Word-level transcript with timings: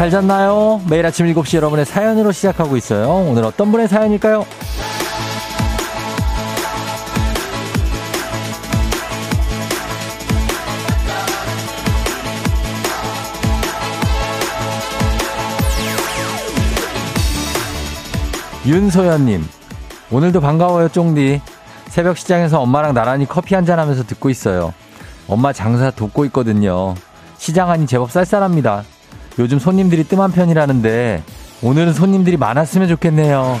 잘 0.00 0.08
잤나요? 0.08 0.80
매일 0.88 1.04
아침 1.04 1.26
7시 1.26 1.56
여러분의 1.58 1.84
사연으로 1.84 2.32
시작하고 2.32 2.78
있어요. 2.78 3.06
오늘 3.28 3.44
어떤 3.44 3.70
분의 3.70 3.86
사연일까요? 3.86 4.46
윤소연님, 18.64 19.44
오늘도 20.10 20.40
반가워요, 20.40 20.88
쫑디. 20.88 21.42
새벽 21.88 22.16
시장에서 22.16 22.58
엄마랑 22.62 22.94
나란히 22.94 23.26
커피 23.26 23.54
한잔 23.54 23.78
하면서 23.78 24.02
듣고 24.04 24.30
있어요. 24.30 24.72
엄마 25.28 25.52
장사 25.52 25.90
돕고 25.90 26.24
있거든요. 26.24 26.94
시장 27.36 27.68
안이 27.68 27.86
제법 27.86 28.10
쌀쌀합니다. 28.10 28.84
요즘 29.38 29.58
손님들이 29.58 30.04
뜸한 30.04 30.32
편이라는데 30.32 31.22
오늘은 31.62 31.92
손님들이 31.92 32.36
많았으면 32.36 32.88
좋겠네요. 32.88 33.58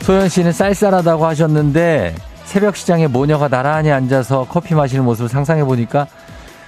소연 0.00 0.28
씨는 0.28 0.52
쌀쌀하다고 0.52 1.24
하셨는데 1.24 2.14
새벽 2.44 2.76
시장에 2.76 3.06
모녀가 3.06 3.48
나란히 3.48 3.90
앉아서 3.90 4.46
커피 4.50 4.74
마시는 4.74 5.02
모습을 5.04 5.30
상상해 5.30 5.64
보니까 5.64 6.06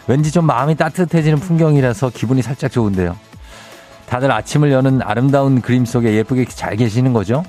왠지 0.07 0.31
좀 0.31 0.47
마음이 0.47 0.75
따뜻해지는 0.75 1.39
풍경이라서 1.41 2.11
기분이 2.11 2.41
살짝 2.41 2.73
좋은데요. 2.73 3.15
다들 4.07 4.33
아침을 4.33 4.73
여는 4.73 5.03
아름다운 5.03 5.61
그림 5.61 5.85
속에 5.85 6.15
예쁘게 6.15 6.47
잘 6.47 6.77
계시는 6.77 7.13
거죠? 7.13 7.45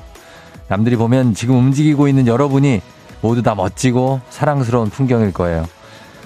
남들이 0.68 0.98
보면 0.98 1.34
지금 1.34 1.56
움직이고 1.56 2.08
있는 2.08 2.28
여러분이 2.28 2.82
모두 3.22 3.42
다 3.42 3.56
멋지고 3.56 4.22
사랑스러운 4.30 4.90
풍경일 4.90 5.34
거예요. 5.34 5.66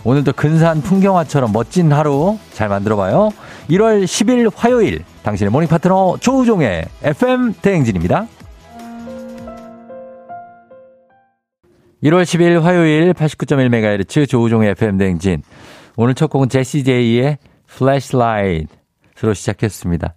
오늘도 0.04 0.34
근사한 0.34 0.82
풍경화처럼 0.82 1.52
멋진 1.52 1.92
하루 1.92 2.38
잘 2.54 2.70
만들어봐요. 2.70 3.30
1월 3.70 4.04
10일 4.04 4.52
화요일 4.56 5.04
당신의 5.24 5.52
모닝 5.52 5.70
파트너 5.70 6.18
조우종의 6.20 6.86
FM 7.04 7.54
대행진입니다. 7.62 8.28
1월 12.04 12.24
10일 12.24 12.62
화요일 12.62 13.14
89.1MHz 13.14 14.28
조우종의 14.28 14.72
FM 14.72 14.98
대행진. 14.98 15.44
오늘 15.96 16.16
첫 16.16 16.32
곡은 16.32 16.50
제시 16.50 16.84
제이의 16.84 17.38
Flashlight로 17.68 19.34
시작했습니다. 19.36 20.16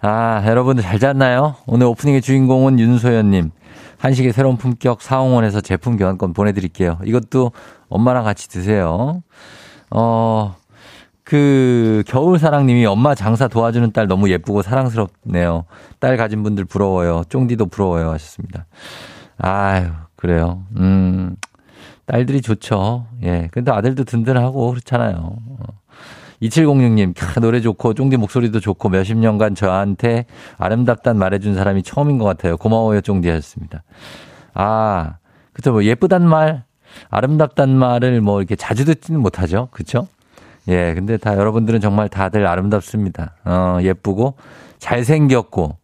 아, 0.00 0.44
여러분들 0.46 0.84
잘 0.84 0.98
잤나요? 0.98 1.56
오늘 1.66 1.86
오프닝의 1.86 2.20
주인공은 2.20 2.78
윤소연님. 2.78 3.50
한식의 3.98 4.32
새로운 4.32 4.56
품격 4.56 5.02
사옹원에서 5.02 5.60
제품 5.60 5.96
교환권 5.96 6.32
보내드릴게요. 6.32 6.98
이것도 7.04 7.52
엄마랑 7.88 8.24
같이 8.24 8.48
드세요. 8.48 9.22
어, 9.90 10.56
그, 11.24 12.02
겨울사랑님이 12.06 12.86
엄마 12.86 13.14
장사 13.14 13.48
도와주는 13.48 13.92
딸 13.92 14.06
너무 14.06 14.30
예쁘고 14.30 14.62
사랑스럽네요. 14.62 15.64
딸 15.98 16.16
가진 16.16 16.42
분들 16.42 16.64
부러워요. 16.64 17.22
쫑디도 17.28 17.66
부러워요. 17.66 18.10
하셨습니다. 18.12 18.66
아유, 19.36 19.88
그래요. 20.16 20.64
음, 20.76 21.36
딸들이 22.06 22.40
좋죠. 22.40 23.06
예. 23.22 23.48
근데 23.52 23.70
아들도 23.70 24.04
든든하고 24.04 24.70
그렇잖아요. 24.70 25.36
2706님, 26.42 27.14
캬, 27.14 27.40
노래 27.40 27.60
좋고, 27.60 27.94
쫑디 27.94 28.16
목소리도 28.16 28.60
좋고, 28.60 28.88
몇십 28.88 29.16
년간 29.18 29.54
저한테 29.54 30.26
아름답단 30.56 31.18
말해준 31.18 31.54
사람이 31.54 31.82
처음인 31.82 32.18
것 32.18 32.24
같아요. 32.24 32.56
고마워요, 32.56 33.00
쫑디 33.00 33.28
하셨습니다. 33.28 33.82
아, 34.54 35.16
그쵸, 35.52 35.72
뭐, 35.72 35.84
예쁘단 35.84 36.26
말, 36.26 36.64
아름답단 37.10 37.70
말을 37.70 38.20
뭐, 38.20 38.40
이렇게 38.40 38.54
자주 38.54 38.84
듣지는 38.84 39.20
못하죠. 39.20 39.68
그쵸? 39.72 40.06
예, 40.68 40.94
근데 40.94 41.16
다 41.16 41.36
여러분들은 41.36 41.80
정말 41.80 42.08
다들 42.08 42.46
아름답습니다. 42.46 43.34
어, 43.44 43.78
예쁘고, 43.82 44.34
잘생겼고, 44.78 45.76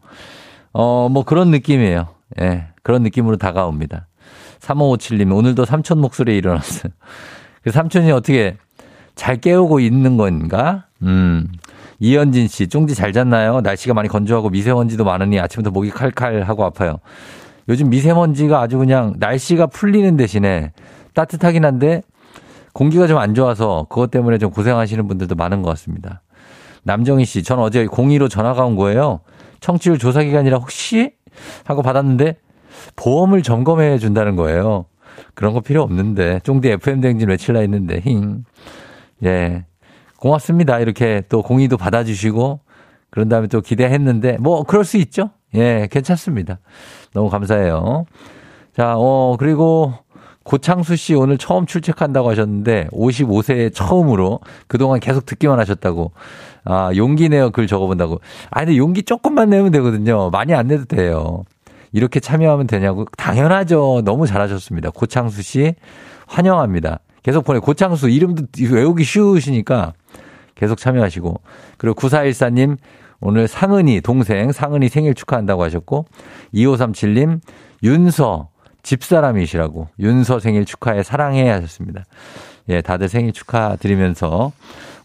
어, 0.73 1.09
뭐 1.09 1.25
그런 1.25 1.51
느낌이에요. 1.51 2.09
예, 2.41 2.67
그런 2.83 3.03
느낌으로 3.03 3.37
다가옵니다. 3.37 4.07
3557님, 4.61 5.35
오늘도 5.35 5.65
삼촌 5.65 6.01
목소리에 6.01 6.37
일어났어요. 6.37 6.93
그 7.63 7.71
삼촌이 7.71 8.11
어떻게, 8.13 8.57
잘 9.15 9.37
깨우고 9.41 9.81
있는 9.81 10.17
건가? 10.17 10.87
음. 11.03 11.49
이현진 12.01 12.49
씨, 12.49 12.67
쫑지 12.69 12.95
잘 12.95 13.13
잤나요? 13.13 13.61
날씨가 13.61 13.95
많이 13.95 14.09
건조하고 14.09 14.51
미세먼지도 14.51 15.05
많으니 15.05 15.39
아침부터 15.41 15.71
목이 15.71 15.91
칼칼하고 15.91 16.65
아파요. 16.65 16.99
요즘 17.69 17.89
미세먼지가 17.89 18.61
아주 18.61 18.79
그냥 18.79 19.15
날씨가 19.19 19.69
풀리는 19.69 20.17
대신에 20.17 20.73
따뜻하긴 21.15 21.65
한데 21.65 22.03
공기가 22.73 23.07
좀 23.07 23.19
안 23.19 23.35
좋아서 23.35 23.87
그것 23.89 24.11
때문에 24.11 24.39
좀 24.39 24.51
고생하시는 24.51 25.07
분들도 25.07 25.35
많은 25.37 25.63
것 25.63 25.71
같습니다. 25.71 26.21
남정희 26.83 27.25
씨, 27.25 27.43
전 27.43 27.61
어제 27.61 27.87
02로 27.87 28.29
전화가 28.29 28.65
온 28.65 28.75
거예요. 28.77 29.21
청취율 29.61 29.99
조사 29.99 30.23
기간이라 30.23 30.59
혹시? 30.59 31.13
하고 31.65 31.83
받았는데 31.83 32.37
보험을 32.97 33.43
점검해 33.43 33.99
준다는 33.99 34.37
거예요. 34.37 34.85
그런 35.35 35.55
거 35.55 35.61
필요 35.61 35.83
없는데. 35.83 36.41
쫑디 36.43 36.69
FM 36.69 37.01
댕진 37.01 37.29
외칠라 37.29 37.61
했는데, 37.61 38.01
힝. 38.05 38.45
예. 39.25 39.65
고맙습니다. 40.19 40.79
이렇게 40.81 41.23
또 41.29 41.43
공의도 41.43 41.77
받아주시고, 41.77 42.61
그런 43.11 43.29
다음에 43.29 43.47
또 43.47 43.61
기대했는데, 43.61 44.39
뭐, 44.41 44.65
그럴 44.65 44.85
수 44.85 44.97
있죠? 44.99 45.31
예, 45.55 45.89
괜찮습니다. 45.91 46.59
너무 47.13 47.31
감사해요. 47.31 48.07
자, 48.77 48.95
어, 48.97 49.37
그리고 49.39 49.95
고창수 50.43 50.97
씨 50.97 51.15
오늘 51.15 51.39
처음 51.39 51.67
출첵한다고 51.67 52.29
하셨는데, 52.31 52.89
55세 52.93 53.73
처음으로 53.75 54.41
그동안 54.67 55.01
계속 55.01 55.27
듣기만 55.27 55.59
하셨다고. 55.61 56.13
아, 56.65 56.91
용기 56.97 57.29
내어 57.29 57.51
글 57.51 57.67
적어본다고. 57.67 58.21
아, 58.51 58.61
근데 58.61 58.77
용기 58.77 59.03
조금만 59.03 59.51
내면 59.51 59.71
되거든요. 59.73 60.31
많이 60.31 60.55
안 60.55 60.67
내도 60.67 60.85
돼요. 60.87 61.45
이렇게 61.93 62.19
참여하면 62.19 62.67
되냐고. 62.67 63.05
당연하죠. 63.17 64.03
너무 64.05 64.27
잘하셨습니다. 64.27 64.91
고창수 64.91 65.43
씨, 65.43 65.75
환영합니다. 66.27 66.99
계속 67.25 67.45
보내. 67.45 67.59
고창수 67.59 68.09
이름도 68.11 68.45
외우기 68.71 69.03
쉬우시니까 69.03 69.95
계속 70.55 70.79
참여하시고. 70.79 71.41
그리고 71.79 72.01
9414님 72.01 72.77
오늘 73.21 73.49
상은이 73.49 74.03
동생 74.03 74.53
상은이 74.53 74.89
생일 74.89 75.15
축하한다고 75.15 75.65
하셨고 75.65 76.05
2537님 76.55 77.41
윤서 77.83 78.49
집사람이시라고 78.83 79.89
윤서 79.99 80.39
생일 80.39 80.67
축하해 80.67 81.03
사랑해 81.03 81.49
하셨습니다. 81.49 82.05
예, 82.69 82.83
다들 82.83 83.09
생일 83.09 83.33
축하드리면서 83.33 84.53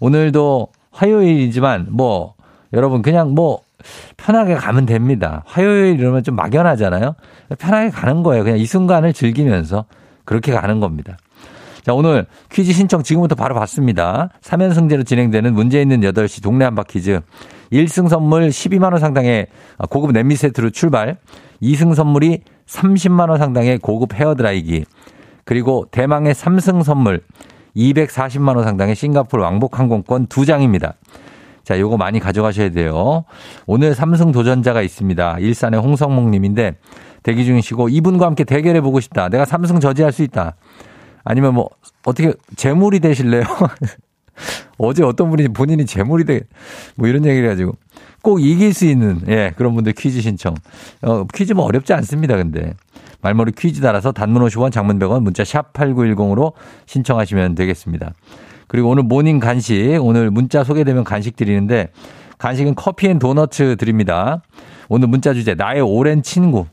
오늘도 0.02 0.68
화요일이지만 0.91 1.88
뭐 1.90 2.35
여러분 2.74 3.02
그냥 3.02 3.34
뭐 3.34 3.62
편하게 4.18 4.56
가면 4.56 4.85
됩니다. 4.85 5.44
화요일 5.46 5.97
이러면 5.97 6.24
좀 6.24 6.35
막연하잖아요. 6.35 7.16
편하게 7.58 7.90
가는 7.90 8.24
거예요. 8.24 8.44
그냥 8.44 8.59
이 8.59 8.66
순간을 8.66 9.13
즐기면서 9.13 9.85
그렇게 10.25 10.52
가는 10.52 10.81
겁니다. 10.81 11.18
자, 11.90 11.96
오늘 11.96 12.28
퀴즈 12.52 12.72
신청 12.72 13.02
지금부터 13.02 13.34
바로 13.34 13.56
받습니다. 13.56 14.30
3연승제로 14.44 15.03
진행되는 15.03 15.56
문제 15.56 15.82
있는 15.82 16.02
8시 16.02 16.44
동네 16.44 16.64
한바 16.66 16.84
퀴즈. 16.84 17.20
1승 17.74 18.08
선물 18.09 18.50
12만원 18.50 19.00
상당의 19.00 19.47
고급 19.90 20.12
냄비 20.12 20.36
세트로 20.36 20.70
출발. 20.70 21.18
2승 21.64 21.96
선물이 21.96 22.41
30만원 22.68 23.40
상당의 23.40 23.80
고급 23.80 24.14
헤어드라이기. 24.14 24.86
그리고 25.46 25.88
대망의 25.90 26.36
3승 26.36 26.84
선물 26.84 27.24
240만원 27.76 28.66
상당의 28.66 28.96
싱가포르 28.96 29.42
왕복 29.42 29.80
항공권 29.80 30.28
2장입니다. 30.28 30.94
자, 31.64 31.80
요거 31.80 31.97
많이 31.97 32.20
가져가셔야 32.20 32.70
돼요. 32.70 33.24
오늘 33.66 33.96
3승 33.96 34.32
도전자가 34.32 34.84
있습니다. 34.84 35.40
일산의 35.40 35.80
홍성목 35.80 36.30
님인데 36.30 36.76
대기 37.24 37.46
중이시고 37.46 37.90
이분과 37.90 38.28
함께 38.28 38.44
대결해 38.44 38.80
보고 38.80 39.00
싶다. 39.00 39.30
내가 39.30 39.44
3승 39.44 39.82
저지할 39.82 40.12
수 40.12 40.22
있다. 40.22 40.56
아니면 41.24 41.53
뭐 41.53 41.70
어떻게 42.05 42.34
재물이 42.55 42.99
되실래요? 42.99 43.43
어제 44.78 45.03
어떤 45.03 45.29
분이 45.29 45.49
본인이 45.49 45.85
재물이 45.85 46.23
돼, 46.25 46.41
뭐 46.96 47.07
이런 47.07 47.25
얘기를 47.25 47.46
해가지고 47.49 47.73
꼭 48.22 48.41
이길 48.41 48.73
수 48.73 48.85
있는, 48.85 49.22
예, 49.28 49.51
그런 49.55 49.73
분들 49.75 49.93
퀴즈 49.93 50.22
신청. 50.22 50.55
어, 51.01 51.25
퀴즈 51.34 51.53
뭐 51.53 51.66
어렵지 51.66 51.93
않습니다, 51.93 52.35
근데. 52.35 52.73
말머리 53.22 53.51
퀴즈 53.51 53.81
따라서 53.81 54.11
단문 54.11 54.43
50원, 54.46 54.72
장문 54.72 54.97
100원, 54.99 55.23
문자 55.23 55.43
샵 55.43 55.73
8910으로 55.73 56.53
신청하시면 56.85 57.55
되겠습니다. 57.55 58.13
그리고 58.67 58.90
오늘 58.90 59.03
모닝 59.03 59.40
간식, 59.40 59.97
오늘 60.01 60.31
문자 60.31 60.63
소개되면 60.63 61.03
간식 61.03 61.35
드리는데 61.35 61.90
간식은 62.37 62.75
커피 62.75 63.07
and 63.08 63.20
도너츠 63.19 63.75
드립니다. 63.78 64.41
오늘 64.87 65.07
문자 65.07 65.34
주제, 65.34 65.55
나의 65.55 65.81
오랜 65.81 66.23
친구. 66.23 66.66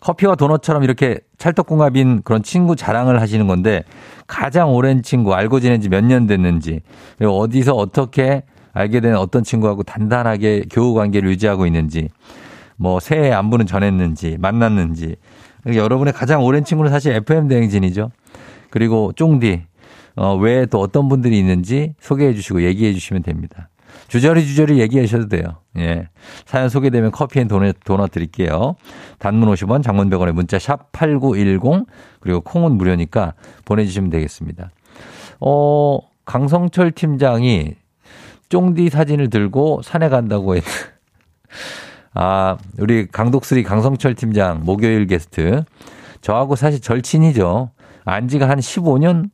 커피와 0.00 0.34
도넛처럼 0.34 0.82
이렇게 0.82 1.18
찰떡궁합인 1.38 2.22
그런 2.24 2.42
친구 2.42 2.74
자랑을 2.76 3.20
하시는 3.20 3.46
건데 3.46 3.84
가장 4.26 4.72
오랜 4.74 5.02
친구 5.02 5.34
알고 5.34 5.60
지낸 5.60 5.80
지 5.80 5.88
몇 5.88 6.04
년 6.04 6.26
됐는지 6.26 6.80
그리고 7.18 7.38
어디서 7.38 7.74
어떻게 7.74 8.42
알게 8.72 9.00
된 9.00 9.14
어떤 9.16 9.42
친구하고 9.42 9.82
단단하게 9.82 10.64
교우 10.70 10.94
관계를 10.94 11.30
유지하고 11.30 11.66
있는지 11.66 12.08
뭐 12.76 12.98
새해 13.00 13.30
안부는 13.32 13.66
전했는지 13.66 14.36
만났는지 14.40 15.16
여러분의 15.66 16.14
가장 16.14 16.42
오랜 16.44 16.64
친구는 16.64 16.90
사실 16.90 17.12
FM 17.12 17.48
대행진이죠. 17.48 18.10
그리고 18.70 19.12
쫑디, 19.14 19.62
어, 20.16 20.36
외에 20.36 20.64
또 20.64 20.80
어떤 20.80 21.08
분들이 21.08 21.38
있는지 21.38 21.94
소개해 22.00 22.32
주시고 22.32 22.62
얘기해 22.62 22.94
주시면 22.94 23.22
됩니다. 23.22 23.68
주저리 24.08 24.46
주저리 24.46 24.78
얘기하셔도 24.80 25.28
돼요. 25.28 25.59
예. 25.78 26.08
사연 26.46 26.68
소개되면 26.68 27.12
커피 27.12 27.40
and 27.40 27.48
도넛, 27.48 27.76
도넛 27.84 28.10
드릴게요. 28.10 28.74
단문 29.18 29.48
50원, 29.50 29.82
장문 29.82 30.10
100원에 30.10 30.32
문자 30.32 30.58
샵 30.58 30.90
8910 30.92 31.86
그리고 32.20 32.40
콩은 32.40 32.72
무료니까 32.72 33.34
보내주시면 33.64 34.10
되겠습니다. 34.10 34.70
어, 35.40 35.98
강성철 36.24 36.92
팀장이 36.92 37.76
쫑디 38.48 38.90
사진을 38.90 39.30
들고 39.30 39.82
산에 39.82 40.08
간다고 40.08 40.56
했. 40.56 40.64
아, 42.12 42.56
우리 42.78 43.06
강독수리 43.06 43.62
강성철 43.62 44.14
팀장 44.14 44.64
목요일 44.64 45.06
게스트. 45.06 45.64
저하고 46.20 46.56
사실 46.56 46.80
절친이죠. 46.80 47.70
안 48.04 48.28
지가 48.28 48.48
한 48.48 48.58
15년 48.58 49.30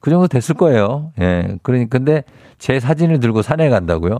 그 0.00 0.10
정도 0.10 0.28
됐을 0.28 0.54
거예요. 0.54 1.12
예. 1.20 1.56
그러니 1.62 1.88
근데 1.88 2.24
제 2.58 2.78
사진을 2.78 3.20
들고 3.20 3.42
산에 3.42 3.68
간다고요? 3.70 4.18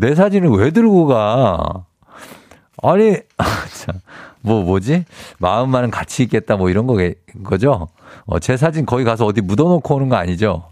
내 0.00 0.14
사진을 0.14 0.48
왜 0.50 0.70
들고 0.70 1.06
가? 1.06 1.84
아니, 2.82 3.18
참, 3.84 4.00
뭐, 4.40 4.62
뭐지? 4.64 5.04
마음만은 5.38 5.90
같이 5.90 6.22
있겠다, 6.22 6.56
뭐 6.56 6.70
이런 6.70 6.86
거, 6.86 6.96
거죠? 7.44 7.88
어, 8.24 8.38
제 8.38 8.56
사진 8.56 8.86
거기 8.86 9.04
가서 9.04 9.26
어디 9.26 9.42
묻어놓고 9.42 9.94
오는 9.94 10.08
거 10.08 10.16
아니죠? 10.16 10.70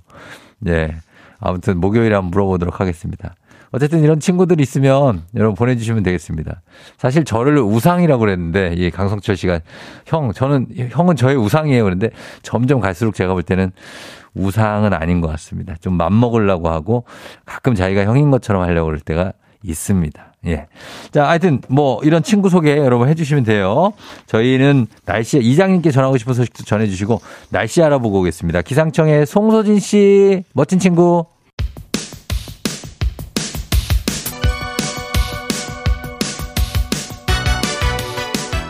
예. 0.66 0.96
아무튼 1.40 1.78
목요일에 1.78 2.14
한번 2.14 2.30
물어보도록 2.30 2.80
하겠습니다. 2.80 3.34
어쨌든 3.70 4.02
이런 4.02 4.18
친구들 4.18 4.62
있으면 4.62 5.24
여러분 5.36 5.54
보내주시면 5.54 6.02
되겠습니다. 6.04 6.62
사실 6.96 7.24
저를 7.24 7.58
우상이라고 7.58 8.20
그랬는데, 8.20 8.76
예, 8.78 8.88
강성철 8.88 9.36
씨가 9.36 9.60
형, 10.06 10.32
저는, 10.32 10.68
형은 10.88 11.16
저의 11.16 11.36
우상이에요. 11.36 11.84
그런데 11.84 12.08
점점 12.40 12.80
갈수록 12.80 13.14
제가 13.14 13.34
볼 13.34 13.42
때는 13.42 13.72
우상은 14.38 14.92
아닌 14.92 15.20
것 15.20 15.28
같습니다. 15.28 15.74
좀 15.80 15.94
맘먹으려고 15.94 16.68
하고 16.68 17.04
가끔 17.44 17.74
자기가 17.74 18.04
형인 18.04 18.30
것처럼 18.30 18.62
하려고 18.62 18.86
그럴 18.86 19.00
때가 19.00 19.32
있습니다. 19.62 20.34
예. 20.46 20.66
자, 21.10 21.28
하여튼 21.28 21.60
뭐 21.68 22.00
이런 22.04 22.22
친구 22.22 22.48
소개 22.48 22.76
여러분 22.76 23.08
해주시면 23.08 23.44
돼요. 23.44 23.92
저희는 24.26 24.86
날씨 25.04 25.38
이장님께 25.38 25.90
전하고 25.90 26.16
싶은 26.16 26.34
소식도 26.34 26.64
전해주시고 26.64 27.20
날씨 27.50 27.82
알아보고 27.82 28.20
오겠습니다. 28.20 28.62
기상청의 28.62 29.26
송소진 29.26 29.80
씨 29.80 30.44
멋진 30.52 30.78
친구. 30.78 31.26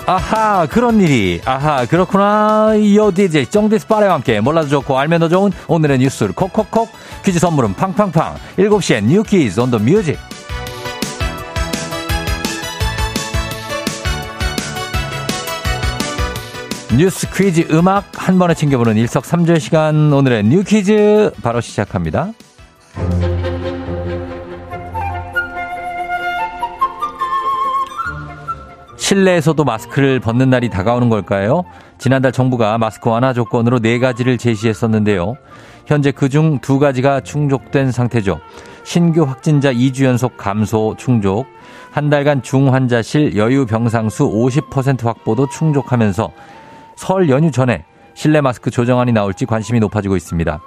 아하 0.09 0.65
그런 0.65 1.03
일이. 1.03 1.39
아하 1.45 1.85
그렇구나. 1.85 2.73
요 2.95 3.11
DJ 3.13 3.45
정디스 3.51 3.87
빠레와 3.89 4.15
함께 4.15 4.41
몰라도 4.41 4.69
좋고 4.69 4.99
알면 4.99 5.21
더 5.21 5.29
좋은 5.29 5.53
오늘의 5.67 5.99
뉴스를 5.99 6.33
콕콕콕. 6.33 6.89
퀴즈 7.23 7.39
선물은 7.39 7.75
팡팡팡. 7.75 8.37
7시엔 8.57 9.05
뉴 9.05 9.23
퀴즈 9.23 9.61
on 9.61 9.71
the 9.71 9.79
music 9.79 10.19
뉴스 16.97 17.31
퀴즈 17.31 17.67
음악 17.71 18.07
한 18.17 18.39
번에 18.39 18.55
챙겨보는 18.55 18.97
일석삼조의 18.97 19.61
시간. 19.61 20.11
오늘의 20.11 20.45
뉴 20.45 20.63
퀴즈 20.65 21.31
바로 21.43 21.61
시작합니다. 21.61 22.33
실내에서도 29.09 29.65
마스크를 29.65 30.21
벗는 30.21 30.51
날이 30.51 30.69
다가오는 30.69 31.09
걸까요? 31.09 31.65
지난달 31.97 32.31
정부가 32.31 32.77
마스크 32.77 33.09
완화 33.09 33.33
조건으로 33.33 33.79
네 33.79 33.99
가지를 33.99 34.37
제시했었는데요. 34.37 35.39
현재 35.87 36.11
그중 36.11 36.59
두 36.59 36.79
가지가 36.79 37.21
충족된 37.23 37.91
상태죠. 37.91 38.39
신규 38.85 39.23
확진자 39.23 39.73
2주 39.73 40.05
연속 40.05 40.37
감소 40.37 40.95
충족, 40.99 41.47
한 41.91 42.11
달간 42.11 42.43
중환자실 42.43 43.35
여유 43.39 43.65
병상 43.65 44.11
수 44.11 44.25
50% 44.25 45.05
확보도 45.05 45.49
충족하면서 45.49 46.31
설 46.97 47.31
연휴 47.31 47.51
전에 47.51 47.87
실내 48.13 48.43
마스크 48.43 48.71
조정안이 48.71 49.13
나올지 49.13 49.47
관심이 49.47 49.81
높아지고 49.81 50.17
있습니다. 50.17 50.61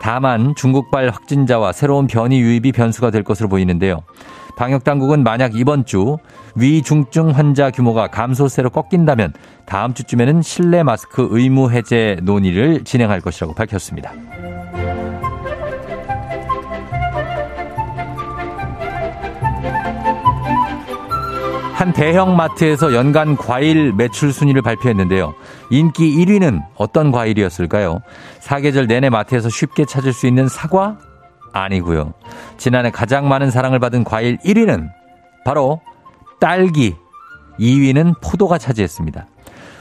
다만 0.00 0.54
중국발 0.54 1.10
확진자와 1.10 1.72
새로운 1.72 2.06
변이 2.06 2.40
유입이 2.40 2.72
변수가 2.72 3.10
될 3.10 3.22
것으로 3.22 3.50
보이는데요. 3.50 4.02
방역 4.56 4.84
당국은 4.84 5.22
만약 5.22 5.54
이번 5.54 5.84
주 5.84 6.16
위중증 6.56 7.30
환자 7.30 7.70
규모가 7.70 8.08
감소세로 8.08 8.70
꺾인다면 8.70 9.34
다음 9.66 9.92
주쯤에는 9.92 10.42
실내 10.42 10.82
마스크 10.82 11.28
의무 11.30 11.70
해제 11.70 12.18
논의를 12.22 12.84
진행할 12.84 13.20
것이라고 13.20 13.54
밝혔습니다. 13.54 14.12
한 21.74 21.92
대형 21.92 22.36
마트에서 22.36 22.94
연간 22.94 23.36
과일 23.36 23.92
매출 23.92 24.32
순위를 24.32 24.62
발표했는데요. 24.62 25.34
인기 25.68 26.16
1위는 26.16 26.62
어떤 26.74 27.12
과일이었을까요? 27.12 28.00
사계절 28.40 28.86
내내 28.86 29.10
마트에서 29.10 29.50
쉽게 29.50 29.84
찾을 29.84 30.14
수 30.14 30.26
있는 30.26 30.48
사과? 30.48 30.96
아니고요. 31.62 32.12
지난해 32.56 32.90
가장 32.90 33.28
많은 33.28 33.50
사랑을 33.50 33.78
받은 33.78 34.04
과일 34.04 34.38
1위는 34.38 34.88
바로 35.44 35.80
딸기, 36.40 36.94
2위는 37.58 38.20
포도가 38.22 38.58
차지했습니다. 38.58 39.26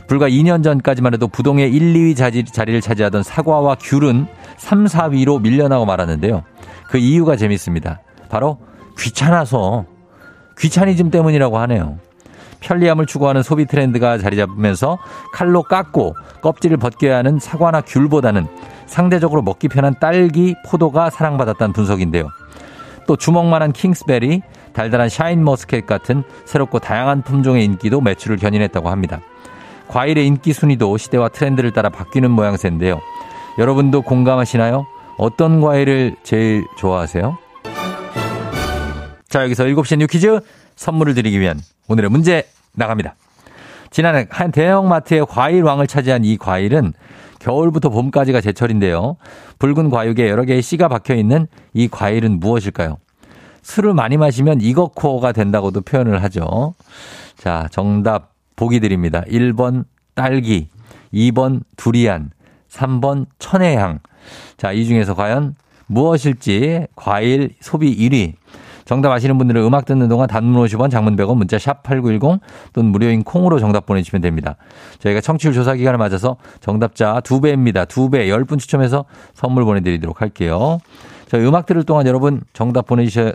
불과 0.07 0.29
2년 0.29 0.63
전까지만 0.63 1.13
해도 1.13 1.27
부동의 1.27 1.71
1, 1.71 1.93
2위 1.93 2.15
자리를 2.53 2.81
차지하던 2.81 3.23
사과와 3.23 3.75
귤은 3.79 4.27
3, 4.57 4.85
4위로 4.85 5.41
밀려나고 5.41 5.85
말았는데요. 5.85 6.43
그 6.87 6.97
이유가 6.97 7.35
재밌습니다. 7.35 8.01
바로 8.29 8.59
귀찮아서 8.99 9.85
귀차니즘 10.59 11.09
때문이라고 11.09 11.57
하네요. 11.59 11.97
편리함을 12.61 13.05
추구하는 13.05 13.43
소비 13.43 13.65
트렌드가 13.65 14.17
자리 14.17 14.37
잡으면서 14.37 14.97
칼로 15.33 15.63
깎고 15.63 16.15
껍질을 16.41 16.77
벗겨야 16.77 17.17
하는 17.17 17.39
사과나 17.39 17.81
귤보다는 17.81 18.47
상대적으로 18.85 19.41
먹기 19.41 19.67
편한 19.67 19.95
딸기, 19.99 20.55
포도가 20.65 21.09
사랑받았다는 21.09 21.73
분석인데요. 21.73 22.29
또 23.07 23.15
주먹만한 23.15 23.71
킹스베리, 23.71 24.41
달달한 24.73 25.09
샤인 25.09 25.43
머스켓 25.43 25.85
같은 25.85 26.23
새롭고 26.45 26.79
다양한 26.79 27.21
품종의 27.21 27.63
인기도 27.63 28.01
매출을 28.01 28.37
견인했다고 28.37 28.89
합니다. 28.89 29.21
과일의 29.87 30.25
인기 30.25 30.53
순위도 30.53 30.97
시대와 30.97 31.29
트렌드를 31.29 31.71
따라 31.71 31.89
바뀌는 31.89 32.31
모양새인데요. 32.31 32.99
여러분도 33.57 34.01
공감하시나요? 34.01 34.85
어떤 35.17 35.61
과일을 35.61 36.15
제일 36.23 36.65
좋아하세요? 36.77 37.37
자, 39.29 39.43
여기서 39.43 39.65
7시 39.65 39.97
뉴 39.97 40.07
퀴즈 40.07 40.39
선물을 40.75 41.13
드리기 41.13 41.39
위한 41.39 41.59
오늘의 41.87 42.09
문제 42.09 42.47
나갑니다. 42.73 43.15
지난해 43.91 44.27
한 44.29 44.51
대형마트의 44.51 45.25
과일 45.27 45.63
왕을 45.63 45.87
차지한 45.87 46.25
이 46.25 46.37
과일은 46.37 46.93
겨울부터 47.45 47.89
봄까지가 47.89 48.41
제철인데요. 48.41 49.17
붉은 49.59 49.91
과육에 49.91 50.29
여러 50.29 50.45
개의 50.45 50.63
씨가 50.63 50.87
박혀 50.87 51.13
있는 51.13 51.45
이 51.75 51.87
과일은 51.87 52.39
무엇일까요? 52.39 52.97
술을 53.61 53.93
많이 53.93 54.17
마시면 54.17 54.61
이거코가 54.61 55.31
된다고도 55.31 55.81
표현을 55.81 56.23
하죠. 56.23 56.73
자, 57.37 57.67
정답 57.71 58.33
보기 58.55 58.79
드립니다. 58.79 59.21
1번 59.27 59.85
딸기, 60.15 60.69
2번 61.13 61.61
두리안, 61.77 62.31
3번 62.67 63.27
천혜향. 63.37 63.99
자, 64.57 64.71
이 64.71 64.85
중에서 64.85 65.13
과연 65.13 65.55
무엇일지 65.85 66.87
과일 66.95 67.53
소비 67.61 67.95
1위 67.95 68.33
정답 68.85 69.11
아시는 69.11 69.37
분들은 69.37 69.63
음악 69.63 69.85
듣는 69.85 70.07
동안 70.07 70.27
단문 70.27 70.63
50원, 70.63 70.91
장문 70.91 71.15
100원, 71.15 71.37
문자 71.37 71.57
샵 71.57 71.83
8910 71.83 72.39
또는 72.71 72.91
무료인 72.91 73.23
콩으로 73.23 73.59
정답 73.59 73.85
보내주시면 73.87 74.21
됩니다. 74.21 74.55
저희가 74.99 75.21
청취율 75.21 75.53
조사 75.53 75.73
기간을 75.73 75.97
맞아서 75.97 76.37
정답자 76.61 77.19
2배입니다. 77.23 77.87
2배 77.87 78.27
10분 78.29 78.59
추첨해서 78.59 79.05
선물 79.33 79.65
보내드리도록 79.65 80.21
할게요. 80.21 80.79
저희 81.27 81.45
음악 81.45 81.65
들을 81.65 81.83
동안 81.83 82.05
여러분 82.05 82.41
정답 82.53 82.85
보내주세요. 82.85 83.33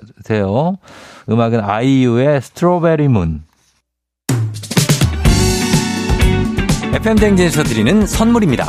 음악은 1.29 1.61
아이유의 1.61 2.41
strawberry 2.41 3.09
moon. 3.09 3.43
FM 6.95 7.17
대행진에서 7.17 7.65
드리는 7.65 8.07
선물입니다. 8.07 8.69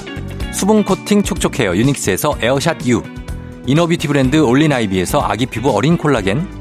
수분 0.52 0.84
코팅 0.84 1.24
촉촉 1.24 1.60
헤어 1.60 1.76
유닉스에서 1.76 2.38
에어샷 2.42 2.88
U. 2.88 3.04
inner 3.68 3.86
beauty 3.86 4.08
브랜드 4.08 4.38
올린 4.38 4.74
아이비에서 4.74 5.22
아기 5.22 5.46
피부 5.46 5.72
어린 5.72 5.98
콜라겐. 5.98 6.61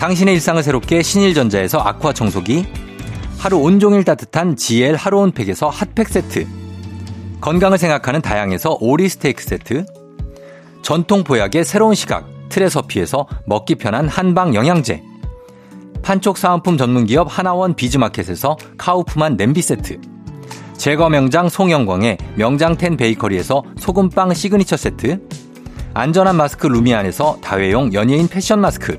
당신의 0.00 0.32
일상을 0.32 0.62
새롭게 0.62 1.02
신일전자에서 1.02 1.78
아쿠아 1.78 2.14
청소기, 2.14 2.64
하루 3.36 3.58
온종일 3.58 4.02
따뜻한 4.02 4.56
GL 4.56 4.94
하루 4.94 5.18
온팩에서 5.18 5.68
핫팩 5.68 6.08
세트, 6.08 6.46
건강을 7.42 7.76
생각하는 7.76 8.22
다향에서 8.22 8.78
오리 8.80 9.10
스테이크 9.10 9.44
세트, 9.44 9.84
전통 10.80 11.22
보약의 11.22 11.66
새로운 11.66 11.94
시각 11.94 12.26
트레서피에서 12.48 13.26
먹기 13.44 13.74
편한 13.74 14.08
한방 14.08 14.54
영양제, 14.54 15.02
판촉 16.00 16.38
사은품 16.38 16.78
전문기업 16.78 17.28
하나원 17.28 17.74
비즈마켓에서 17.74 18.56
카우프만 18.78 19.36
냄비 19.36 19.60
세트, 19.60 20.00
제과 20.78 21.10
명장 21.10 21.50
송영광의 21.50 22.16
명장텐 22.36 22.96
베이커리에서 22.96 23.64
소금빵 23.78 24.32
시그니처 24.32 24.78
세트, 24.78 25.20
안전한 25.92 26.36
마스크 26.36 26.66
루미안에서 26.68 27.40
다회용 27.42 27.92
연예인 27.92 28.28
패션 28.28 28.62
마스크, 28.62 28.98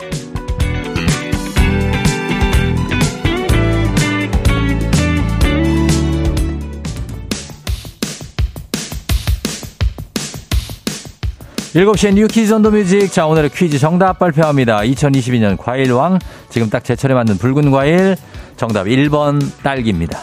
7시에 11.73 12.13
뉴 12.13 12.27
퀴즈 12.27 12.53
on 12.53 12.61
the 12.61 12.69
music. 12.69 13.11
자, 13.13 13.25
오늘의 13.27 13.49
퀴즈 13.51 13.79
정답 13.79 14.19
발표합니다. 14.19 14.79
2022년 14.81 15.57
과일왕. 15.57 16.19
지금 16.49 16.69
딱 16.69 16.83
제철에 16.83 17.13
맞는 17.13 17.37
붉은 17.37 17.71
과일. 17.71 18.17
정답 18.57 18.87
1번 18.87 19.41
딸기입니다. 19.63 20.19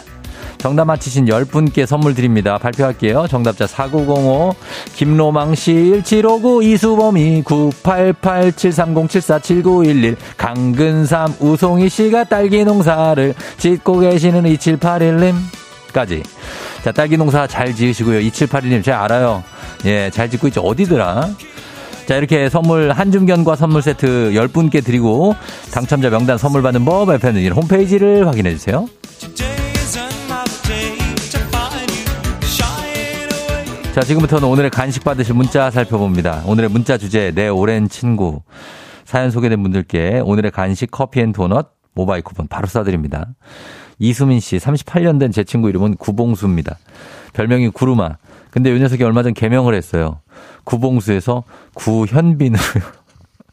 정답 0.58 0.84
맞히신 0.86 1.24
10분께 1.24 1.86
선물 1.86 2.14
드립니다. 2.14 2.58
발표할게요. 2.58 3.26
정답자 3.28 3.66
4905, 3.66 4.54
김로망 4.94 5.54
씨, 5.54 6.02
1759, 6.04 6.62
이수범이, 6.64 7.42
988, 7.44 8.52
730, 8.52 9.08
74, 9.08 9.38
7911, 9.38 10.16
강근삼, 10.36 11.34
우송이 11.38 11.88
씨가 11.88 12.24
딸기 12.24 12.64
농사를 12.64 13.34
짓고 13.56 14.00
계시는 14.00 14.42
2781님. 14.42 15.34
까지. 15.92 16.22
자, 16.84 16.92
딸기 16.92 17.16
농사 17.16 17.46
잘 17.46 17.74
지으시고요. 17.74 18.20
2781님, 18.20 18.84
제가 18.84 19.04
알아요. 19.04 19.42
예, 19.84 20.10
잘 20.10 20.30
짓고 20.30 20.48
있죠. 20.48 20.60
어디더라? 20.60 21.28
자, 22.06 22.16
이렇게 22.16 22.48
선물 22.48 22.90
한줌견과 22.92 23.56
선물 23.56 23.82
세트 23.82 24.32
10분께 24.34 24.84
드리고 24.84 25.34
당첨자 25.72 26.08
명단 26.08 26.38
선물 26.38 26.62
받는 26.62 26.84
법 26.84 27.10
FM댕진 27.10 27.52
홈페이지를 27.52 28.26
확인해 28.26 28.50
주세요. 28.52 28.88
자, 33.94 34.00
지금부터는 34.02 34.46
오늘의 34.48 34.70
간식 34.70 35.02
받으실 35.02 35.34
문자 35.34 35.70
살펴봅니다. 35.70 36.44
오늘의 36.46 36.70
문자 36.70 36.96
주제, 36.96 37.32
내 37.34 37.48
오랜 37.48 37.88
친구. 37.88 38.42
사연 39.04 39.30
소개된 39.30 39.60
분들께 39.62 40.22
오늘의 40.24 40.52
간식 40.52 40.90
커피 40.90 41.20
and 41.20 41.32
도넛 41.32 41.70
모바일 41.94 42.22
쿠폰 42.22 42.46
바로 42.46 42.68
쏴드립니다. 42.68 43.26
이수민 43.98 44.40
씨, 44.40 44.56
38년 44.58 45.18
된 45.18 45.30
제 45.32 45.44
친구 45.44 45.68
이름은 45.68 45.96
구봉수입니다. 45.96 46.78
별명이 47.32 47.68
구루마. 47.70 48.16
근데 48.50 48.70
요 48.70 48.78
녀석이 48.78 49.02
얼마 49.04 49.22
전 49.22 49.34
개명을 49.34 49.74
했어요. 49.74 50.20
구봉수에서 50.64 51.44
구현빈으로요. 51.74 52.64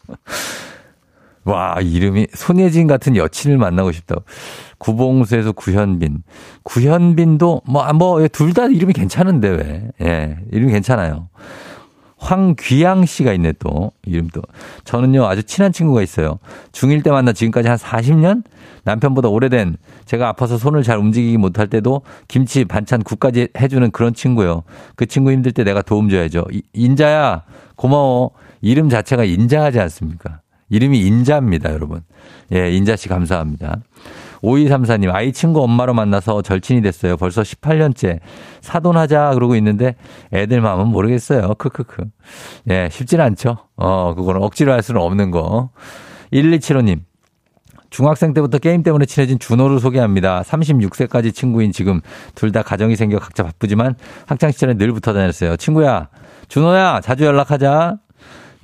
와, 1.46 1.76
이름이 1.80 2.28
손예진 2.34 2.88
같은 2.88 3.16
여친을 3.16 3.58
만나고 3.58 3.92
싶다. 3.92 4.16
구봉수에서 4.80 5.52
구현빈. 5.52 6.24
구현빈도 6.64 7.62
뭐, 7.68 7.94
뭐, 7.94 8.28
둘 8.30 8.54
다 8.54 8.66
이름이 8.66 8.94
괜찮은데 8.94 9.50
왜. 9.50 9.90
예, 10.02 10.38
이름이 10.52 10.72
괜찮아요. 10.72 11.30
황귀양 12.26 13.06
씨가 13.06 13.34
있네 13.34 13.54
또 13.60 13.92
이름도. 14.04 14.42
저는요 14.84 15.26
아주 15.26 15.44
친한 15.44 15.72
친구가 15.72 16.02
있어요. 16.02 16.40
중1 16.72 17.04
때 17.04 17.12
만나 17.12 17.32
지금까지 17.34 17.70
한 17.70 17.78
40년? 17.78 18.44
남편보다 18.84 19.30
오래된 19.30 19.78
제가 20.06 20.28
아파서 20.28 20.58
손을 20.58 20.82
잘 20.82 20.98
움직이기 20.98 21.38
못할 21.38 21.68
때도 21.68 22.02
김치 22.28 22.66
반찬 22.66 23.04
국까지 23.04 23.50
해주는 23.58 23.92
그런 23.92 24.14
친구예요. 24.16 24.64
그 24.96 25.06
친구 25.06 25.32
힘들 25.32 25.52
때 25.52 25.64
내가 25.64 25.84
도움 25.84 26.10
줘야죠. 26.10 26.46
인자야 26.74 27.44
고마워. 27.76 28.32
이름 28.62 28.90
자체가 28.90 29.24
인자하지 29.24 29.80
않습니까? 29.80 30.40
이름이 30.70 31.00
인자입니다, 31.00 31.72
여러분. 31.74 32.02
예, 32.52 32.72
인자 32.72 32.96
씨 32.96 33.08
감사합니다. 33.08 33.82
5234님, 34.46 35.14
아이 35.14 35.32
친구 35.34 35.64
엄마로 35.64 35.94
만나서 35.94 36.42
절친이 36.44 36.82
됐어요. 36.82 37.18
벌써 37.18 37.42
18년째. 37.42 38.20
사돈하자 38.62 39.32
그러고 39.34 39.56
있는데 39.56 39.96
애들 40.34 40.62
마음은 40.62 40.88
모르겠어요. 40.88 41.56
크크크. 41.56 42.04
예, 42.70 42.90
쉽진 42.92 43.22
않죠. 43.22 43.58
어, 43.76 44.14
그거는 44.16 44.42
억지로 44.44 44.72
할 44.72 44.82
수는 44.84 45.02
없는 45.02 45.32
거. 45.32 45.70
1275님, 46.32 47.00
중학생 47.90 48.34
때부터 48.34 48.58
게임 48.60 48.84
때문에 48.84 49.06
친해진 49.06 49.40
준호를 49.40 49.80
소개합니다. 49.80 50.42
36세까지 50.42 51.34
친구인 51.34 51.72
지금 51.72 52.02
둘 52.36 52.52
다 52.52 52.62
가정이 52.62 52.96
생겨 52.96 53.20
각자 53.20 53.44
바쁘지만 53.44 53.96
학창시절에 54.28 54.76
늘 54.76 54.92
붙어 54.92 55.14
다녔어요. 55.14 55.58
친구야, 55.58 56.10
준호야, 56.50 57.02
자주 57.02 57.26
연락하자. 57.26 57.98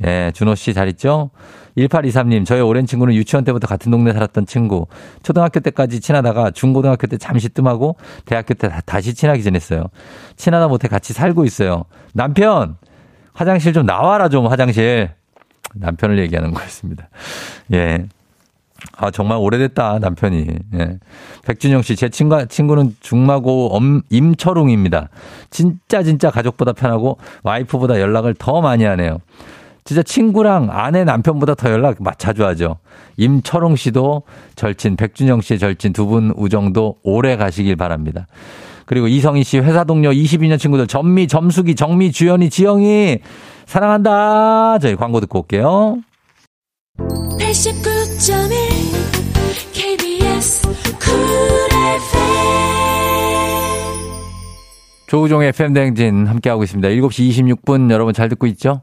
예, 0.06 0.32
준호 0.34 0.56
씨 0.56 0.74
잘 0.74 0.88
있죠? 0.90 1.30
1823님, 1.78 2.46
저희 2.46 2.62
오랜 2.62 2.86
친구는 2.86 3.14
유치원 3.14 3.44
때부터 3.44 3.68
같은 3.68 3.92
동네 3.92 4.14
살았던 4.14 4.46
친구. 4.46 4.88
초등학교 5.24 5.60
때까지 5.60 6.00
친하다가 6.00 6.52
중고등학교 6.52 7.08
때 7.08 7.18
잠시 7.18 7.50
뜸하고 7.50 7.96
대학교 8.26 8.54
때 8.54 8.70
다시 8.86 9.14
친하게 9.14 9.42
지냈어요. 9.42 9.86
친하다 10.36 10.68
못해 10.68 10.88
같이 10.88 11.14
살고 11.14 11.46
있어요. 11.46 11.86
남편! 12.14 12.78
화장실 13.34 13.74
좀 13.74 13.86
나와라 13.86 14.30
좀, 14.30 14.48
화장실. 14.48 15.12
남편을 15.74 16.20
얘기하는 16.20 16.54
거였습니다. 16.54 17.10
예. 17.74 18.06
아, 18.98 19.12
정말 19.12 19.38
오래됐다, 19.38 20.00
남편이. 20.00 20.48
예. 20.80 21.00
백준영 21.44 21.82
씨, 21.84 21.96
제 21.96 22.10
친구, 22.10 22.46
친구는 22.48 22.96
중마고 23.00 23.76
엄, 23.76 24.02
임철웅입니다. 24.10 25.10
진짜, 25.50 26.04
진짜 26.04 26.32
가족보다 26.32 26.74
편하고 26.74 27.18
와이프보다 27.44 28.00
연락을 28.00 28.34
더 28.34 28.62
많이 28.62 28.84
하네요. 28.84 29.20
진짜 29.92 30.04
친구랑 30.04 30.70
아내 30.72 31.04
남편보다 31.04 31.56
더 31.56 31.70
연락 31.70 31.98
자주 32.18 32.46
하죠. 32.46 32.78
임철웅 33.18 33.76
씨도 33.76 34.22
절친, 34.56 34.96
백준영 34.96 35.42
씨의 35.42 35.60
절친 35.60 35.92
두 35.92 36.06
분 36.06 36.32
우정도 36.38 36.96
오래 37.04 37.36
가시길 37.36 37.76
바랍니다. 37.76 38.26
그리고 38.86 39.10
이성희 39.10 39.44
씨 39.44 39.60
회사 39.60 39.84
동료 39.84 40.12
22년 40.12 40.58
친구들 40.58 40.88
전미, 40.88 41.28
점숙이, 41.28 41.76
정미, 41.76 42.14
주연이, 42.14 42.50
지영이 42.50 43.20
사랑한다. 43.66 44.80
저희 44.80 44.96
광고 44.96 45.20
듣고 45.20 45.40
올게요. 45.40 45.98
89.1 46.98 49.74
KBS 49.74 50.62
쿨 51.00 51.12
조우종의 55.12 55.50
FM대행진 55.50 56.26
함께하고 56.26 56.64
있습니다. 56.64 56.88
7시 56.88 57.58
26분 57.66 57.92
여러분 57.92 58.14
잘 58.14 58.30
듣고 58.30 58.48
있죠? 58.48 58.80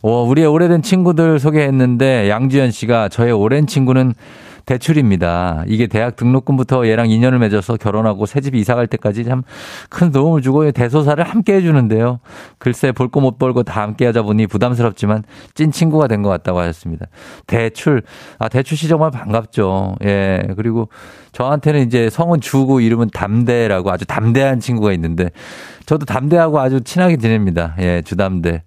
오, 0.00 0.22
우리의 0.22 0.46
오래된 0.46 0.80
친구들 0.80 1.38
소개했는데 1.38 2.30
양지연 2.30 2.70
씨가 2.70 3.10
저의 3.10 3.32
오랜 3.32 3.66
친구는 3.66 4.14
대출입니다. 4.66 5.62
이게 5.68 5.86
대학 5.86 6.16
등록금부터 6.16 6.86
얘랑 6.88 7.08
인연을 7.08 7.38
맺어서 7.38 7.76
결혼하고 7.76 8.26
새 8.26 8.40
집 8.40 8.54
이사 8.56 8.74
갈 8.74 8.86
때까지 8.88 9.24
참 9.24 9.44
큰 9.88 10.10
도움을 10.12 10.42
주고 10.42 10.70
대소사를 10.72 11.22
함께 11.22 11.54
해주는데요. 11.54 12.18
글쎄 12.58 12.90
볼 12.92 13.08
거 13.08 13.20
못 13.20 13.38
벌고 13.38 13.62
다 13.62 13.82
함께 13.82 14.04
하자 14.06 14.22
보니 14.22 14.46
부담스럽지만 14.48 15.22
찐 15.54 15.70
친구가 15.70 16.08
된 16.08 16.22
것 16.22 16.28
같다고 16.30 16.58
하셨습니다. 16.58 17.06
대출, 17.46 18.02
아, 18.38 18.48
대출 18.48 18.76
씨 18.76 18.88
정말 18.88 19.10
반갑죠. 19.12 19.96
예. 20.04 20.42
그리고 20.56 20.88
저한테는 21.32 21.86
이제 21.86 22.10
성은 22.10 22.40
주고 22.40 22.80
이름은 22.80 23.10
담대라고 23.14 23.90
아주 23.92 24.04
담대한 24.04 24.58
친구가 24.60 24.92
있는데 24.94 25.30
저도 25.86 26.04
담대하고 26.06 26.58
아주 26.58 26.80
친하게 26.80 27.16
지냅니다. 27.18 27.76
예, 27.78 28.02
주담대. 28.04 28.64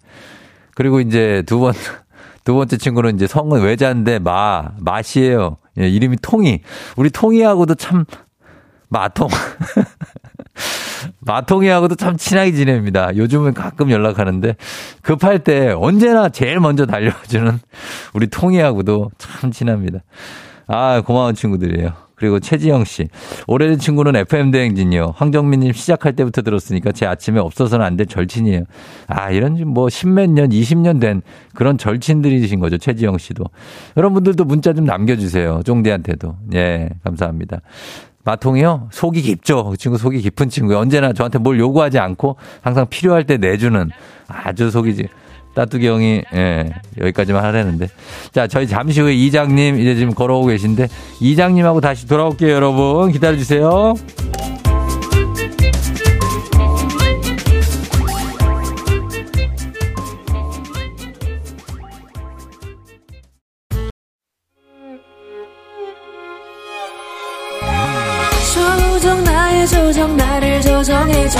그리고 0.75 1.01
이제 1.01 1.43
두 1.45 1.59
번, 1.59 1.73
두 2.45 2.53
번째 2.55 2.77
친구는 2.77 3.15
이제 3.15 3.27
성은 3.27 3.61
외자인데 3.61 4.19
마, 4.19 4.69
맛이에요. 4.79 5.57
예, 5.79 5.89
이름이 5.89 6.17
통이. 6.21 6.61
우리 6.97 7.09
통이하고도 7.09 7.75
참, 7.75 8.05
마통. 8.89 9.29
마통이하고도 11.21 11.95
참 11.95 12.17
친하게 12.17 12.51
지냅니다. 12.51 13.15
요즘은 13.15 13.53
가끔 13.53 13.91
연락하는데 13.91 14.55
급할 15.01 15.39
때 15.39 15.71
언제나 15.71 16.29
제일 16.29 16.59
먼저 16.59 16.85
달려주는 16.85 17.59
우리 18.13 18.27
통이하고도 18.27 19.11
참 19.17 19.51
친합니다. 19.51 19.99
아, 20.67 21.01
고마운 21.01 21.35
친구들이에요. 21.35 22.08
그리고 22.19 22.39
최지영 22.39 22.83
씨. 22.83 23.07
오래된 23.47 23.79
친구는 23.79 24.15
FM대행진이요. 24.17 25.13
황정민님 25.15 25.71
시작할 25.73 26.13
때부터 26.15 26.41
들었으니까 26.41 26.91
제 26.91 27.05
아침에 27.05 27.39
없어서는 27.39 27.85
안 27.85 27.95
될 27.95 28.07
절친이에요. 28.07 28.63
아, 29.07 29.31
이런 29.31 29.55
뭐 29.67 29.89
십몇 29.89 30.29
년, 30.29 30.51
이십 30.51 30.77
년 30.77 30.99
된 30.99 31.21
그런 31.55 31.77
절친들이신 31.77 32.59
거죠. 32.59 32.77
최지영 32.77 33.17
씨도. 33.17 33.45
여러분들도 33.97 34.43
문자 34.45 34.73
좀 34.73 34.85
남겨주세요. 34.85 35.61
쫑대한테도. 35.65 36.35
예, 36.53 36.89
감사합니다. 37.03 37.61
마통이요? 38.25 38.89
속이 38.91 39.21
깊죠. 39.21 39.69
그 39.69 39.77
친구 39.77 39.97
속이 39.97 40.19
깊은 40.21 40.49
친구예요. 40.49 40.79
언제나 40.81 41.13
저한테 41.13 41.39
뭘 41.39 41.57
요구하지 41.57 41.99
않고 41.99 42.35
항상 42.61 42.85
필요할 42.87 43.25
때 43.25 43.37
내주는 43.37 43.89
아주 44.27 44.69
속이지. 44.69 45.07
따뚜기 45.59 45.87
형이, 45.87 46.21
예, 46.35 46.69
여기까지만 47.01 47.43
하려는데. 47.43 47.89
자, 48.31 48.47
저희 48.47 48.65
잠시 48.65 49.01
후에 49.01 49.13
이장님 49.13 49.77
이제 49.77 49.93
지금 49.95 50.13
걸어오고 50.13 50.47
계신데, 50.47 50.87
이장님하고 51.19 51.81
다시 51.81 52.07
돌아올게요, 52.07 52.49
여러분. 52.49 53.11
기다려주세요. 53.11 53.95
조정 69.69 70.17
나를 70.17 70.61
조정해줘 70.61 71.39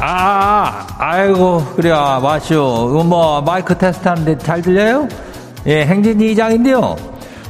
아, 0.00 0.86
아이고, 0.96 1.64
그래, 1.74 1.90
마시오. 1.90 3.02
뭐, 3.02 3.40
마이크 3.40 3.76
테스트 3.76 4.06
하는데 4.06 4.38
잘 4.38 4.62
들려요? 4.62 5.08
예, 5.66 5.84
행진이 5.84 6.32
이장인데요. 6.32 6.96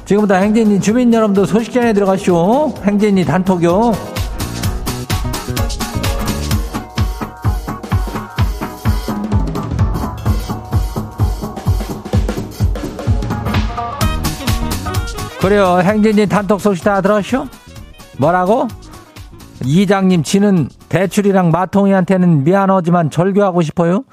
지금부터 0.06 0.34
행진이 0.37 0.80
주민 0.80 1.12
여러분들 1.12 1.46
소식 1.46 1.72
전에 1.72 1.92
들어가시오. 1.92 2.72
행진이 2.84 3.24
단톡요. 3.26 3.92
그래요. 15.40 15.80
행진이 15.82 16.26
단톡 16.26 16.61
소식 16.61 16.82
다 16.84 17.00
들었쇼? 17.00 17.46
뭐라고? 18.18 18.66
이장님 19.64 20.22
지는 20.22 20.68
대출이랑 20.88 21.50
마통이한테는 21.50 22.44
미안하지만 22.44 23.10
절교하고 23.10 23.62
싶어요. 23.62 24.04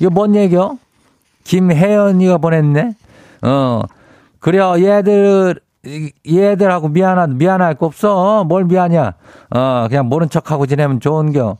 이거 0.00 0.10
뭔 0.10 0.34
얘기요? 0.34 0.78
김혜연이가 1.44 2.38
보냈네. 2.38 2.94
어 3.42 3.80
그래요 4.40 4.74
얘들 4.78 5.60
얘들하고 6.28 6.88
미안한 6.88 7.38
미안할 7.38 7.74
거 7.74 7.86
없어. 7.86 8.44
뭘 8.44 8.64
미안이야. 8.64 9.14
어 9.50 9.86
그냥 9.88 10.08
모른 10.08 10.28
척하고 10.28 10.66
지내면 10.66 11.00
좋은겨. 11.00 11.56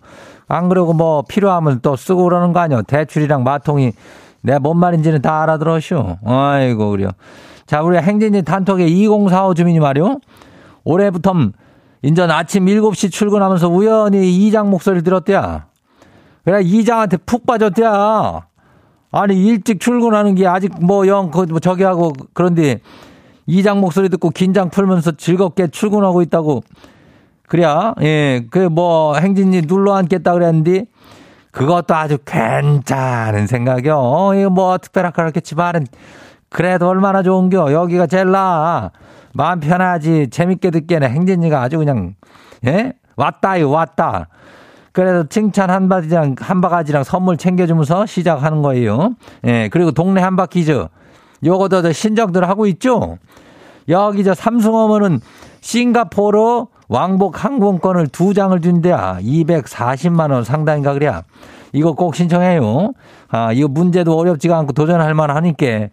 안 0.48 0.68
그러고 0.68 0.92
뭐 0.92 1.22
필요하면 1.22 1.80
또 1.82 1.96
쓰고 1.96 2.24
그러는 2.24 2.52
거 2.52 2.60
아니야. 2.60 2.82
대출이랑 2.82 3.44
마통이 3.44 3.92
내가 4.40 4.58
뭔 4.58 4.78
말인지는 4.78 5.22
다 5.22 5.42
알아들었쇼. 5.42 6.18
아이고 6.24 6.90
그래요. 6.90 7.10
자 7.66 7.82
우리 7.82 7.98
행진이 7.98 8.42
단톡에 8.42 8.86
2045 8.86 9.54
주민이 9.54 9.80
말이요. 9.80 10.20
올해부터 10.84 11.34
인전 12.02 12.30
아침 12.30 12.66
7시 12.66 13.10
출근하면서 13.10 13.68
우연히 13.68 14.32
이장 14.46 14.70
목소리 14.70 15.02
들었대야. 15.02 15.66
그래, 16.44 16.60
이장한테 16.62 17.16
푹 17.18 17.46
빠졌대야. 17.46 18.46
아니, 19.10 19.46
일찍 19.46 19.80
출근하는 19.80 20.34
게 20.34 20.46
아직 20.46 20.72
뭐 20.80 21.06
영, 21.06 21.30
그, 21.30 21.40
뭐 21.40 21.58
저기 21.60 21.82
하고, 21.82 22.12
그런데 22.34 22.80
이장 23.46 23.80
목소리 23.80 24.08
듣고 24.08 24.30
긴장 24.30 24.70
풀면서 24.70 25.12
즐겁게 25.12 25.68
출근하고 25.68 26.22
있다고. 26.22 26.62
그래야, 27.48 27.94
예, 28.02 28.46
그 28.50 28.68
뭐 28.68 29.16
행진이 29.16 29.62
눌러 29.62 29.94
앉겠다 29.94 30.32
그랬는데, 30.34 30.84
그것도 31.50 31.94
아주 31.94 32.18
괜찮은 32.24 33.46
생각이요. 33.46 33.96
어, 33.98 34.34
이거 34.34 34.50
뭐 34.50 34.78
특별하게 34.78 35.14
그렇겠지만은, 35.14 35.86
그래도 36.50 36.88
얼마나 36.88 37.22
좋은겨. 37.22 37.72
여기가 37.72 38.06
제일 38.06 38.30
나아. 38.30 38.90
마음 39.34 39.60
편하지 39.60 40.28
재밌게 40.30 40.70
듣기에는 40.70 41.10
행진이가 41.10 41.62
아주 41.62 41.78
그냥 41.78 42.14
예 42.66 42.92
왔다요 43.16 43.70
왔다. 43.70 44.28
그래서 44.92 45.28
칭찬 45.28 45.70
한 45.70 45.88
바지랑 45.88 46.36
한 46.38 46.60
바가지랑 46.60 47.04
선물 47.04 47.36
챙겨주면서 47.36 48.06
시작하는 48.06 48.62
거예요. 48.62 49.14
예 49.44 49.68
그리고 49.70 49.92
동네 49.92 50.20
한바 50.20 50.46
퀴즈 50.46 50.86
요거도 51.44 51.92
신정들 51.92 52.48
하고 52.48 52.66
있죠. 52.66 53.18
여기 53.88 54.24
저 54.24 54.34
삼성어머는 54.34 55.20
싱가포르 55.60 56.66
왕복 56.88 57.44
항공권을 57.44 58.08
두 58.08 58.34
장을 58.34 58.58
준대야 58.60 59.18
240만 59.20 60.32
원 60.32 60.44
상당인가 60.44 60.94
그래야. 60.94 61.22
이거 61.72 61.92
꼭 61.92 62.14
신청해요. 62.14 62.92
아, 63.28 63.52
이거 63.52 63.68
문제도 63.68 64.16
어렵지가 64.16 64.56
않고 64.58 64.72
도전할 64.72 65.14
만하니까 65.14 65.88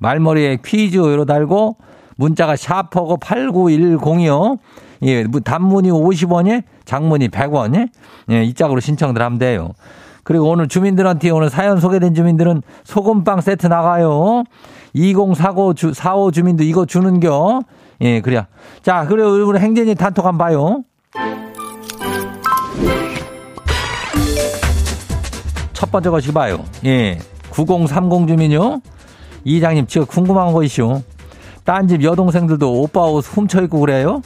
말머리에 0.00 0.58
퀴즈 0.64 0.98
로 0.98 1.24
달고 1.24 1.76
문자가 2.20 2.54
샤퍼고 2.54 3.16
8910이요. 3.16 4.58
예, 5.04 5.24
단문이 5.24 5.90
50원에 5.90 6.64
장문이 6.84 7.28
100원에 7.28 7.88
예, 8.30 8.44
이 8.44 8.52
짝으로 8.52 8.80
신청들 8.80 9.22
하면 9.22 9.38
돼요. 9.38 9.70
그리고 10.22 10.50
오늘 10.50 10.68
주민들한테 10.68 11.30
오늘 11.30 11.48
사연 11.48 11.80
소개된 11.80 12.14
주민들은 12.14 12.62
소금빵 12.84 13.40
세트 13.40 13.68
나가요. 13.68 14.44
2045 14.92 15.74
주, 15.74 15.94
45 15.94 16.30
주민도 16.32 16.62
이거 16.62 16.84
주는겨. 16.84 17.62
예, 18.02 18.20
그래요. 18.20 18.44
자, 18.82 19.06
그래, 19.06 19.22
우리 19.24 19.58
행진이 19.58 19.94
단톡 19.94 20.26
한번 20.26 20.46
봐요. 20.46 20.84
첫 25.72 25.90
번째 25.90 26.10
것이 26.10 26.32
봐요. 26.32 26.62
예. 26.84 27.18
9030 27.48 28.28
주민요. 28.28 28.82
이장님, 29.44 29.86
제가 29.86 30.04
궁금한 30.04 30.52
거 30.52 30.62
있슈. 30.64 31.00
딴 31.70 31.86
집 31.86 32.02
여동생들도 32.02 32.82
오빠 32.82 33.02
옷 33.02 33.24
훔쳐 33.24 33.62
입고 33.62 33.78
그래요? 33.78 34.22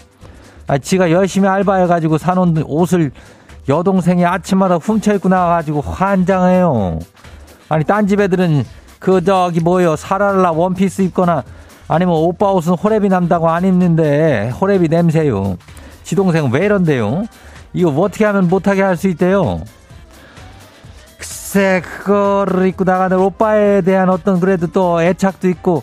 아, 0.66 0.78
지가 0.78 1.10
열심히 1.10 1.46
알바해가지고 1.46 2.16
사놓은 2.16 2.64
옷을 2.66 3.10
여동생이 3.68 4.24
아침마다 4.24 4.76
훔쳐 4.76 5.12
입고 5.14 5.28
나와가지고 5.28 5.82
환장해요. 5.82 7.00
아니, 7.68 7.84
딴 7.84 8.06
집 8.06 8.20
애들은 8.20 8.64
그, 8.98 9.22
저기, 9.22 9.60
뭐요, 9.60 9.94
사랄라 9.94 10.52
원피스 10.52 11.02
입거나 11.02 11.44
아니면 11.86 12.14
오빠 12.14 12.50
옷은 12.50 12.76
호랩이 12.76 13.10
난다고 13.10 13.50
안 13.50 13.66
입는데 13.66 14.50
호랩이 14.54 14.88
냄새요. 14.88 15.58
지 16.02 16.16
동생은 16.16 16.50
왜 16.50 16.64
이런데요? 16.64 17.24
이거 17.74 17.90
어떻게 17.90 18.24
하면 18.24 18.48
못하게 18.48 18.80
할 18.80 18.96
수 18.96 19.06
있대요? 19.08 19.60
글쎄, 21.18 21.82
그거를 21.84 22.68
입고 22.68 22.84
나가는 22.84 23.18
오빠에 23.18 23.82
대한 23.82 24.08
어떤 24.08 24.40
그래도 24.40 24.66
또 24.68 25.02
애착도 25.02 25.46
있고 25.50 25.82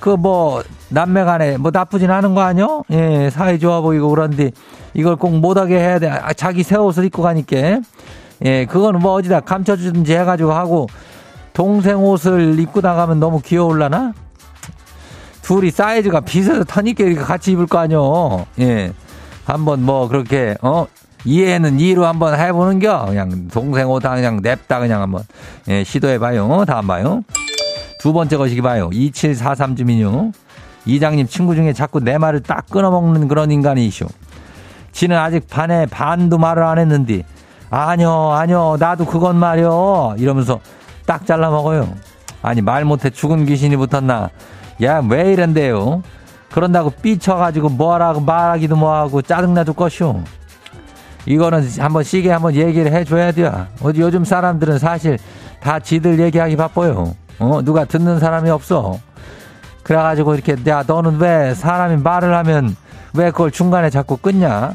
그 0.00 0.10
뭐 0.10 0.62
남매 0.90 1.24
간에 1.24 1.56
뭐 1.58 1.70
나쁘진 1.72 2.10
않은 2.10 2.34
거 2.34 2.40
아니요? 2.40 2.82
예, 2.90 3.30
사이 3.30 3.58
좋아 3.58 3.80
보이고 3.80 4.08
그런데 4.08 4.50
이걸 4.94 5.16
꼭 5.16 5.36
못하게 5.38 5.78
해야 5.78 5.98
돼. 5.98 6.08
아, 6.08 6.32
자기 6.32 6.62
새 6.62 6.76
옷을 6.76 7.04
입고 7.04 7.22
가니까. 7.22 7.80
예, 8.44 8.66
그거는 8.66 9.00
뭐 9.00 9.12
어디다 9.12 9.40
감춰주든지 9.40 10.14
해가지고 10.14 10.52
하고 10.52 10.86
동생 11.52 12.02
옷을 12.02 12.58
입고 12.58 12.80
나가면 12.80 13.20
너무 13.20 13.40
귀여울라나? 13.40 14.14
둘이 15.42 15.70
사이즈가 15.70 16.20
비슷해서 16.20 16.64
터니까 16.64 17.24
같이 17.24 17.52
입을 17.52 17.66
거 17.66 17.78
아니요. 17.78 18.46
예. 18.60 18.92
한번 19.44 19.82
뭐 19.82 20.06
그렇게, 20.08 20.56
어? 20.60 20.86
이해는 21.24 21.80
이로 21.80 22.06
한번 22.06 22.38
해보는겨. 22.38 23.06
그냥 23.06 23.48
동생 23.48 23.88
옷 23.88 24.02
그냥 24.02 24.40
냅다 24.42 24.78
그냥 24.78 25.02
한번, 25.02 25.22
예, 25.68 25.84
시도해봐요. 25.84 26.64
다음 26.66 26.86
봐요. 26.86 27.22
두 28.00 28.12
번째 28.12 28.36
것이기 28.36 28.60
봐요. 28.60 28.90
2743 28.92 29.74
주민요. 29.74 30.32
이장님 30.88 31.26
친구 31.28 31.54
중에 31.54 31.74
자꾸 31.74 32.00
내 32.00 32.16
말을 32.16 32.40
딱 32.40 32.66
끊어먹는 32.70 33.28
그런 33.28 33.50
인간이시오. 33.50 34.08
지는 34.90 35.18
아직 35.18 35.46
반에 35.48 35.84
반도 35.86 36.38
말을 36.38 36.62
안 36.62 36.78
했는데, 36.78 37.24
아니요, 37.70 38.32
아니요, 38.32 38.76
나도 38.80 39.04
그건 39.04 39.36
말이요. 39.36 40.14
이러면서 40.16 40.60
딱 41.06 41.26
잘라 41.26 41.50
먹어요. 41.50 41.88
아니, 42.40 42.62
말 42.62 42.86
못해 42.86 43.10
죽은 43.10 43.44
귀신이 43.44 43.76
붙었나. 43.76 44.30
야, 44.82 45.02
왜 45.06 45.32
이런데요? 45.34 46.02
그런다고 46.50 46.88
삐쳐가지고 46.90 47.68
뭐하라고 47.68 48.20
말하기도 48.20 48.74
뭐하고 48.74 49.20
짜증나도 49.20 49.74
것이오. 49.74 50.22
이거는 51.26 51.68
한번 51.78 52.02
시계 52.02 52.30
한번 52.30 52.54
얘기를 52.54 52.90
해줘야 52.90 53.32
돼요. 53.32 53.66
어디 53.82 54.00
요즘 54.00 54.24
사람들은 54.24 54.78
사실 54.78 55.18
다 55.60 55.78
지들 55.78 56.18
얘기하기 56.18 56.56
바빠요. 56.56 57.14
어, 57.38 57.60
누가 57.62 57.84
듣는 57.84 58.18
사람이 58.18 58.48
없어. 58.48 58.98
그래가지고 59.88 60.34
이렇게, 60.34 60.54
야, 60.70 60.84
너는 60.86 61.16
왜 61.16 61.54
사람이 61.54 62.02
말을 62.02 62.34
하면 62.36 62.76
왜 63.14 63.30
그걸 63.30 63.50
중간에 63.50 63.88
자꾸 63.88 64.18
끊냐? 64.18 64.74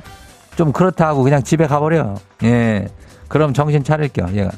좀 0.56 0.71
그렇다 0.71 1.08
하고 1.08 1.21
그냥 1.21 1.43
집에 1.43 1.67
가버려. 1.67 2.15
예. 2.43 2.88
그럼 3.28 3.54
정신 3.54 3.84
차릴게요, 3.84 4.30
얘가. 4.34 4.49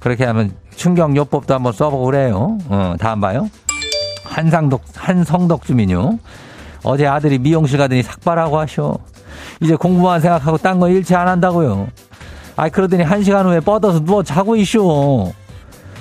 그렇게 0.00 0.24
하면 0.24 0.52
충격요법도 0.74 1.54
한번 1.54 1.72
써보고 1.72 2.06
그래요. 2.06 2.58
어, 2.68 2.94
다음 2.98 3.20
봐요. 3.20 3.48
한상덕, 4.24 4.82
한성덕 4.96 5.64
주민요. 5.64 6.18
어제 6.82 7.06
아들이 7.06 7.38
미용실 7.38 7.78
가더니 7.78 8.02
삭발하고 8.02 8.58
하셔. 8.58 8.98
이제 9.60 9.76
공부만 9.76 10.20
생각하고 10.20 10.58
딴 10.58 10.80
거 10.80 10.88
일치 10.88 11.14
안 11.14 11.28
한다고요. 11.28 11.86
아이, 12.56 12.68
그러더니 12.68 13.04
한 13.04 13.22
시간 13.22 13.46
후에 13.46 13.60
뻗어서 13.60 14.04
누워 14.04 14.24
자고 14.24 14.56
있쇼. 14.56 15.32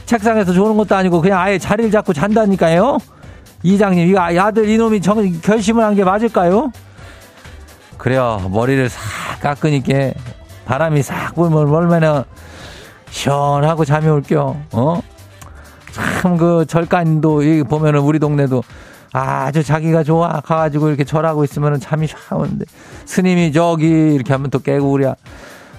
책상에서 0.07 0.51
조는 0.51 0.77
것도 0.77 0.95
아니고 0.95 1.21
그냥 1.21 1.39
아예 1.39 1.59
자리를 1.59 1.91
잡고 1.91 2.11
잔다니까요? 2.13 2.97
이장님, 3.63 4.07
이거 4.09 4.19
아들 4.21 4.67
이놈이 4.69 5.01
정, 5.01 5.41
결심을 5.41 5.83
한 5.83 5.95
게 5.95 6.03
맞을까요? 6.03 6.71
그래요. 7.97 8.49
머리를 8.51 8.89
싹 8.89 8.99
깎으니까 9.41 10.11
바람이 10.65 11.01
싹 11.03 11.35
불면 11.35 11.69
얼마나 11.73 12.25
시원하고 13.09 13.85
잠이 13.85 14.07
올겨. 14.09 14.55
어? 14.71 15.01
참 15.91 16.37
그 16.37 16.65
절간도 16.67 17.45
여기 17.47 17.63
보면은 17.63 17.99
우리 18.01 18.17
동네도 18.19 18.63
아주 19.11 19.61
자기가 19.63 20.03
좋아 20.03 20.41
가가지고 20.41 20.87
이렇게 20.89 21.03
절하고 21.03 21.43
있으면은 21.43 21.79
잠이 21.79 22.07
샤 22.07 22.35
오는데 22.35 22.65
스님이 23.05 23.51
저기 23.53 23.85
이렇게 24.15 24.33
하면 24.33 24.49
또 24.49 24.59
깨고 24.59 24.91
그래. 24.91 25.13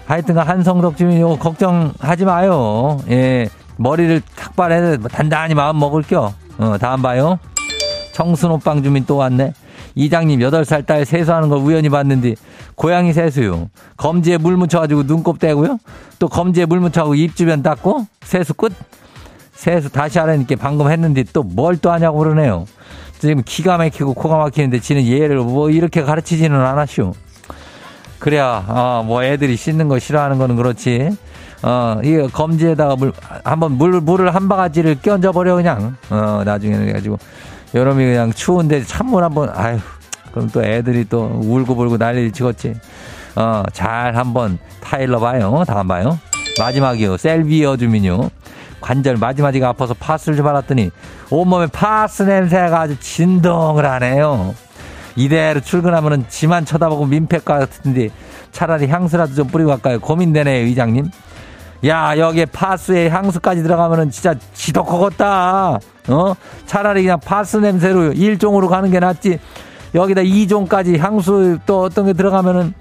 하여튼간 0.06 0.46
한성덕 0.46 0.96
주민 0.96 1.18
요 1.20 1.36
걱정하지 1.36 2.24
마요. 2.26 3.00
예. 3.10 3.48
머리를 3.76 4.22
탁발해서 4.36 5.08
단단히 5.08 5.54
마음 5.54 5.78
먹을겨. 5.80 6.32
어, 6.58 6.76
다음 6.78 7.02
봐요. 7.02 7.38
청순호빵 8.14 8.82
주민 8.84 9.04
또 9.06 9.16
왔네. 9.16 9.52
이장님 9.96 10.40
8살 10.40 10.86
딸 10.86 11.04
세수하는 11.04 11.48
걸 11.48 11.58
우연히 11.58 11.88
봤는데 11.88 12.36
고양이 12.76 13.12
세수요. 13.12 13.68
검지에 13.96 14.38
물 14.38 14.56
묻혀가지고 14.56 15.06
눈곱 15.06 15.38
떼고요. 15.40 15.78
또 16.20 16.28
검지에 16.28 16.64
물 16.66 16.78
묻혀가지고 16.80 17.14
입 17.16 17.34
주변 17.36 17.62
닦고 17.62 18.06
세수 18.22 18.54
끝. 18.54 18.72
세수 19.52 19.90
다시 19.90 20.18
하라니까 20.18 20.54
방금 20.58 20.90
했는데 20.90 21.24
또 21.32 21.42
뭘 21.42 21.78
또 21.82 21.90
하냐고 21.90 22.18
그러네요. 22.18 22.66
지금 23.18 23.42
기가 23.44 23.76
막히고 23.78 24.14
코가 24.14 24.36
막히는데 24.38 24.80
지는 24.80 25.06
얘를 25.06 25.38
뭐 25.38 25.70
이렇게 25.70 26.02
가르치지는 26.02 26.58
않았슈. 26.60 27.12
그래야 28.20 28.64
어 28.68 29.02
뭐 29.04 29.22
애들이 29.24 29.56
씻는 29.56 29.88
거 29.88 29.98
싫어하는 29.98 30.38
거는 30.38 30.56
그렇지. 30.56 31.10
어, 31.62 31.98
이 32.04 32.28
검지에다가 32.30 32.94
물, 32.96 33.12
한번 33.42 33.72
물, 33.72 33.98
물을 34.02 34.34
한 34.34 34.48
바가지를 34.50 35.00
끼얹어 35.00 35.32
버려, 35.32 35.54
그냥. 35.54 35.96
어, 36.10 36.42
나중에는 36.44 36.88
해 36.88 36.92
가지고. 36.92 37.18
여름이 37.74 38.04
그냥 38.04 38.32
추운데 38.32 38.82
찬물 38.84 39.24
한번, 39.24 39.50
아유, 39.52 39.78
그럼 40.32 40.48
또 40.52 40.62
애들이 40.64 41.06
또 41.08 41.26
울고불고 41.42 41.96
난리를 41.96 42.32
치겠지. 42.32 42.74
어, 43.36 43.62
잘 43.72 44.16
한번 44.16 44.58
타일러 44.80 45.18
봐요. 45.18 45.64
다음 45.66 45.88
봐요. 45.88 46.18
마지막이요. 46.58 47.16
셀비어 47.16 47.76
주민요. 47.76 48.30
관절 48.80 49.16
마지막이가 49.16 49.68
아파서 49.68 49.94
파스를 49.94 50.36
좀 50.36 50.46
알았더니 50.46 50.90
온몸에 51.30 51.66
파스 51.68 52.22
냄새가 52.22 52.80
아주 52.80 52.98
진동을 53.00 53.84
하네요. 53.86 54.54
이대로 55.16 55.60
출근하면은 55.60 56.26
지만 56.28 56.64
쳐다보고 56.64 57.06
민폐 57.06 57.38
같은데 57.38 58.10
차라리 58.52 58.86
향수라도 58.88 59.34
좀 59.34 59.46
뿌리고 59.48 59.70
갈까요? 59.70 60.00
고민되네요, 60.00 60.66
의장님. 60.66 61.10
야, 61.86 62.16
여기에 62.16 62.46
파스에 62.46 63.08
향수까지 63.08 63.62
들어가면은 63.62 64.10
진짜 64.10 64.34
지독하겠다. 64.52 65.78
어? 66.08 66.34
차라리 66.66 67.02
그냥 67.02 67.18
파스 67.20 67.56
냄새로 67.56 68.12
1종으로 68.12 68.68
가는 68.68 68.90
게 68.90 69.00
낫지. 69.00 69.38
여기다 69.94 70.22
2종까지 70.22 70.98
향수 70.98 71.58
또 71.66 71.82
어떤 71.82 72.06
게 72.06 72.12
들어가면은 72.12 72.74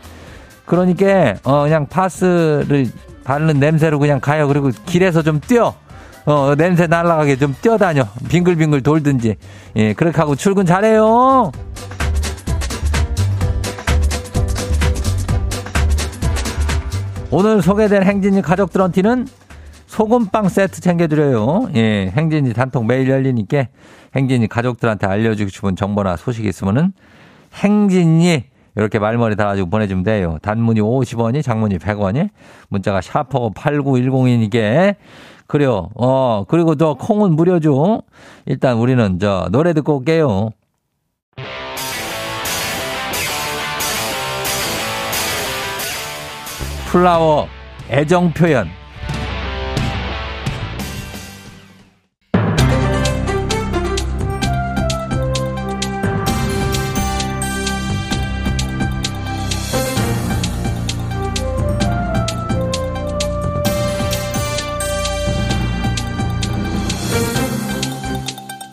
그러니까 0.65 1.36
어 1.43 1.63
그냥 1.63 1.86
파스를 1.88 2.88
바르는 3.23 3.59
냄새로 3.59 3.99
그냥 3.99 4.19
가요. 4.19 4.47
그리고 4.47 4.71
길에서 4.86 5.21
좀 5.21 5.39
뛰어. 5.39 5.73
어, 6.25 6.55
냄새 6.57 6.88
날라가게 6.88 7.36
좀 7.36 7.55
뛰어다녀. 7.62 8.05
빙글빙글 8.29 8.81
돌든지. 8.81 9.36
예, 9.75 9.93
그렇게 9.93 10.17
하고 10.17 10.36
출근 10.36 10.65
잘해요. 10.65 11.51
오늘 17.29 17.62
소개된 17.62 18.03
행진이 18.03 18.41
가족들한테는 18.41 19.27
소금빵 19.93 20.49
세트 20.49 20.82
챙겨드려요. 20.82 21.69
예, 21.75 22.12
행진이 22.17 22.53
단통 22.53 22.88
매일 22.88 23.08
열리니까 23.08 23.67
행진이 24.15 24.47
가족들한테 24.47 25.06
알려주고 25.06 25.51
싶은 25.51 25.75
정보나 25.75 26.17
소식이 26.17 26.47
있으면은 26.49 26.93
행진이 27.53 28.43
이렇게 28.75 28.97
말머리 28.97 29.36
달아가지고 29.36 29.69
보내주면 29.69 30.03
돼요. 30.03 30.39
단문이 30.41 30.82
50원이, 30.82 31.43
장문이 31.43 31.77
100원이, 31.77 32.29
문자가 32.69 33.01
샤퍼 33.01 33.51
8910이니까. 33.51 34.95
그래요. 35.45 35.91
어, 35.93 36.43
그리고 36.47 36.73
저 36.73 36.95
콩은 36.95 37.36
무료죠. 37.36 38.01
일단 38.47 38.77
우리는 38.77 39.19
저 39.19 39.47
노래 39.51 39.73
듣고 39.73 39.97
올게요. 39.97 40.49
플라워 46.91 47.47
애정 47.91 48.34
표현 48.34 48.67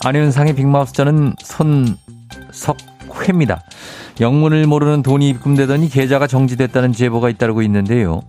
안윤상의 0.02 0.54
빅마우스 0.54 0.92
저는 0.94 1.34
손석회입니다. 2.52 3.62
영문을 4.20 4.66
모르는 4.66 5.02
돈이 5.02 5.28
입금되더니 5.28 5.88
계좌가 5.88 6.26
정지됐다는 6.26 6.92
제보가 6.92 7.28
잇따르고 7.28 7.62
있는데요. 7.62 8.22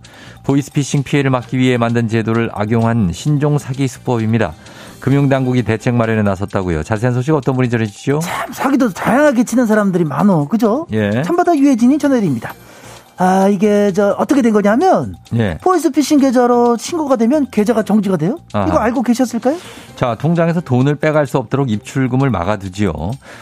보이스피싱 0.44 1.02
피해를 1.02 1.30
막기 1.30 1.58
위해 1.58 1.76
만든 1.78 2.08
제도를 2.08 2.50
악용한 2.52 3.12
신종 3.12 3.58
사기 3.58 3.88
수법입니다. 3.88 4.52
금융당국이 5.00 5.62
대책 5.62 5.94
마련에 5.94 6.22
나섰다고요. 6.22 6.82
자세한 6.82 7.14
소식 7.14 7.34
어떤 7.34 7.56
분이 7.56 7.68
전해주시죠? 7.70 8.20
참 8.20 8.52
사기도 8.52 8.90
다양하게 8.90 9.44
치는 9.44 9.66
사람들이 9.66 10.04
많어. 10.04 10.46
그죠? 10.48 10.86
예. 10.92 11.22
참바다 11.22 11.56
유해진이 11.56 11.98
전해드립니다. 11.98 12.54
아 13.18 13.48
이게 13.48 13.92
저 13.92 14.16
어떻게 14.18 14.42
된 14.42 14.52
거냐면 14.52 15.14
예. 15.34 15.58
보이스피싱 15.62 16.18
계좌로 16.18 16.76
신고가 16.76 17.16
되면 17.16 17.46
계좌가 17.50 17.82
정지가 17.82 18.16
돼요. 18.16 18.38
아하. 18.52 18.66
이거 18.66 18.78
알고 18.78 19.02
계셨을까요? 19.02 19.56
자, 19.96 20.16
통장에서 20.18 20.60
돈을 20.60 20.96
빼갈 20.96 21.26
수 21.26 21.38
없도록 21.38 21.70
입출금을 21.70 22.30
막아두지요. 22.30 22.92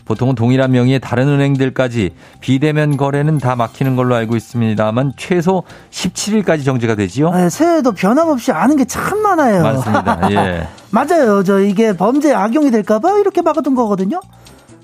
보통은 0.05 0.35
동일한 0.35 0.73
명의의 0.73 1.01
다른 1.01 1.29
은행들까지 1.29 2.11
비대면 2.41 2.97
거래는 2.97 3.39
다 3.39 3.57
막히는 3.57 3.97
걸로 3.97 4.15
알고 4.17 4.37
있습니다만 4.37 5.13
최소 5.17 5.63
17일까지 5.91 6.65
정지가 6.65 6.97
되지요. 6.97 7.31
네, 7.31 7.49
새해도 7.49 7.93
변함없이 7.93 8.53
아는 8.53 8.77
게 8.77 8.85
참 8.85 9.23
많아요. 9.23 9.63
많습니다. 9.63 10.21
예. 10.33 10.67
맞아요. 10.91 11.45
저 11.45 11.61
이게 11.61 11.93
범죄 11.97 12.35
악용이 12.35 12.71
될까봐 12.73 13.19
이렇게 13.21 13.41
막아둔 13.41 13.75
거거든요. 13.77 14.21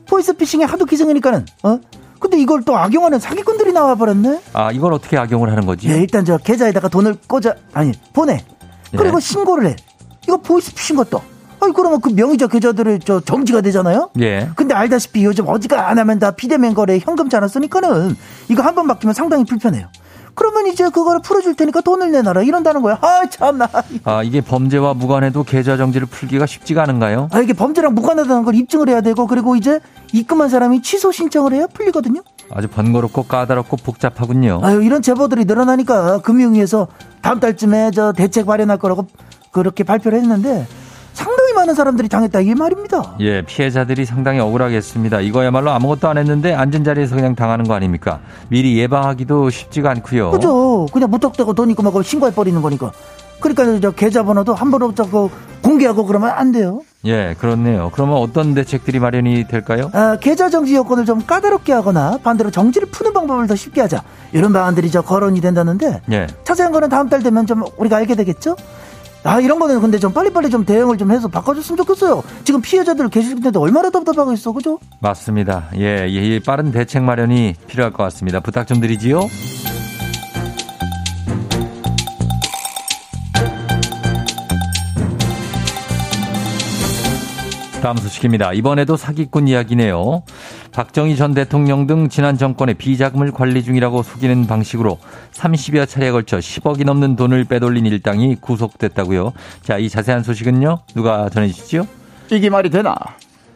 보이스피싱에 0.09 0.65
하도 0.65 0.85
기승이니까는 0.85 1.45
어? 1.65 1.79
근데 2.19 2.39
이걸 2.39 2.63
또 2.65 2.77
악용하는 2.77 3.19
사기꾼들이 3.21 3.73
나와버렸네. 3.73 4.41
아 4.53 4.73
이걸 4.73 4.93
어떻게 4.93 5.17
악용을 5.19 5.51
하는 5.51 5.67
거지? 5.67 5.89
네, 5.89 5.99
일단 6.01 6.25
저 6.25 6.39
계좌에다가 6.39 6.89
돈을 6.89 7.17
꽂아 7.27 7.55
아니 7.73 7.93
보내. 8.13 8.45
그리고 8.97 9.17
예. 9.17 9.21
신고를 9.21 9.67
해. 9.69 9.77
이거 10.25 10.37
보이스피싱 10.39 10.97
것도. 10.97 11.21
아니 11.61 11.73
그러면 11.73 12.01
그 12.01 12.11
명의자 12.11 12.47
계좌들을 12.49 13.01
저 13.01 13.21
정지가 13.21 13.61
되잖아요. 13.63 14.11
예. 14.21 14.49
근데 14.57 14.75
알다시피 14.75 15.25
요즘 15.25 15.49
어지가 15.49 15.89
안 15.89 15.99
하면 15.99 16.19
다 16.19 16.31
비대면 16.33 16.75
거래 16.75 16.99
현금 16.99 17.29
잘안 17.29 17.49
쓰니까는 17.49 18.17
이거 18.49 18.63
한 18.63 18.75
번 18.75 18.87
맡기면 18.87 19.15
상당히 19.15 19.45
불편해요. 19.45 19.89
그러면 20.37 20.67
이제 20.69 20.85
그거를 20.91 21.21
풀어줄 21.23 21.55
테니까 21.57 21.81
돈을 21.81 22.13
내놔라 22.13 22.43
이런다는 22.43 22.83
거야. 22.83 22.99
아 23.01 23.23
참나. 23.29 23.69
아 24.05 24.23
이게 24.23 24.41
범죄와 24.43 24.95
무관해도 24.95 25.43
계좌 25.45 25.77
정지를 25.77 26.07
풀기가 26.07 26.47
쉽지가 26.47 26.83
않은가요? 26.83 27.31
아 27.33 27.41
이게 27.41 27.55
범죄랑 27.55 27.95
무관하다는 27.95 28.45
걸 28.45 28.55
입증을 28.55 28.89
해야 28.91 29.01
되고 29.01 29.27
그리고 29.27 29.57
이제 29.57 29.81
입금한 30.13 30.49
사람이 30.51 30.83
취소 30.83 31.11
신청을 31.11 31.55
해야 31.55 31.67
풀리거든요. 31.67 32.21
아주 32.51 32.69
번거롭고 32.69 33.25
까다롭고 33.25 33.79
복잡하군요. 33.79 34.61
아유 34.63 34.83
이런 34.85 35.03
제보들이 35.03 35.47
늘어나니까 35.47 36.21
금융위에서 36.21 36.87
다음 37.23 37.41
달쯤에 37.41 37.91
저 37.93 38.13
대책 38.13 38.47
마련할 38.47 38.79
거라고 38.79 39.07
그렇게 39.51 39.83
발표를 39.85 40.19
했는데 40.21 40.67
상당히 41.17 41.55
많은 41.55 41.75
사람들이 41.75 42.09
당했다 42.11 42.41
이 42.41 42.55
말입니다. 42.55 43.15
예, 43.21 43.41
피해자들이 43.41 44.05
상당히 44.05 44.39
억울하겠습니다. 44.39 45.21
이거야말로 45.23 45.71
아무것도 45.71 46.09
안 46.09 46.19
했는데 46.19 46.53
앉은 46.55 46.85
자리에서 46.85 47.17
그냥 47.17 47.35
당하는 47.35 47.65
거 47.67 47.73
아닙니까? 47.73 48.21
미리 48.49 48.79
예방하기도 48.79 49.49
쉽지가 49.49 49.91
않고요. 49.93 50.31
그죠. 50.33 50.87
그냥 50.93 51.11
무턱대고 51.11 51.55
돈 51.55 51.71
있고 51.71 51.83
막 51.83 52.05
신고해 52.05 52.35
버리는 52.35 52.61
거니까. 52.61 52.93
그러니까 53.41 53.81
저 53.81 53.91
계좌번호도 53.93 54.55
함부로 54.55 54.95
자꾸 54.95 55.31
공개하고 55.63 56.05
그러면 56.05 56.31
안 56.31 56.53
돼요. 56.53 56.83
예, 57.07 57.35
그렇네요. 57.39 57.91
그러면 57.95 58.17
어떤 58.19 58.55
대책들이 58.55 58.99
마련이 58.99 59.49
될까요? 59.49 59.91
아, 59.95 60.19
계좌 60.21 60.51
정지 60.51 60.75
요건을 60.75 61.07
좀 61.07 61.25
까다롭게 61.25 61.73
하거나 61.73 62.19
반대로 62.23 62.51
정지를 62.51 62.89
푸는 62.91 63.13
방법을 63.15 63.47
더 63.47 63.57
쉽게 63.57 63.81
하자. 63.81 64.03
이런 64.33 64.53
방안들이 64.53 64.91
저 64.91 65.01
거론이 65.01 65.41
된다는데. 65.41 66.03
예. 66.13 66.27
자세한 66.45 66.73
거는 66.73 66.89
다음 66.91 67.09
달 67.09 67.23
되면 67.23 67.47
좀 67.47 67.63
우리가 67.79 67.97
알게 67.97 68.17
되겠죠? 68.17 68.57
아 69.27 69.41
이런 69.41 69.59
거는 69.59 69.81
근데 69.81 69.99
좀 69.99 70.13
빨리빨리 70.13 70.51
좀 70.51 70.65
대응을 70.65 70.99
좀 70.99 71.11
해서 71.11 71.27
바꿔줬으면 71.27 71.77
좋겠어요. 71.79 72.23
지금 72.45 72.61
피해자들 72.61 73.09
계실 73.09 73.41
텐데 73.41 73.59
얼마나 73.59 73.91
답답하겠어, 73.91 74.53
그죠? 74.53 74.79
맞습니다. 75.01 75.69
예, 75.77 76.07
예, 76.09 76.39
빠른 76.39 76.71
대책 76.71 77.03
마련이 77.03 77.55
필요할 77.67 77.93
것 77.93 78.05
같습니다. 78.05 78.39
부탁 78.41 78.67
좀 78.69 78.81
드리지요. 78.81 79.21
다음 87.83 87.97
소식입니다. 87.99 88.53
이번에도 88.53 88.97
사기꾼 88.97 89.49
이야기네요. 89.49 90.23
박정희 90.77 91.17
전 91.17 91.33
대통령 91.33 91.87
등 91.87 92.11
지난 92.11 92.37
정권의 92.37 92.75
비자금을 92.75 93.31
관리 93.31 93.65
중이라고 93.65 94.03
속이는 94.03 94.47
방식으로 94.47 94.99
30여 95.33 95.89
차례에 95.89 96.11
걸쳐 96.11 96.37
10억이 96.37 96.85
넘는 96.85 97.17
돈을 97.17 97.45
빼돌린 97.45 97.87
일당이 97.87 98.37
구속됐다고요. 98.43 99.33
자, 99.63 99.79
이 99.79 99.89
자세한 99.89 100.23
소식은요. 100.23 100.81
누가 100.95 101.31
전해 101.31 101.49
주시죠? 101.49 101.87
이게 102.31 102.51
말이 102.51 102.69
되나? 102.69 102.95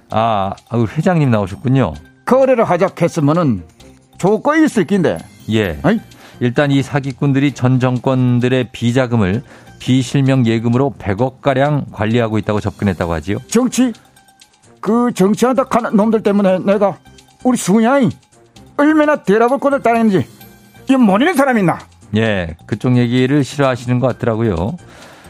아, 0.09 0.55
회장님 0.73 1.31
나오셨군요. 1.31 1.93
거래를 2.25 2.65
하자 2.65 2.89
했으면은 2.99 3.65
조건이 4.17 4.65
있을 4.65 4.87
낀데. 4.87 5.19
예. 5.51 5.79
어이? 5.83 6.01
일단 6.41 6.71
이 6.71 6.83
사기꾼들이 6.83 7.53
전 7.53 7.81
정권들의 7.81 8.71
비자금을 8.73 9.43
비실명 9.79 10.47
예금으로 10.47 10.95
100억 10.99 11.43
가량 11.43 11.85
관리하고 11.93 12.39
있다고 12.39 12.61
접근했다고 12.61 13.13
하지요. 13.13 13.39
정치? 13.49 13.93
그 14.81 15.13
정치한다 15.13 15.67
하는 15.69 15.95
놈들 15.95 16.23
때문에 16.23 16.61
내가 16.61 16.97
우리 17.43 17.57
수양이 17.57 18.11
얼마나 18.77 19.17
대답을 19.17 19.59
꼴을 19.59 19.83
따냈는지 19.83 20.27
이 20.89 20.97
모르는 20.97 21.35
사람 21.35 21.59
있나? 21.59 21.79
예, 22.17 22.57
그쪽 22.67 22.97
얘기를 22.97 23.45
싫어하시는 23.45 24.01
것 24.01 24.09
같더라고요. 24.09 24.77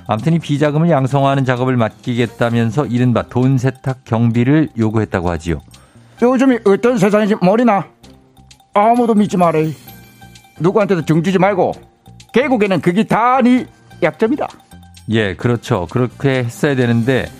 아무튼 0.06 0.32
이 0.32 0.38
비자금을 0.38 0.90
양성화하는 0.90 1.44
작업을 1.44 1.76
맡기겠다면서 1.76 2.86
이른바 2.86 3.22
돈 3.22 3.58
세탁 3.58 4.04
경비를 4.04 4.70
요구했다고 4.76 5.30
하지요. 5.30 5.60
요즘이 6.20 6.60
어떤 6.64 6.98
세상인지 6.98 7.36
모르나? 7.40 7.86
아무도 8.74 9.14
믿지 9.14 9.36
말아요. 9.36 9.70
누구한테도 10.58 11.04
정주지 11.04 11.38
말고 11.38 11.72
결국에는 12.32 12.80
그게 12.80 13.04
다네 13.04 13.66
약점이다. 14.02 14.48
예, 15.10 15.34
그렇죠. 15.34 15.86
그렇게 15.90 16.44
했어야 16.44 16.74
되는데 16.74 17.30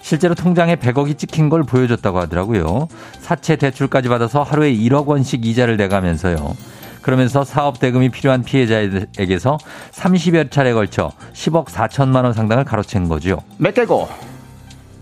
실제로 0.00 0.34
통장에 0.34 0.76
100억이 0.76 1.18
찍힌 1.18 1.48
걸 1.48 1.62
보여줬다고 1.62 2.18
하더라고요. 2.20 2.88
사채 3.20 3.56
대출까지 3.56 4.08
받아서 4.08 4.42
하루에 4.42 4.72
1억 4.72 5.06
원씩 5.06 5.44
이자를 5.44 5.76
내가면서요. 5.76 6.56
그러면서 7.02 7.44
사업 7.44 7.78
대금이 7.78 8.10
필요한 8.10 8.42
피해자에게서 8.42 9.58
30여 9.92 10.50
차례 10.50 10.72
걸쳐 10.72 11.10
10억 11.32 11.66
4천만 11.66 12.24
원 12.24 12.32
상당을 12.32 12.64
가로챈 12.64 13.08
거죠. 13.08 13.38
몇 13.56 13.74
개고? 13.74 14.08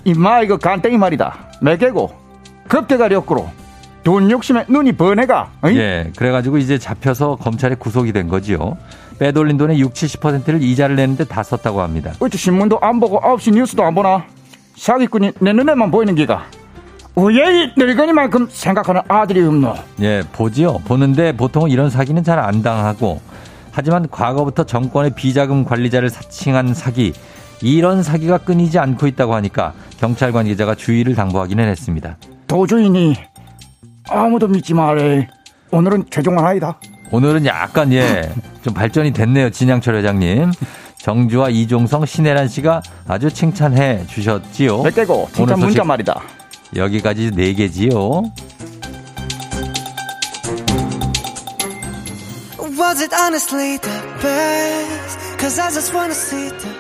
이마 0.05 0.43
이거 0.43 0.57
간땡이 0.57 0.97
말이다. 0.99 1.37
몇 1.61 1.79
개고? 1.79 2.13
급대가리 2.69 3.15
없고로 3.17 3.49
돈 4.05 4.31
욕심에 4.31 4.67
눈이 4.69 4.93
번해가. 4.93 5.51
어이? 5.63 5.77
예, 5.79 6.13
그래가지고 6.15 6.59
이제 6.59 6.79
잡혀서 6.79 7.37
검찰에 7.37 7.75
구속이 7.75 8.13
된 8.13 8.29
거지요. 8.29 8.77
빼돌린 9.19 9.57
돈의 9.57 9.81
60, 9.81 10.21
70%를 10.21 10.63
이자를 10.63 10.95
내는데 10.95 11.25
다 11.25 11.43
썼다고 11.43 11.81
합니다. 11.81 12.13
어째 12.21 12.39
신문도 12.39 12.79
안 12.83 13.01
보고 13.01 13.21
9시 13.21 13.55
뉴스도 13.55 13.83
안 13.83 13.97
보나? 13.97 14.25
사기꾼이 14.77 15.33
내 15.41 15.53
눈에만 15.53 15.91
보이는 15.91 16.15
기가 16.15 16.45
왜 17.17 17.73
늙은이만큼 17.77 18.49
생각하는 18.51 19.01
아들이 19.09 19.43
없노? 19.43 19.75
예, 20.03 20.23
보지요. 20.33 20.79
보는데 20.85 21.33
보통 21.33 21.71
이런 21.71 21.89
사기는 21.89 22.23
잘 22.23 22.39
안 22.39 22.63
당하고 22.63 23.21
하지만 23.73 24.07
과거부터 24.11 24.65
정권의 24.65 25.13
비자금 25.15 25.65
관리자를 25.65 26.11
사칭한 26.11 26.75
사기 26.75 27.15
이런 27.63 28.03
사기가 28.03 28.37
끊이지 28.39 28.79
않고 28.79 29.07
있다고 29.07 29.35
하니까 29.35 29.73
경찰 29.99 30.31
관계자가 30.33 30.75
주의를 30.75 31.15
당부하기는 31.15 31.67
했습니다. 31.67 32.19
도주인이 32.47 33.15
아무도 34.11 34.47
믿지 34.49 34.75
말래. 34.75 35.27
오늘은 35.71 36.05
최종 36.11 36.39
하나이다. 36.39 36.79
오늘은 37.11 37.47
약간 37.47 37.93
예 37.93 38.31
좀 38.63 38.75
발전이 38.75 39.13
됐네요 39.13 39.51
진양철 39.51 39.95
회장님. 39.97 40.51
정주와 40.99 41.51
이종성, 41.51 42.07
신혜란 42.07 42.49
씨가 42.49 42.83
아주 43.07 43.31
칭찬해 43.31 44.07
주셨지요. 44.07 44.83
몇 44.83 44.95
개고. 44.95 45.29
칭찬 45.35 45.59
문자 45.61 45.85
말이다. 45.85 46.21
여기까지 46.75 47.31
네 47.35 47.55
개지요. 47.55 48.25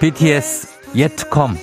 BTS 0.00 0.68
Yet 0.94 1.16
to 1.16 1.26
Come. 1.32 1.58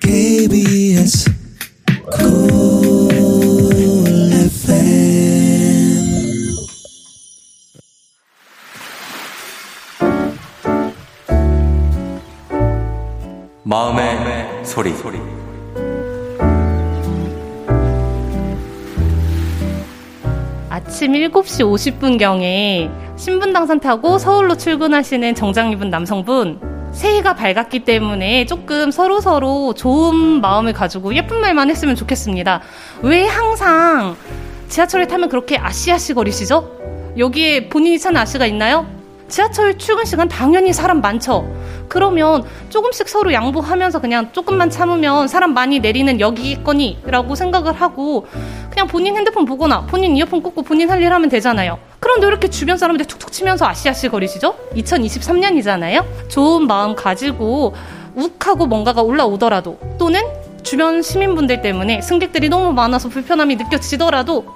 KBS 0.00 1.30
마음의, 13.72 14.16
마음의 14.16 14.64
소리. 14.66 14.92
소리. 14.92 15.18
아침 20.68 21.12
7시 21.12 21.64
50분경에 21.96 22.90
신분당선 23.16 23.80
타고 23.80 24.18
서울로 24.18 24.58
출근하시는 24.58 25.34
정장 25.34 25.70
입은 25.70 25.88
남성분 25.88 26.60
새해가 26.92 27.34
밝았기 27.34 27.86
때문에 27.86 28.44
조금 28.44 28.90
서로서로 28.90 29.72
좋은 29.72 30.42
마음을 30.42 30.74
가지고 30.74 31.14
예쁜 31.14 31.40
말만 31.40 31.70
했으면 31.70 31.96
좋겠습니다. 31.96 32.60
왜 33.00 33.26
항상 33.26 34.16
지하철을 34.68 35.06
타면 35.06 35.30
그렇게 35.30 35.56
아시아시 35.56 36.12
거리시죠? 36.12 37.14
여기에 37.16 37.70
본인이 37.70 37.98
찾는 37.98 38.20
아시가 38.20 38.44
있나요? 38.44 38.86
지하철 39.28 39.78
출근 39.78 40.04
시간 40.04 40.28
당연히 40.28 40.74
사람 40.74 41.00
많죠. 41.00 41.50
그러면 41.92 42.42
조금씩 42.70 43.06
서로 43.06 43.34
양보하면서 43.34 44.00
그냥 44.00 44.32
조금만 44.32 44.70
참으면 44.70 45.28
사람 45.28 45.52
많이 45.52 45.78
내리는 45.78 46.20
여기거니라고 46.20 47.34
생각을 47.34 47.74
하고 47.74 48.26
그냥 48.70 48.86
본인 48.86 49.14
핸드폰 49.14 49.44
보거나 49.44 49.82
본인 49.84 50.16
이어폰 50.16 50.42
꽂고 50.42 50.62
본인 50.62 50.88
할 50.88 51.02
일 51.02 51.12
하면 51.12 51.28
되잖아요. 51.28 51.78
그런데 52.00 52.28
이렇게 52.28 52.48
주변 52.48 52.78
사람들 52.78 53.04
툭툭 53.04 53.30
치면서 53.30 53.66
아시아시 53.66 54.08
거리시죠? 54.08 54.54
2023년이잖아요. 54.74 56.30
좋은 56.30 56.66
마음 56.66 56.94
가지고 56.94 57.74
욱하고 58.14 58.66
뭔가가 58.66 59.02
올라오더라도 59.02 59.78
또는 59.98 60.22
주변 60.62 61.02
시민분들 61.02 61.60
때문에 61.60 62.00
승객들이 62.00 62.48
너무 62.48 62.72
많아서 62.72 63.10
불편함이 63.10 63.56
느껴지더라도 63.56 64.46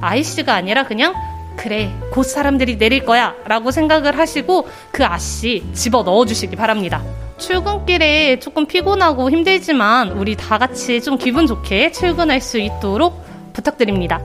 아이씨가 0.00 0.54
아니라 0.54 0.84
그냥 0.84 1.14
그래, 1.56 1.92
곧 2.12 2.22
사람들이 2.22 2.78
내릴 2.78 3.04
거야. 3.04 3.34
라고 3.46 3.70
생각을 3.70 4.18
하시고 4.18 4.68
그 4.92 5.04
아씨 5.04 5.64
집어 5.72 6.02
넣어 6.02 6.24
주시기 6.24 6.56
바랍니다. 6.56 7.02
출근길에 7.38 8.38
조금 8.38 8.66
피곤하고 8.66 9.30
힘들지만 9.30 10.12
우리 10.12 10.36
다 10.36 10.58
같이 10.58 11.02
좀 11.02 11.18
기분 11.18 11.46
좋게 11.46 11.92
출근할 11.92 12.40
수 12.40 12.58
있도록 12.58 13.24
부탁드립니다. 13.52 14.20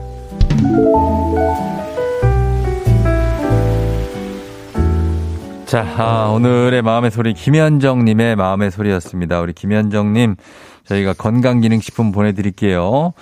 자, 5.66 5.86
아, 5.96 6.30
오늘의 6.34 6.82
마음의 6.82 7.10
소리 7.10 7.32
김현정님의 7.32 8.36
마음의 8.36 8.70
소리였습니다. 8.70 9.40
우리 9.40 9.54
김현정님 9.54 10.36
저희가 10.84 11.14
건강기능식품 11.14 12.12
보내드릴게요. 12.12 13.14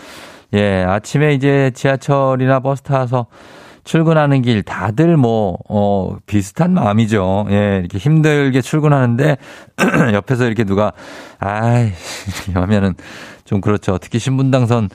예, 0.54 0.82
아침에 0.82 1.34
이제 1.34 1.70
지하철이나 1.74 2.58
버스 2.58 2.82
타서 2.82 3.26
출근하는 3.90 4.42
길 4.42 4.62
다들 4.62 5.16
뭐, 5.16 5.59
어, 5.68 6.16
비슷한 6.24 6.74
마음이죠. 6.74 7.46
예, 7.50 7.79
이렇게 7.81 7.98
힘들게 7.98 8.61
출근하는데 8.61 9.37
옆에서 10.14 10.46
이렇게 10.46 10.62
누가, 10.62 10.92
아이, 11.40 11.90
하면은 12.55 12.94
좀 13.44 13.61
그렇죠. 13.61 13.98
특히 13.98 14.20
신분당선 14.20 14.90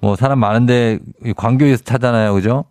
뭐 0.00 0.16
사람 0.16 0.38
많은데 0.38 1.00
광교에서 1.36 1.82
타잖아요. 1.84 2.32
그죠? 2.32 2.64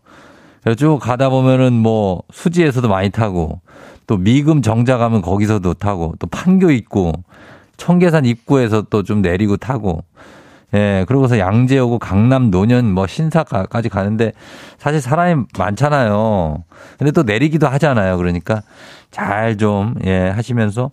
그래서 0.63 0.75
쭉 0.75 0.97
가다 0.99 1.29
보면은 1.29 1.73
뭐 1.73 2.23
수지에서도 2.31 2.89
많이 2.89 3.11
타고 3.11 3.61
또 4.07 4.17
미금 4.17 4.63
정자 4.63 4.97
가면 4.97 5.21
거기서도 5.21 5.75
타고 5.75 6.15
또 6.17 6.25
판교 6.25 6.71
있고 6.71 7.13
청계산 7.77 8.25
입구에서 8.25 8.81
또 8.89 9.03
좀 9.03 9.21
내리고 9.21 9.55
타고 9.55 10.03
예, 10.73 11.05
그러고서 11.07 11.39
양재 11.39 11.79
오고 11.79 11.99
강남 11.99 12.51
노년 12.51 12.91
뭐 12.91 13.07
신사까지 13.07 13.89
가는데 13.89 14.33
사실 14.77 15.01
사람이 15.01 15.45
많잖아요. 15.57 16.63
근데 16.97 17.11
또 17.11 17.23
내리기도 17.23 17.67
하잖아요. 17.67 18.17
그러니까 18.17 18.61
잘 19.11 19.57
좀, 19.57 19.95
예, 20.05 20.29
하시면서 20.29 20.91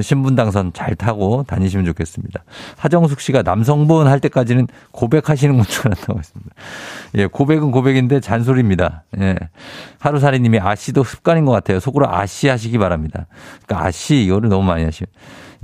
신분 0.00 0.36
당선 0.36 0.72
잘 0.72 0.94
타고 0.94 1.42
다니시면 1.48 1.84
좋겠습니다. 1.86 2.44
하정숙 2.78 3.20
씨가 3.20 3.42
남성분 3.42 4.06
할 4.06 4.20
때까지는 4.20 4.68
고백하시는 4.92 5.56
분줄 5.56 5.88
알았다고 5.88 6.18
했습니다. 6.18 6.54
예, 7.16 7.26
고백은 7.26 7.72
고백인데 7.72 8.20
잔소리입니다. 8.20 9.02
예. 9.18 9.34
하루살이 9.98 10.38
님이 10.38 10.60
아씨도 10.60 11.02
습관인 11.02 11.44
것 11.44 11.50
같아요. 11.50 11.80
속으로 11.80 12.08
아씨 12.08 12.46
하시기 12.46 12.78
바랍니다. 12.78 13.26
그러니까 13.66 13.88
아씨 13.88 14.22
이거를 14.22 14.48
너무 14.48 14.64
많이 14.64 14.84
하시면. 14.84 15.08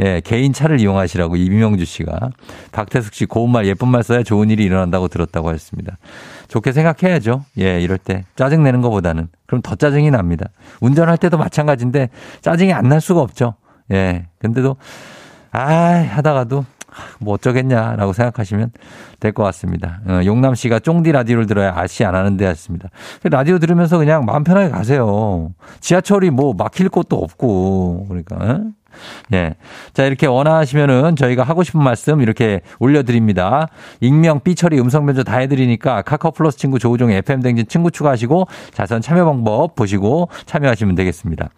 예, 0.02 0.20
개인 0.20 0.52
차를 0.52 0.80
이용하시라고 0.80 1.37
이명주 1.37 1.85
씨가 1.85 2.30
박태숙 2.72 3.14
씨 3.14 3.26
고운 3.26 3.50
말 3.50 3.66
예쁜 3.66 3.88
말 3.88 4.02
써야 4.02 4.22
좋은 4.22 4.50
일이 4.50 4.64
일어난다고 4.64 5.09
들었다고 5.09 5.52
했습니다. 5.52 5.96
좋게 6.48 6.72
생각해야죠. 6.72 7.44
예, 7.59 7.80
이럴 7.80 7.98
때 7.98 8.24
짜증 8.37 8.62
내는 8.62 8.82
것보다는 8.82 9.28
그럼 9.46 9.62
더 9.62 9.74
짜증이 9.74 10.11
납니다. 10.11 10.46
운전할 10.80 11.16
때도 11.18 11.38
마찬가지인데 11.38 12.11
짜증이 12.42 12.72
안 12.72 12.87
날 12.88 13.00
수가 13.00 13.20
없죠. 13.20 13.54
예, 13.92 14.26
근데도 14.38 14.76
아 15.52 15.61
하다가도 15.62 16.64
뭐 17.20 17.35
어쩌겠냐라고 17.35 18.12
생각하시면 18.12 18.70
될 19.20 19.32
것 19.32 19.42
같습니다. 19.44 20.00
어, 20.06 20.20
용남 20.24 20.54
씨가 20.54 20.78
쫑디 20.78 21.12
라디오를 21.12 21.46
들어야 21.46 21.72
아시 21.76 22.04
안 22.04 22.14
하는데 22.14 22.44
하셨습니다. 22.46 22.88
라디오 23.24 23.59
들으면서 23.59 23.98
그냥 23.98 24.24
마음 24.24 24.44
편하게 24.44 24.70
가세요. 24.70 25.50
지하철이 25.80 26.30
뭐 26.30 26.54
막힐 26.54 26.88
곳도 26.88 27.16
없고 27.16 28.06
그러니까 28.09 28.37
어? 28.37 28.61
예. 29.32 29.54
자, 29.92 30.04
이렇게 30.04 30.26
원하시면은 30.26 31.16
저희가 31.16 31.42
하고 31.42 31.62
싶은 31.62 31.82
말씀 31.82 32.20
이렇게 32.20 32.61
올려드립니다. 32.78 33.68
익명, 34.00 34.40
삐처리, 34.40 34.78
음성변조 34.80 35.24
다 35.24 35.38
해드리니까 35.38 36.02
카카오 36.02 36.32
플러스 36.32 36.59
친구 36.59 36.78
조우종 36.78 37.11
FM댕진 37.11 37.66
친구 37.68 37.90
추가하시고 37.90 38.46
자선 38.72 39.00
참여 39.00 39.24
방법 39.24 39.74
보시고 39.74 40.28
참여하시면 40.46 40.94
되겠습니다. 40.94 41.48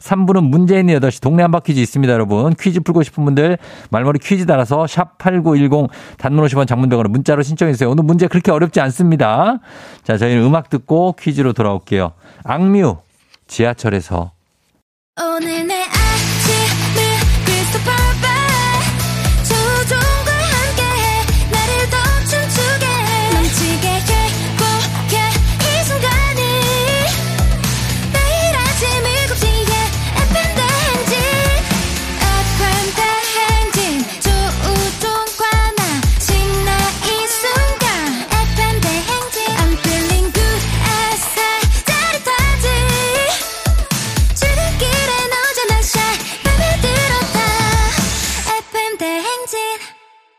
3부는 0.00 0.48
문제 0.48 0.78
있는 0.78 0.98
8시 1.00 1.22
동네 1.22 1.42
한바 1.42 1.60
퀴즈 1.60 1.80
있습니다, 1.80 2.12
여러분. 2.12 2.54
퀴즈 2.54 2.80
풀고 2.80 3.02
싶은 3.02 3.24
분들 3.24 3.58
말머리 3.90 4.18
퀴즈 4.18 4.46
달아서 4.46 4.86
샵 4.86 5.18
8910 5.18 5.88
단문 6.18 6.44
50원 6.46 6.66
장문병으로 6.66 7.08
문자로 7.08 7.42
신청해주세요. 7.42 7.90
오늘 7.90 8.04
문제 8.04 8.26
그렇게 8.26 8.50
어렵지 8.50 8.80
않습니다. 8.80 9.58
자, 10.02 10.16
저희는 10.16 10.44
음악 10.44 10.70
듣고 10.70 11.14
퀴즈로 11.18 11.52
돌아올게요. 11.52 12.12
악뮤, 12.44 12.98
지하철에서. 13.46 14.32
오늘 15.20 15.66
내 15.66 15.83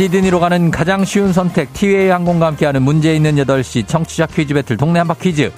시드니로 0.00 0.40
가는 0.40 0.70
가장 0.70 1.04
쉬운 1.04 1.30
선택 1.34 1.74
티웨이 1.74 2.08
항공과 2.08 2.46
함께하는 2.46 2.80
문제 2.80 3.14
있는 3.14 3.36
8시 3.36 3.86
청취자 3.86 4.28
퀴즈 4.28 4.54
배틀 4.54 4.78
동네 4.78 4.98
한바 4.98 5.12
퀴즈 5.20 5.52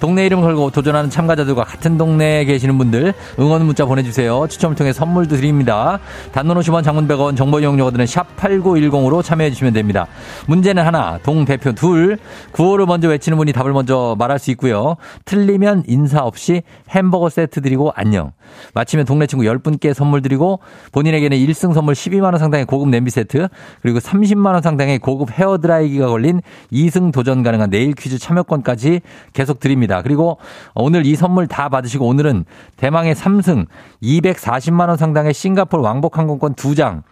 동네 0.00 0.26
이름 0.26 0.40
걸고 0.40 0.70
도전하는 0.70 1.10
참가자들과 1.10 1.64
같은 1.64 1.96
동네에 1.96 2.44
계시는 2.44 2.76
분들 2.78 3.14
응원 3.38 3.64
문자 3.64 3.84
보내주세요. 3.84 4.46
추첨을 4.48 4.76
통해 4.76 4.92
선물도 4.92 5.36
드립니다. 5.36 5.98
단문 6.32 6.58
50원 6.58 6.84
장문 6.84 7.08
100원 7.08 7.36
정보 7.36 7.60
이용료가 7.60 7.90
드는 7.90 8.06
샵 8.06 8.36
8910으로 8.36 9.22
참여해 9.22 9.50
주시면 9.50 9.72
됩니다. 9.72 10.06
문제는 10.46 10.84
하나, 10.84 11.18
동 11.22 11.44
대표 11.44 11.72
둘, 11.72 12.18
구호를 12.52 12.86
먼저 12.86 13.08
외치는 13.08 13.38
분이 13.38 13.52
답을 13.52 13.72
먼저 13.72 14.14
말할 14.18 14.38
수 14.38 14.50
있고요. 14.52 14.96
틀리면 15.24 15.84
인사 15.86 16.20
없이 16.22 16.62
햄버거 16.90 17.28
세트 17.28 17.62
드리고 17.62 17.92
안녕. 17.94 18.32
마치면 18.74 19.06
동네 19.06 19.26
친구 19.26 19.44
10분께 19.44 19.94
선물 19.94 20.22
드리고 20.22 20.60
본인에게는 20.92 21.36
1승 21.38 21.72
선물 21.74 21.94
12만원 21.94 22.38
상당의 22.38 22.66
고급 22.66 22.88
냄비 22.88 23.10
세트 23.10 23.48
그리고 23.82 23.98
30만원 23.98 24.62
상당의 24.62 24.98
고급 24.98 25.30
헤어드라이기가 25.30 26.08
걸린 26.08 26.40
2승 26.72 27.12
도전 27.12 27.42
가능한 27.42 27.70
내일 27.70 27.94
퀴즈 27.94 28.18
참여권까지 28.18 29.00
계속 29.32 29.60
드립니다. 29.60 29.85
드립니다. 29.86 30.02
그리고 30.02 30.38
오늘 30.74 31.06
이 31.06 31.14
선물 31.14 31.46
다 31.46 31.68
받으시고 31.68 32.06
오늘은 32.06 32.44
대망의 32.76 33.14
3승 33.14 33.66
240만 34.02 34.88
원 34.88 34.96
상당의 34.96 35.32
싱가폴 35.32 35.80
왕복 35.80 36.18
항공권 36.18 36.54
2장 36.54 37.02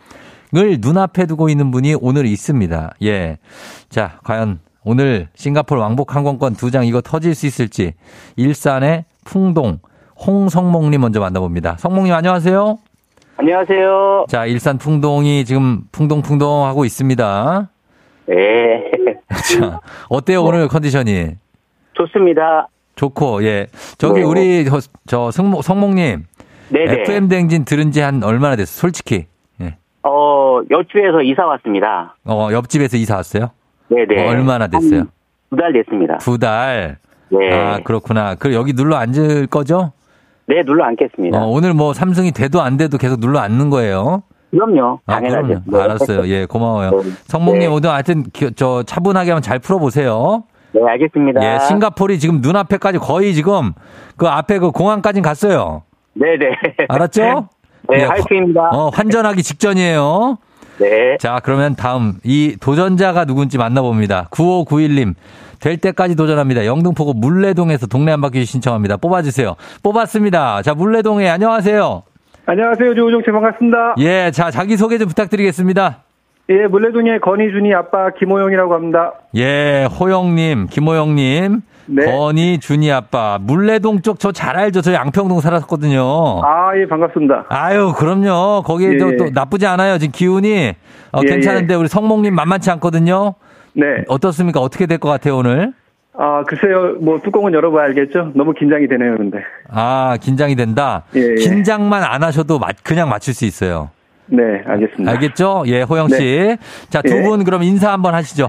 을 0.56 0.78
눈앞에 0.80 1.26
두고 1.26 1.48
있는 1.48 1.70
분이 1.70 1.96
오늘 2.00 2.26
있습니다. 2.26 2.94
예. 3.02 3.38
자, 3.88 4.18
과연 4.22 4.60
오늘 4.84 5.28
싱가폴 5.34 5.78
왕복 5.78 6.14
항공권 6.14 6.54
2장 6.54 6.86
이거 6.86 7.00
터질 7.00 7.34
수 7.34 7.46
있을지 7.46 7.94
일산의 8.36 9.04
풍동 9.24 9.78
홍성몽님 10.24 11.00
먼저 11.00 11.18
만나봅니다. 11.18 11.76
성몽님 11.78 12.12
안녕하세요. 12.12 12.78
안녕하세요. 13.36 14.26
자, 14.28 14.46
일산 14.46 14.78
풍동이 14.78 15.44
지금 15.44 15.82
풍동풍동 15.90 16.66
하고 16.66 16.84
있습니다. 16.84 17.68
네. 18.26 18.90
자, 19.58 19.80
어때요, 20.08 20.42
뭐, 20.42 20.50
오늘 20.50 20.68
컨디션이? 20.68 21.32
좋습니다. 21.94 22.68
좋고, 22.96 23.42
예. 23.44 23.66
저기, 23.98 24.20
네. 24.20 24.26
우리, 24.26 24.64
저, 24.66 24.78
저 25.06 25.30
성목, 25.30 25.62
성목님. 25.64 26.24
네네. 26.70 27.00
FM 27.02 27.28
댕진 27.28 27.64
들은 27.64 27.90
지 27.90 28.00
한 28.00 28.22
얼마나 28.22 28.56
됐어? 28.56 28.72
솔직히. 28.80 29.26
예. 29.60 29.76
어, 30.02 30.60
옆집에서 30.70 31.22
이사 31.22 31.44
왔습니다. 31.46 32.14
어, 32.24 32.48
옆집에서 32.52 32.96
이사 32.96 33.16
왔어요? 33.16 33.50
네네. 33.88 34.24
어, 34.26 34.30
얼마나 34.30 34.66
됐어요? 34.68 35.04
두 35.50 35.56
달 35.56 35.72
됐습니다. 35.72 36.18
두 36.18 36.38
달? 36.38 36.98
네. 37.30 37.52
아, 37.52 37.78
그렇구나. 37.84 38.34
그 38.36 38.54
여기 38.54 38.72
눌러 38.72 38.96
앉을 38.96 39.46
거죠? 39.48 39.92
네, 40.46 40.62
눌러 40.64 40.84
앉겠습니다. 40.84 41.38
어, 41.42 41.46
오늘 41.48 41.74
뭐 41.74 41.92
삼성이 41.94 42.32
돼도 42.32 42.60
안 42.60 42.76
돼도 42.76 42.98
계속 42.98 43.20
눌러 43.20 43.38
앉는 43.40 43.70
거예요? 43.70 44.22
그럼요. 44.50 45.00
아, 45.06 45.14
당연하죠. 45.20 45.62
네. 45.66 45.80
알았어요. 45.80 46.28
예, 46.28 46.46
고마워요. 46.46 46.90
네. 46.90 47.10
성목님 47.26 47.60
네. 47.60 47.66
오늘 47.66 47.90
하여튼 47.90 48.24
저 48.56 48.82
차분하게 48.84 49.30
한번 49.30 49.42
잘 49.42 49.58
풀어보세요. 49.58 50.44
네, 50.74 50.80
알겠습니다. 50.82 51.40
예, 51.42 51.58
싱가폴이 51.60 52.18
지금 52.18 52.40
눈앞에까지 52.40 52.98
거의 52.98 53.32
지금 53.34 53.72
그 54.16 54.26
앞에 54.26 54.58
그 54.58 54.72
공항까지 54.72 55.22
갔어요. 55.22 55.82
네네. 56.14 56.50
알았죠? 56.88 57.48
네, 57.90 58.00
예, 58.00 58.04
화이팅입니다. 58.04 58.70
어, 58.72 58.88
환전하기 58.88 59.42
직전이에요. 59.42 60.38
네. 60.78 61.16
자, 61.18 61.40
그러면 61.44 61.76
다음 61.76 62.14
이 62.24 62.56
도전자가 62.60 63.24
누군지 63.24 63.58
만나봅니다. 63.58 64.28
9591님. 64.30 65.14
될 65.60 65.78
때까지 65.78 66.16
도전합니다. 66.16 66.66
영등포구 66.66 67.14
물레동에서 67.14 67.86
동네 67.86 68.10
한 68.10 68.20
바퀴 68.20 68.44
신청합니다. 68.44 68.98
뽑아주세요. 68.98 69.54
뽑았습니다. 69.82 70.60
자, 70.62 70.74
물레동에 70.74 71.28
안녕하세요. 71.28 72.02
안녕하세요. 72.46 72.94
조우종 72.94 73.22
씨 73.24 73.30
반갑습니다. 73.30 73.94
예, 74.00 74.30
자, 74.30 74.50
자기소개 74.50 74.98
좀 74.98 75.08
부탁드리겠습니다. 75.08 76.02
예, 76.50 76.66
물레동의 76.66 77.20
건희준이 77.20 77.72
아빠 77.74 78.10
김호영이라고 78.10 78.74
합니다. 78.74 79.14
예, 79.34 79.86
호영님, 79.98 80.66
김호영님, 80.68 81.62
네. 81.86 82.04
건희, 82.04 82.58
준이 82.60 82.92
아빠, 82.92 83.38
물레동 83.40 84.02
쪽 84.02 84.18
저 84.18 84.30
잘 84.30 84.56
알죠? 84.56 84.82
저 84.82 84.92
양평동 84.92 85.40
살았거든요. 85.40 86.42
아, 86.44 86.76
예, 86.76 86.86
반갑습니다. 86.86 87.46
아유, 87.48 87.94
그럼요. 87.96 88.62
거기에 88.64 88.92
예. 88.94 88.98
또, 88.98 89.16
또 89.16 89.30
나쁘지 89.32 89.66
않아요. 89.66 89.96
지금 89.96 90.12
기운이 90.12 90.74
어, 91.12 91.20
예, 91.24 91.26
괜찮은데 91.28 91.74
우리 91.76 91.88
성목님 91.88 92.34
만만치 92.34 92.70
않거든요. 92.72 93.34
네. 93.72 93.86
어떻습니까? 94.08 94.60
어떻게 94.60 94.84
될 94.86 94.98
것 94.98 95.08
같아요, 95.08 95.38
오늘? 95.38 95.72
아, 96.16 96.44
글쎄요. 96.46 96.96
뭐 97.00 97.18
뚜껑은 97.24 97.54
열어봐야 97.54 97.86
알겠죠? 97.86 98.32
너무 98.34 98.52
긴장이 98.52 98.86
되네요, 98.86 99.16
근데. 99.16 99.38
아, 99.70 100.16
긴장이 100.20 100.54
된다. 100.56 101.04
예, 101.16 101.20
예. 101.20 101.34
긴장만 101.36 102.02
안 102.04 102.22
하셔도 102.22 102.58
맞- 102.58 102.84
그냥 102.84 103.08
맞출 103.08 103.32
수 103.34 103.46
있어요. 103.46 103.90
네, 104.26 104.62
알겠습니다. 104.66 105.10
알겠죠? 105.12 105.64
예, 105.66 105.82
호영 105.82 106.08
씨. 106.08 106.56
자, 106.88 107.02
두 107.02 107.16
예. 107.16 107.22
분 107.22 107.44
그럼 107.44 107.62
인사 107.62 107.92
한번 107.92 108.14
하시죠. 108.14 108.48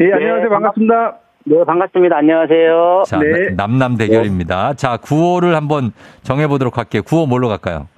예, 0.00 0.12
안녕하세요. 0.12 0.48
반갑습니다. 0.48 1.16
네, 1.44 1.64
반갑습니다. 1.64 2.16
안녕하세요. 2.16 3.02
자, 3.06 3.18
네. 3.18 3.50
남남 3.56 3.96
대결입니다. 3.96 4.74
자, 4.74 4.96
구호를 4.98 5.56
한번 5.56 5.92
정해보도록 6.22 6.78
할게요. 6.78 7.02
구호 7.02 7.26
뭘로 7.26 7.48
갈까요? 7.48 7.88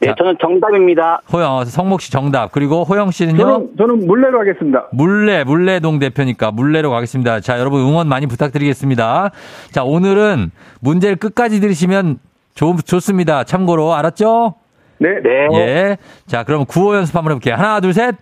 네, 0.00 0.08
자. 0.08 0.14
저는 0.18 0.36
정답입니다. 0.40 1.20
호영, 1.32 1.56
어, 1.56 1.64
성목 1.64 2.00
씨 2.00 2.12
정답. 2.12 2.52
그리고 2.52 2.84
호영 2.84 3.10
씨는요? 3.10 3.38
저는, 3.38 3.70
저는 3.76 4.06
물레로 4.06 4.40
하겠습니다. 4.40 4.86
물레, 4.92 5.44
물레동 5.44 5.98
대표니까 5.98 6.50
물레로 6.52 6.90
가겠습니다. 6.90 7.40
자, 7.40 7.58
여러분 7.58 7.80
응원 7.80 8.08
많이 8.08 8.26
부탁드리겠습니다. 8.26 9.30
자, 9.72 9.82
오늘은 9.84 10.50
문제를 10.80 11.16
끝까지 11.16 11.60
들으시면 11.60 12.18
좋, 12.54 12.76
좋습니다. 12.84 13.44
참고로, 13.44 13.94
알았죠? 13.94 14.54
네. 15.22 15.48
네. 15.50 15.58
예. 15.58 15.96
자, 16.26 16.42
그럼 16.44 16.64
구호 16.64 16.96
연습 16.96 17.14
한번 17.16 17.32
해볼게요. 17.32 17.54
하나, 17.54 17.80
둘, 17.80 17.92
셋. 17.92 18.14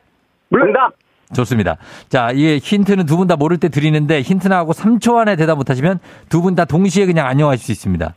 정답. 0.50 0.92
좋습니다. 1.34 1.76
자, 2.10 2.30
이 2.32 2.58
힌트는 2.62 3.06
두 3.06 3.16
분 3.16 3.26
다 3.26 3.36
모를 3.36 3.56
때 3.56 3.68
드리는데 3.70 4.20
힌트 4.20 4.48
나하고 4.48 4.72
3초 4.74 5.16
안에 5.16 5.36
대답 5.36 5.56
못하시면 5.56 5.98
두 6.28 6.42
분 6.42 6.54
다 6.54 6.64
동시에 6.66 7.06
그냥 7.06 7.26
안녕하실 7.26 7.64
수 7.64 7.72
있습니다. 7.72 8.14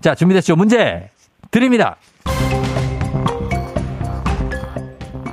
자, 0.00 0.14
준비됐죠? 0.16 0.56
문제 0.56 1.08
드립니다. 1.52 1.96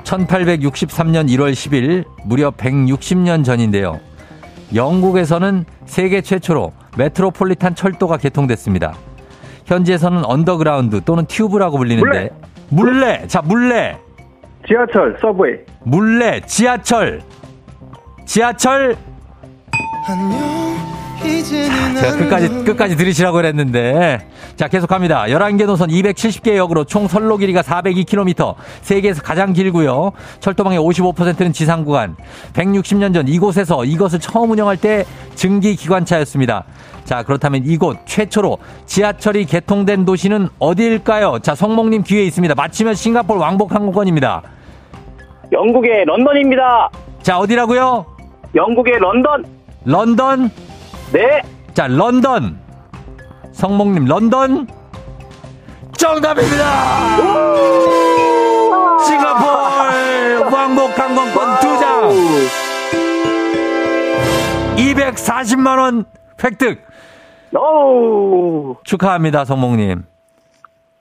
1863년 0.04 1.28
1월 1.30 1.54
10일 1.54 2.06
무려 2.26 2.52
160년 2.52 3.44
전인데요. 3.44 4.00
영국에서는 4.76 5.66
세계 5.86 6.22
최초로 6.22 6.72
메트로폴리탄 6.98 7.76
철도가 7.76 8.18
개통됐습니다. 8.18 8.94
현지에서는 9.66 10.26
언더그라운드 10.26 11.02
또는 11.06 11.26
튜브라고 11.26 11.78
불리는데 11.78 12.30
문제. 12.74 13.28
자, 13.28 13.42
문제. 13.42 13.96
지하철, 14.68 15.16
subway. 15.22 15.58
문제, 15.84 16.42
지하철. 16.48 17.22
지하철. 18.26 18.96
제가 21.24 22.18
끝까지, 22.18 22.50
끝까지 22.66 22.98
들으시라고 22.98 23.36
그랬는데. 23.38 24.28
자, 24.56 24.68
계속합니다. 24.68 25.26
11개 25.26 25.66
노선 25.66 25.90
270개 25.90 26.56
역으로 26.56 26.84
총 26.84 27.08
선로 27.08 27.38
길이가 27.38 27.62
402km. 27.62 28.56
세계에서 28.82 29.22
가장 29.22 29.54
길고요. 29.54 30.12
철도망의 30.40 30.80
55%는 30.80 31.54
지상 31.54 31.86
구간. 31.86 32.16
160년 32.54 33.14
전 33.14 33.28
이곳에서 33.28 33.86
이것을 33.86 34.20
처음 34.20 34.52
운영할 34.52 34.78
때 34.78 35.06
증기 35.36 35.76
기관차였습니다. 35.76 36.66
자, 37.06 37.24
그렇다면 37.24 37.64
이곳 37.66 37.98
최초로 38.06 38.58
지하철이 38.86 39.46
개통된 39.46 40.06
도시는 40.06 40.50
어디일까요? 40.60 41.40
자, 41.40 41.56
성목님 41.56 42.04
기회에 42.04 42.26
있습니다. 42.26 42.56
맞히면 42.56 42.96
싱가포르 42.96 43.40
왕복 43.40 43.74
항공권입니다. 43.74 44.42
영국의 45.52 46.06
런던입니다. 46.06 46.90
자, 47.22 47.38
어디라고요? 47.40 48.06
영국의 48.56 49.00
런던. 49.00 49.46
런던. 49.86 50.50
네. 51.14 51.42
자, 51.76 51.86
런던. 51.88 52.60
성목님, 53.52 54.06
런던. 54.06 54.68
정답입니다! 55.96 57.18
싱가포르 59.06 60.50
왕복 60.52 60.98
항공권 60.98 61.60
두 61.60 61.80
장. 61.80 62.10
240만원 64.76 66.06
획득. 66.44 66.82
오. 67.56 68.76
축하합니다, 68.84 69.46
성목님. 69.46 70.04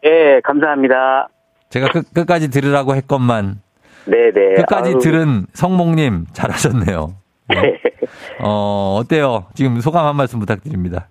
예, 0.05 0.41
감사합니다. 0.45 1.29
제가 1.71 1.89
끝, 1.89 2.13
끝까지 2.13 2.51
들으라고 2.51 2.95
했건만, 2.95 3.63
네네. 4.05 4.57
끝까지 4.57 4.91
아유, 4.91 4.99
들은 4.99 5.47
성목님, 5.55 6.27
잘하셨네요. 6.35 7.22
네. 7.49 7.81
어, 8.41 8.99
어때요? 9.01 9.47
지금 9.55 9.81
소감 9.81 10.07
한 10.07 10.17
말씀 10.17 10.39
부탁드립니다. 10.39 11.09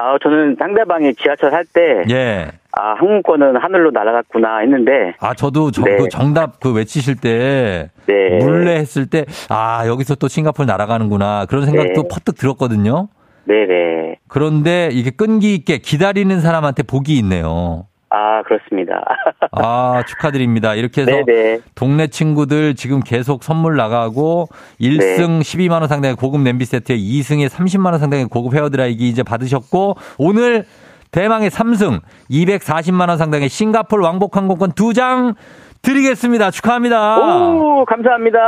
아, 0.00 0.16
저는 0.22 0.56
상대방이 0.58 1.14
지하철 1.14 1.52
할 1.52 1.64
때, 1.64 2.04
예. 2.08 2.46
아, 2.70 2.94
항공권은 2.94 3.56
하늘로 3.56 3.90
날아갔구나 3.90 4.58
했는데, 4.58 5.14
아, 5.18 5.34
저도 5.34 5.72
저, 5.72 5.82
네. 5.82 5.96
그 5.96 6.08
정답 6.08 6.60
그 6.60 6.72
외치실 6.72 7.16
때, 7.16 7.90
네. 8.06 8.38
물레 8.38 8.76
했을 8.76 9.06
때, 9.06 9.24
아, 9.48 9.84
여기서 9.88 10.14
또 10.14 10.28
싱가포르 10.28 10.66
날아가는구나. 10.66 11.46
그런 11.46 11.66
생각도 11.66 12.02
네. 12.02 12.08
퍼뜩 12.08 12.36
들었거든요. 12.36 13.08
네네. 13.46 14.18
그런데 14.28 14.90
이게 14.92 15.10
끈기 15.10 15.54
있게 15.54 15.78
기다리는 15.78 16.40
사람한테 16.40 16.84
복이 16.84 17.16
있네요. 17.18 17.87
아, 18.10 18.42
그렇습니다. 18.42 19.04
아, 19.52 20.02
축하드립니다. 20.06 20.74
이렇게 20.74 21.02
해서 21.02 21.10
네네. 21.10 21.60
동네 21.74 22.06
친구들 22.06 22.74
지금 22.74 23.00
계속 23.00 23.44
선물 23.44 23.76
나가고 23.76 24.48
1승 24.80 25.40
12만 25.40 25.80
원 25.80 25.88
상당의 25.88 26.16
고급 26.16 26.40
냄비 26.40 26.64
세트에 26.64 26.96
2승에 26.96 27.48
30만 27.48 27.90
원 27.90 27.98
상당의 27.98 28.26
고급 28.26 28.54
헤어 28.54 28.70
드라이기 28.70 29.08
이제 29.08 29.22
받으셨고 29.22 29.96
오늘 30.18 30.64
대망의 31.10 31.50
3승 31.50 32.00
240만 32.30 33.08
원 33.08 33.18
상당의 33.18 33.48
싱가폴 33.48 34.02
왕복 34.02 34.36
항공권 34.36 34.72
2장 34.72 35.34
드리겠습니다. 35.82 36.50
축하합니다. 36.50 37.18
오, 37.18 37.84
감사합니다. 37.84 38.38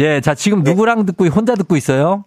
예, 0.00 0.20
자, 0.20 0.34
지금 0.34 0.62
누구랑 0.62 1.04
듣고, 1.04 1.26
혼자 1.26 1.54
듣고 1.54 1.76
있어요? 1.76 2.24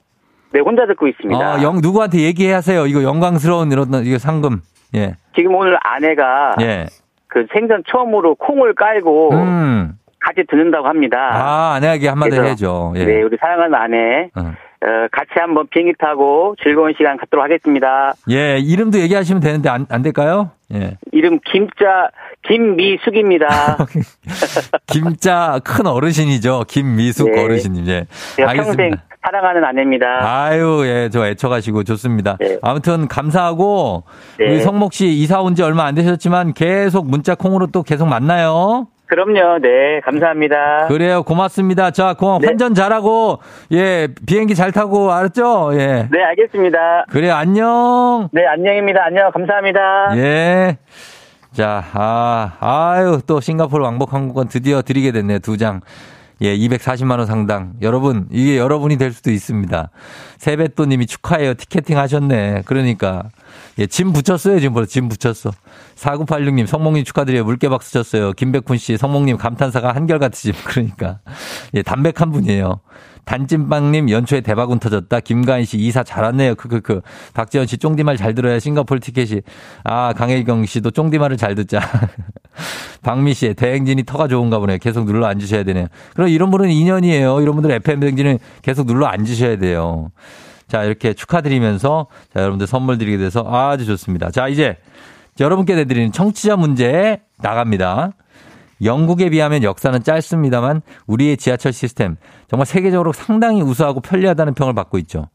네, 0.53 0.59
혼자 0.59 0.85
듣고 0.85 1.07
있습니다. 1.07 1.55
어, 1.55 1.63
영, 1.63 1.79
누구한테 1.81 2.19
얘기해 2.19 2.53
하세요. 2.53 2.85
이거 2.85 3.01
영광스러운 3.03 3.71
이런, 3.71 4.05
이거 4.05 4.17
상금. 4.19 4.61
예, 4.95 5.15
지금 5.35 5.55
오늘 5.55 5.77
아내가 5.81 6.55
예. 6.61 6.85
그 7.27 7.47
생전 7.53 7.83
처음으로 7.87 8.35
콩을 8.35 8.73
깔고 8.73 9.33
음. 9.33 9.97
같이 10.19 10.43
듣는다고 10.49 10.87
합니다. 10.87 11.17
아, 11.17 11.73
아내에게 11.75 12.07
한마디 12.07 12.35
해줘. 12.39 12.93
예. 12.95 13.05
네, 13.05 13.21
우리 13.23 13.37
사랑하는 13.37 13.75
아내, 13.75 14.29
어. 14.35 14.53
어, 14.83 15.07
같이 15.11 15.31
한번 15.35 15.67
비행기 15.67 15.93
타고 15.99 16.55
즐거운 16.61 16.93
시간 16.97 17.17
갖도록 17.17 17.43
하겠습니다. 17.43 18.13
예, 18.29 18.57
이름도 18.57 18.99
얘기하시면 18.99 19.41
되는데 19.41 19.69
안, 19.69 19.85
안 19.89 20.01
될까요? 20.01 20.51
예. 20.73 20.97
이름 21.11 21.39
김자, 21.45 22.09
김미숙입니다. 22.47 23.77
김자 24.87 25.59
큰 25.63 25.85
어르신이죠. 25.85 26.65
김미숙 26.67 27.31
네. 27.31 27.43
어르신님. 27.43 27.87
예. 27.87 28.05
제가 28.35 28.53
평생 28.53 28.91
사랑하는 29.23 29.63
아내입니다. 29.63 30.07
아유, 30.21 30.81
예, 30.85 31.09
저 31.11 31.27
애처가시고 31.27 31.83
좋습니다. 31.83 32.37
네. 32.39 32.57
아무튼 32.61 33.07
감사하고 33.07 34.03
네. 34.39 34.45
우리 34.45 34.59
성목 34.61 34.93
씨 34.93 35.07
이사 35.09 35.41
온 35.41 35.51
지 35.55 35.61
얼마 35.63 35.83
안 35.85 35.93
되셨지만 35.95 36.53
계속 36.53 37.07
문자 37.09 37.35
콩으로 37.35 37.67
또 37.67 37.83
계속 37.83 38.07
만나요. 38.07 38.87
그럼요, 39.07 39.59
네, 39.59 39.99
감사합니다. 40.05 40.87
그래요, 40.87 41.23
고맙습니다. 41.23 41.91
자, 41.91 42.13
고 42.13 42.39
네. 42.39 42.47
환전 42.47 42.73
잘하고 42.73 43.39
예, 43.73 44.07
비행기 44.25 44.55
잘 44.55 44.71
타고 44.71 45.11
알았죠? 45.11 45.71
예. 45.73 46.07
네, 46.09 46.23
알겠습니다. 46.23 47.05
그래, 47.09 47.29
안녕. 47.29 48.29
네, 48.31 48.45
안녕입니다. 48.47 49.03
안녕, 49.03 49.29
감사합니다. 49.31 50.15
예. 50.15 50.77
자, 51.51 51.83
아, 51.93 52.53
아유, 52.61 53.19
또 53.27 53.41
싱가포르 53.41 53.83
왕복 53.83 54.13
항공권 54.13 54.47
드디어 54.47 54.81
드리게 54.81 55.11
됐네요. 55.11 55.39
두 55.39 55.57
장. 55.57 55.81
예, 56.41 56.57
240만 56.57 57.19
원 57.19 57.27
상당. 57.27 57.73
여러분, 57.81 58.27
이게 58.31 58.57
여러분이 58.57 58.97
될 58.97 59.13
수도 59.13 59.31
있습니다. 59.31 59.89
세뱃돈 60.37 60.89
님이 60.89 61.05
축하해요. 61.05 61.53
티켓팅 61.53 61.97
하셨네. 61.97 62.63
그러니까. 62.65 63.29
예, 63.77 63.85
짐 63.85 64.11
붙였어요. 64.11 64.59
지금 64.59 64.73
벌써 64.73 64.89
짐 64.89 65.07
붙였어. 65.07 65.51
4986님, 65.95 66.65
성목님 66.65 67.03
축하드려요. 67.03 67.43
물개 67.43 67.69
박수 67.69 67.93
쳤어요. 67.93 68.33
김백훈 68.33 68.77
씨, 68.77 68.97
성목님 68.97 69.37
감탄사가 69.37 69.93
한결같으심. 69.93 70.53
그러니까. 70.65 71.19
예, 71.75 71.83
담백한 71.83 72.31
분이에요. 72.31 72.79
단찐빵님 73.25 74.09
연초에 74.09 74.41
대박운 74.41 74.79
터졌다. 74.79 75.19
김가인 75.21 75.65
씨 75.65 75.77
이사 75.77 76.03
잘왔네요. 76.03 76.55
크크크. 76.55 77.01
박지현 77.33 77.67
씨 77.67 77.77
쫑디말 77.77 78.17
잘 78.17 78.35
들어야 78.35 78.59
싱가폴 78.59 78.99
티켓이. 78.99 79.41
아 79.83 80.13
강혜경 80.13 80.65
씨도 80.65 80.91
쫑디말을 80.91 81.37
잘 81.37 81.55
듣자. 81.55 81.79
박미 83.03 83.33
씨 83.33 83.53
대행진이 83.53 84.03
터가 84.03 84.27
좋은가 84.27 84.59
보네요. 84.59 84.77
계속 84.79 85.05
눌러 85.05 85.27
앉으셔야 85.27 85.63
되네요. 85.63 85.87
그럼 86.13 86.29
이런 86.29 86.51
분은 86.51 86.69
인연이에요. 86.69 87.41
이런 87.41 87.55
분들 87.55 87.71
FM 87.71 87.99
대행진은 87.99 88.39
계속 88.61 88.85
눌러 88.87 89.07
앉으셔야 89.07 89.57
돼요. 89.57 90.11
자 90.67 90.83
이렇게 90.83 91.13
축하드리면서 91.13 92.07
자 92.33 92.39
여러분들 92.39 92.67
선물 92.67 92.97
드리게 92.97 93.17
돼서 93.17 93.45
아주 93.47 93.85
좋습니다. 93.85 94.31
자 94.31 94.47
이제 94.47 94.77
여러분께 95.39 95.75
내드리는 95.75 96.11
청취자 96.11 96.55
문제 96.55 97.21
나갑니다. 97.39 98.11
영국에 98.83 99.29
비하면 99.29 99.63
역사는 99.63 100.03
짧습니다만 100.03 100.81
우리의 101.07 101.37
지하철 101.37 101.73
시스템 101.73 102.17
정말 102.49 102.65
세계적으로 102.65 103.13
상당히 103.13 103.61
우수하고 103.61 104.01
편리하다는 104.01 104.53
평을 104.53 104.73
받고 104.73 104.97
있죠. 104.99 105.29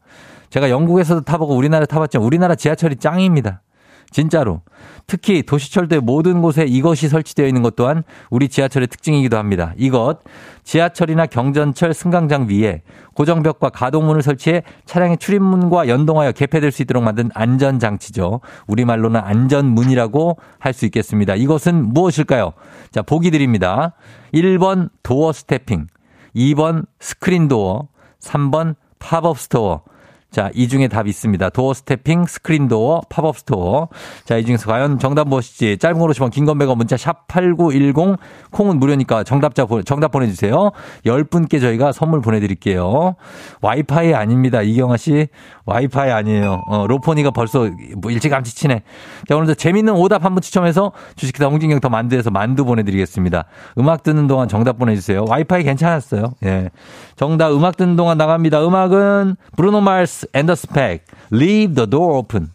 제가 0.49 0.69
영국에서도 0.69 1.21
타보고 1.21 1.55
우리나라 1.55 1.85
타봤지만 1.85 2.25
우리나라 2.25 2.55
지하철이 2.55 2.97
짱입니다. 2.97 3.61
진짜로. 4.09 4.61
특히 5.05 5.43
도시철도의 5.43 6.01
모든 6.01 6.41
곳에 6.41 6.63
이것이 6.65 7.09
설치되어 7.09 7.47
있는 7.47 7.61
것 7.61 7.75
또한 7.75 8.03
우리 8.29 8.49
지하철의 8.49 8.87
특징이기도 8.87 9.37
합니다. 9.37 9.73
이것, 9.77 10.19
지하철이나 10.63 11.25
경전철 11.25 11.93
승강장 11.93 12.47
위에 12.49 12.81
고정벽과 13.13 13.69
가동문을 13.69 14.21
설치해 14.21 14.63
차량의 14.85 15.17
출입문과 15.17 15.87
연동하여 15.87 16.31
개폐될 16.33 16.71
수 16.71 16.81
있도록 16.81 17.03
만든 17.03 17.29
안전장치죠. 17.33 18.41
우리말로는 18.67 19.19
안전문이라고 19.19 20.37
할 20.59 20.77
수 20.77 20.85
있겠습니다. 20.85 21.35
이것은 21.35 21.93
무엇일까요? 21.93 22.53
자, 22.91 23.01
보기 23.01 23.31
드립니다. 23.31 23.93
1번 24.33 24.89
doorstepping, 25.03 25.87
2번 26.35 26.85
스크린 26.99 27.47
도어, 27.47 27.87
3번 28.19 28.75
pop-up 28.99 29.39
store, 29.39 29.81
자, 30.29 30.51
이 30.53 30.67
중에 30.67 30.87
답 30.87 31.07
있습니다. 31.07 31.49
doorstepping, 31.49 32.25
스크린 32.25 32.67
도어, 32.67 33.01
pop-up 33.09 33.37
store. 33.39 33.87
자, 34.25 34.37
이 34.37 34.45
중에서 34.45 34.67
과연 34.69 34.99
정답 34.99 35.27
무엇일지 35.27 35.77
짧은 35.77 35.99
건 35.99 36.09
50원 36.09 36.29
긴 36.31 36.45
건 36.45 36.56
100원 36.56 36.75
문자 36.75 36.97
샵 36.97 37.27
8910 37.27 38.17
콩은 38.51 38.77
무료니까 38.79 39.23
정답자 39.23 39.65
정답 39.85 40.11
보내 40.11 40.27
주세요. 40.27 40.71
10분께 41.05 41.59
저희가 41.61 41.91
선물 41.91 42.21
보내 42.21 42.39
드릴게요. 42.39 43.15
와이파이 43.61 44.13
아닙니다. 44.13 44.61
이경아 44.61 44.97
씨. 44.97 45.27
와이파이 45.65 46.11
아니에요. 46.11 46.61
어, 46.67 46.87
로포니가 46.87 47.31
벌써 47.31 47.69
뭐 47.97 48.11
일찌감치 48.11 48.55
치네. 48.55 48.83
자, 49.27 49.35
오늘도 49.35 49.55
재밌는 49.55 49.93
오답 49.93 50.23
한 50.23 50.33
분 50.37 50.41
추첨해서 50.41 50.91
주식회사 51.15 51.47
홍진경 51.49 51.79
더 51.79 51.89
만두에서 51.89 52.29
만두 52.31 52.63
보내 52.65 52.83
드리겠습니다. 52.83 53.45
음악 53.79 54.03
듣는 54.03 54.27
동안 54.27 54.47
정답 54.47 54.77
보내 54.77 54.93
주세요. 54.95 55.25
와이파이 55.27 55.63
괜찮았어요. 55.63 56.33
예. 56.45 56.69
정답 57.15 57.51
음악 57.53 57.75
듣는 57.77 57.95
동안 57.95 58.17
나갑니다. 58.17 58.63
음악은 58.63 59.35
브루노 59.55 59.81
마스 60.17 60.27
앤더슨 60.33 60.67
팩 60.69 61.03
Leave 61.31 61.75
the 61.75 61.87
door 61.87 62.17
open. 62.17 62.49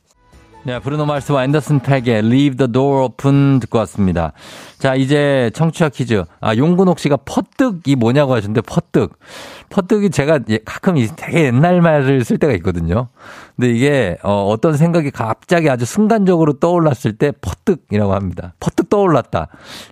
네, 0.64 0.80
브루노 0.80 1.06
마스와 1.06 1.44
앤더슨 1.44 1.80
팩의 1.80 2.18
Leave 2.18 2.56
the 2.56 2.72
door 2.72 3.04
open 3.04 3.60
듣고 3.60 3.78
왔습니다. 3.78 4.32
자, 4.82 4.96
이제 4.96 5.48
청취자 5.54 5.90
퀴즈. 5.90 6.24
아, 6.40 6.56
용근옥 6.56 6.98
씨가 6.98 7.18
퍼뜩이 7.18 7.94
뭐냐고 7.94 8.34
하셨는데 8.34 8.62
퍼뜩. 8.62 9.16
퍼뜩이 9.72 10.10
제가 10.10 10.40
예, 10.50 10.58
가끔 10.64 10.96
되게 11.14 11.44
옛날 11.44 11.80
말을 11.80 12.24
쓸 12.24 12.36
때가 12.36 12.52
있거든요. 12.54 13.06
근데 13.56 13.70
이게 13.70 14.18
어, 14.22 14.46
어떤 14.48 14.76
생각이 14.76 15.10
갑자기 15.10 15.70
아주 15.70 15.84
순간적으로 15.84 16.54
떠올랐을 16.54 17.16
때 17.16 17.32
퍼뜩이라고 17.40 18.12
합니다. 18.12 18.54
퍼뜩 18.58 18.90
떠올랐다. 18.90 19.48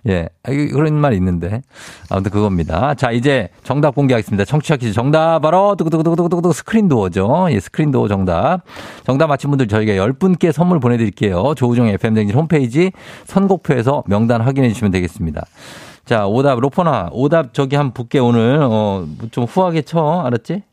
예, 0.09 0.29
아, 0.43 0.51
그런 0.51 0.95
말 0.95 1.13
있는데 1.13 1.61
아무튼 2.09 2.31
그겁니다. 2.31 2.93
자 2.95 3.11
이제 3.11 3.49
정답 3.63 3.95
공개하겠습니다. 3.95 4.43
청취자 4.45 4.75
퀴즈 4.77 4.93
정답 4.93 5.39
바로 5.39 5.75
두구두구두구두구두구 5.77 6.53
스크린 6.53 6.89
도어죠. 6.89 7.47
예, 7.51 7.59
스크린 7.59 7.91
도어 7.91 8.07
정답. 8.07 8.61
정답 9.05 9.27
맞힌 9.27 9.49
분들 9.51 9.67
저희가 9.67 9.93
10분께 9.93 10.51
선물 10.51 10.79
보내드릴게요. 10.79 11.53
조우종 11.55 11.87
FM 11.87 12.13
댕진 12.13 12.35
홈페이지 12.35 12.91
선곡표에서 13.25 14.03
명단 14.07 14.41
확인해 14.41 14.69
주시면 14.69 14.80
되겠습니다. 14.89 15.45
자, 16.05 16.25
오답, 16.25 16.59
로퍼나, 16.59 17.09
오답 17.11 17.53
저기 17.53 17.75
한 17.75 17.93
분께 17.93 18.17
오늘, 18.19 18.59
어, 18.61 19.05
좀 19.31 19.43
후하게 19.43 19.83
쳐. 19.83 20.23
알았지? 20.25 20.63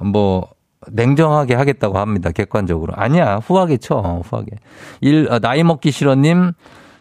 뭐, 0.00 0.48
냉정하게 0.90 1.54
하겠다고 1.54 1.98
합니다. 1.98 2.30
객관적으로. 2.30 2.92
아니야. 2.96 3.36
후하게 3.36 3.78
쳐. 3.78 4.22
후하게. 4.24 4.56
일, 5.00 5.28
아, 5.30 5.38
나이 5.38 5.62
먹기 5.62 5.90
싫어님. 5.90 6.52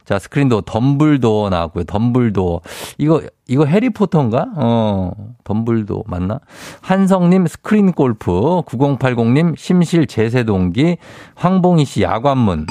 자, 0.06 0.20
스크린도 0.20 0.62
덤블도 0.62 1.50
나왔고요. 1.50 1.84
덤블도. 1.86 2.62
이거, 2.98 3.22
이거 3.48 3.66
해리포터인가? 3.66 4.48
어, 4.56 5.12
덤블도 5.44 6.06
맞나? 6.08 6.39
한성님 6.82 7.48
스크린 7.48 7.92
골프. 7.92 8.32
9080님 8.66 9.56
심실 9.58 10.08
제세 10.08 10.44
동기. 10.44 10.98
황봉희 11.36 11.86
씨 11.86 12.02
야관문. 12.02 12.66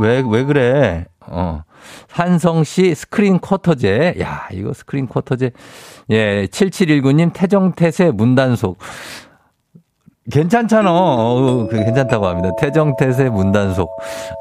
왜, 0.00 0.22
왜 0.26 0.44
그래? 0.44 1.06
어. 1.26 1.62
한성 2.10 2.64
씨 2.64 2.94
스크린 2.94 3.38
쿼터제. 3.38 4.16
야, 4.20 4.48
이거 4.52 4.72
스크린 4.72 5.06
쿼터제. 5.06 5.52
예, 6.10 6.46
7719님 6.46 7.32
태정태세 7.32 8.10
문단속. 8.12 8.78
괜찮잖아. 10.30 10.90
어, 10.90 11.68
그 11.70 11.84
괜찮다고 11.84 12.26
합니다. 12.26 12.50
태정태세 12.58 13.30
문단속. 13.30 13.90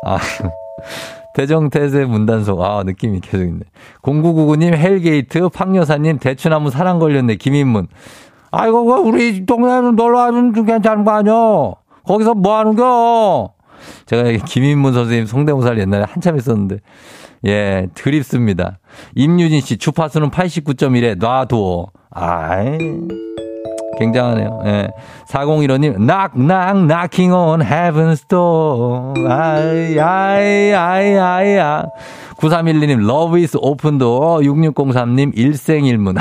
아, 0.06 0.18
태정태세 1.36 2.06
문단속. 2.06 2.62
아, 2.62 2.84
느낌이 2.84 3.22
계속 3.22 3.44
있네. 3.44 3.62
0999님 4.02 4.76
헬게이트, 4.76 5.50
팡여사님 5.50 6.20
대추나무 6.20 6.72
사랑 6.72 7.00
걸렸네. 7.00 7.36
김인문. 7.36 7.88
아이고, 8.52 9.02
우리 9.02 9.46
동네는 9.46 9.96
놀러 9.96 10.20
와면 10.20 10.66
괜찮은 10.66 11.04
거 11.04 11.12
아니야? 11.12 11.34
거기서 12.06 12.34
뭐 12.34 12.58
하는 12.58 12.76
거? 12.76 13.54
제가 14.08 14.44
김인문 14.46 14.94
선생님 14.94 15.26
성대모사를 15.26 15.80
옛날에 15.80 16.06
한참 16.08 16.36
했었는데, 16.36 16.78
예, 17.46 17.88
드립습니다. 17.94 18.80
임유진 19.16 19.62
씨, 19.62 19.78
주파수는 19.78 20.32
89.1에 20.32 21.16
놔둬. 21.18 21.88
아이. 22.10 22.78
굉장하네요. 23.98 24.62
예. 24.66 24.88
4015님, 25.28 25.98
knock, 25.98 26.34
knock, 26.36 26.88
knocking 26.88 27.34
on 27.34 27.62
heaven's 27.62 28.28
door. 28.28 29.14
아이, 29.28 30.00
아이, 30.00 30.74
아이, 30.74 31.18
아이, 31.18 31.58
아. 31.58 31.86
9312님, 32.38 33.04
love 33.04 33.40
is 33.40 33.58
open 33.60 33.98
door. 33.98 34.46
6603님, 34.46 35.32
일생일문. 35.36 36.16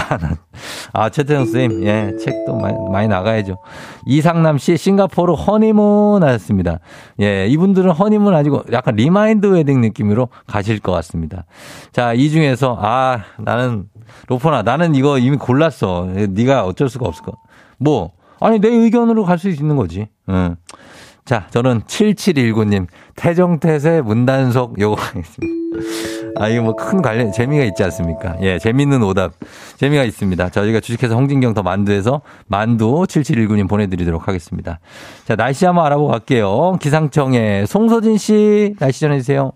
아, 0.92 1.10
최태성 1.10 1.44
쌤, 1.46 1.82
예, 1.84 2.16
책도 2.18 2.56
많이, 2.56 2.76
많이 2.90 3.08
나가야죠. 3.08 3.58
이상남 4.06 4.56
씨, 4.56 4.76
싱가포르 4.76 5.34
허니문 5.34 6.22
하셨습니다. 6.22 6.78
예, 7.20 7.46
이분들은 7.48 7.90
허니문 7.90 8.34
아니고 8.34 8.62
약간 8.72 8.96
remind 8.96 9.46
wedding 9.46 9.82
느낌으로 9.82 10.28
가실 10.46 10.80
것 10.80 10.92
같습니다. 10.92 11.44
자, 11.92 12.14
이 12.14 12.30
중에서, 12.30 12.78
아, 12.80 13.20
나는, 13.38 13.84
로퍼나, 14.28 14.62
나는 14.62 14.94
이거 14.94 15.18
이미 15.18 15.36
골랐어. 15.36 16.06
네가 16.30 16.64
어쩔 16.64 16.88
수가 16.88 17.06
없을 17.06 17.24
거. 17.24 17.32
뭐, 17.78 18.12
아니, 18.40 18.58
내 18.60 18.68
의견으로 18.68 19.24
갈 19.24 19.38
수 19.38 19.48
있는 19.48 19.76
거지. 19.76 20.08
응. 20.28 20.56
자, 21.24 21.46
저는 21.50 21.82
7719님, 21.82 22.86
태정태세 23.16 24.00
문단속 24.02 24.78
요거 24.80 25.00
하겠습니다. 25.00 25.56
아, 26.38 26.48
이거 26.48 26.62
뭐 26.62 26.74
큰 26.74 27.02
관련, 27.02 27.32
재미가 27.32 27.64
있지 27.64 27.82
않습니까? 27.84 28.36
예, 28.42 28.58
재밌는 28.58 29.02
오답. 29.02 29.32
재미가 29.76 30.04
있습니다. 30.04 30.50
저희가 30.50 30.80
주식회사 30.80 31.14
홍진경 31.14 31.54
더 31.54 31.62
만두에서 31.62 32.20
만두 32.46 33.04
7719님 33.08 33.68
보내드리도록 33.68 34.28
하겠습니다. 34.28 34.78
자, 35.24 35.34
날씨 35.34 35.64
한번 35.66 35.86
알아보고 35.86 36.08
갈게요. 36.10 36.76
기상청에 36.80 37.64
송소진 37.66 38.18
씨, 38.18 38.74
날씨 38.78 39.00
전해주세요. 39.00 39.52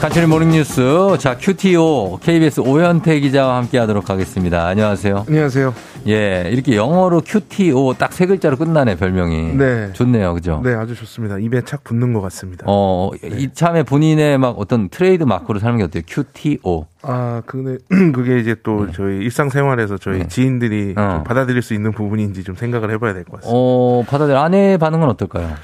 간추린 0.00 0.28
모닝뉴스. 0.28 1.16
자, 1.18 1.36
QTO, 1.38 2.18
KBS 2.22 2.60
오현태 2.60 3.18
기자와 3.20 3.56
함께 3.56 3.78
하도록 3.78 4.08
하겠습니다. 4.08 4.66
안녕하세요. 4.66 5.24
안녕하세요. 5.26 5.74
예, 6.06 6.48
이렇게 6.52 6.76
영어로 6.76 7.22
QTO 7.22 7.94
딱 7.94 8.12
세 8.12 8.26
글자로 8.26 8.56
끝나네, 8.56 8.96
별명이. 8.96 9.54
네. 9.54 9.90
좋네요, 9.94 10.34
그죠? 10.34 10.60
네, 10.62 10.74
아주 10.74 10.94
좋습니다. 10.94 11.38
입에 11.38 11.62
착 11.62 11.82
붙는 11.82 12.12
것 12.12 12.20
같습니다. 12.22 12.64
어, 12.68 13.10
네. 13.22 13.30
이참에 13.38 13.82
본인의 13.82 14.38
막 14.38 14.56
어떤 14.58 14.90
트레이드 14.90 15.24
마크로 15.24 15.58
삼는 15.58 15.76
게 15.78 15.84
어때요? 15.84 16.02
QTO. 16.06 16.86
아, 17.02 17.42
근데 17.46 17.78
그게 18.14 18.38
이제 18.38 18.54
또 18.62 18.90
저희 18.92 19.16
일상생활에서 19.24 19.96
저희 19.98 20.18
네. 20.20 20.28
지인들이 20.28 20.94
어. 20.96 21.10
좀 21.16 21.24
받아들일 21.24 21.62
수 21.62 21.72
있는 21.74 21.90
부분인지 21.92 22.44
좀 22.44 22.54
생각을 22.54 22.90
해봐야 22.92 23.14
될 23.14 23.24
것 23.24 23.40
같습니다. 23.40 23.50
어, 23.52 24.04
받아들 24.06 24.36
아내의 24.36 24.78
반응은 24.78 25.08
어떨까요? 25.08 25.54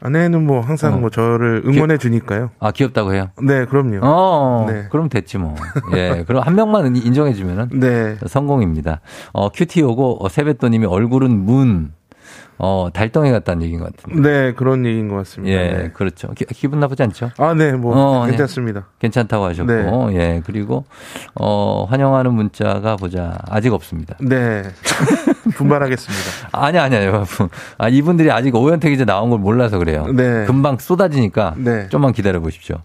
아내는 0.00 0.46
뭐 0.46 0.60
항상 0.60 0.94
어. 0.94 0.96
뭐 0.98 1.10
저를 1.10 1.62
응원해 1.64 1.98
주니까요. 1.98 2.50
아, 2.58 2.72
귀엽다고 2.72 3.14
해요? 3.14 3.30
네, 3.42 3.64
그럼요. 3.64 4.00
어, 4.02 4.66
네. 4.68 4.86
그럼 4.90 5.08
됐지 5.08 5.38
뭐. 5.38 5.54
예, 5.96 6.24
그럼 6.26 6.42
한 6.42 6.54
명만 6.54 6.94
인정해 6.96 7.32
주면은 7.32 7.68
네. 7.72 8.16
성공입니다. 8.26 9.00
어, 9.32 9.48
QTO고, 9.48 10.24
어, 10.24 10.28
세뱃돈님이 10.28 10.86
얼굴은 10.86 11.30
문. 11.30 11.92
어, 12.56 12.88
달덩이 12.92 13.32
같다는 13.32 13.62
얘기인 13.62 13.80
것 13.80 13.96
같은데. 13.96 14.28
네, 14.28 14.52
그런 14.52 14.86
얘기인 14.86 15.08
것 15.08 15.16
같습니다. 15.16 15.52
예, 15.56 15.72
네. 15.72 15.90
그렇죠. 15.92 16.28
기, 16.34 16.68
분 16.68 16.78
나쁘지 16.78 17.02
않죠? 17.02 17.30
아, 17.38 17.52
네, 17.52 17.72
뭐 17.72 17.96
어, 17.96 18.24
네. 18.26 18.30
괜찮습니다. 18.30 18.86
괜찮다고 19.00 19.44
하셨고, 19.44 19.72
네. 19.72 20.14
예, 20.14 20.42
그리고, 20.46 20.84
어, 21.34 21.84
환영하는 21.88 22.32
문자가 22.32 22.94
보자. 22.96 23.38
아직 23.48 23.72
없습니다. 23.72 24.14
네. 24.20 24.62
분발하겠습니다. 25.54 26.48
아니, 26.52 26.78
아니, 26.78 26.96
아니. 26.96 27.06
아, 27.78 27.88
이분들이 27.88 28.30
아직 28.30 28.54
오현택 28.54 28.90
기자 28.90 29.04
나온 29.04 29.30
걸 29.30 29.38
몰라서 29.38 29.78
그래요. 29.78 30.06
네. 30.06 30.44
금방 30.46 30.78
쏟아지니까 30.78 31.54
네. 31.56 31.88
좀만 31.88 32.12
기다려 32.12 32.40
보십시오. 32.40 32.76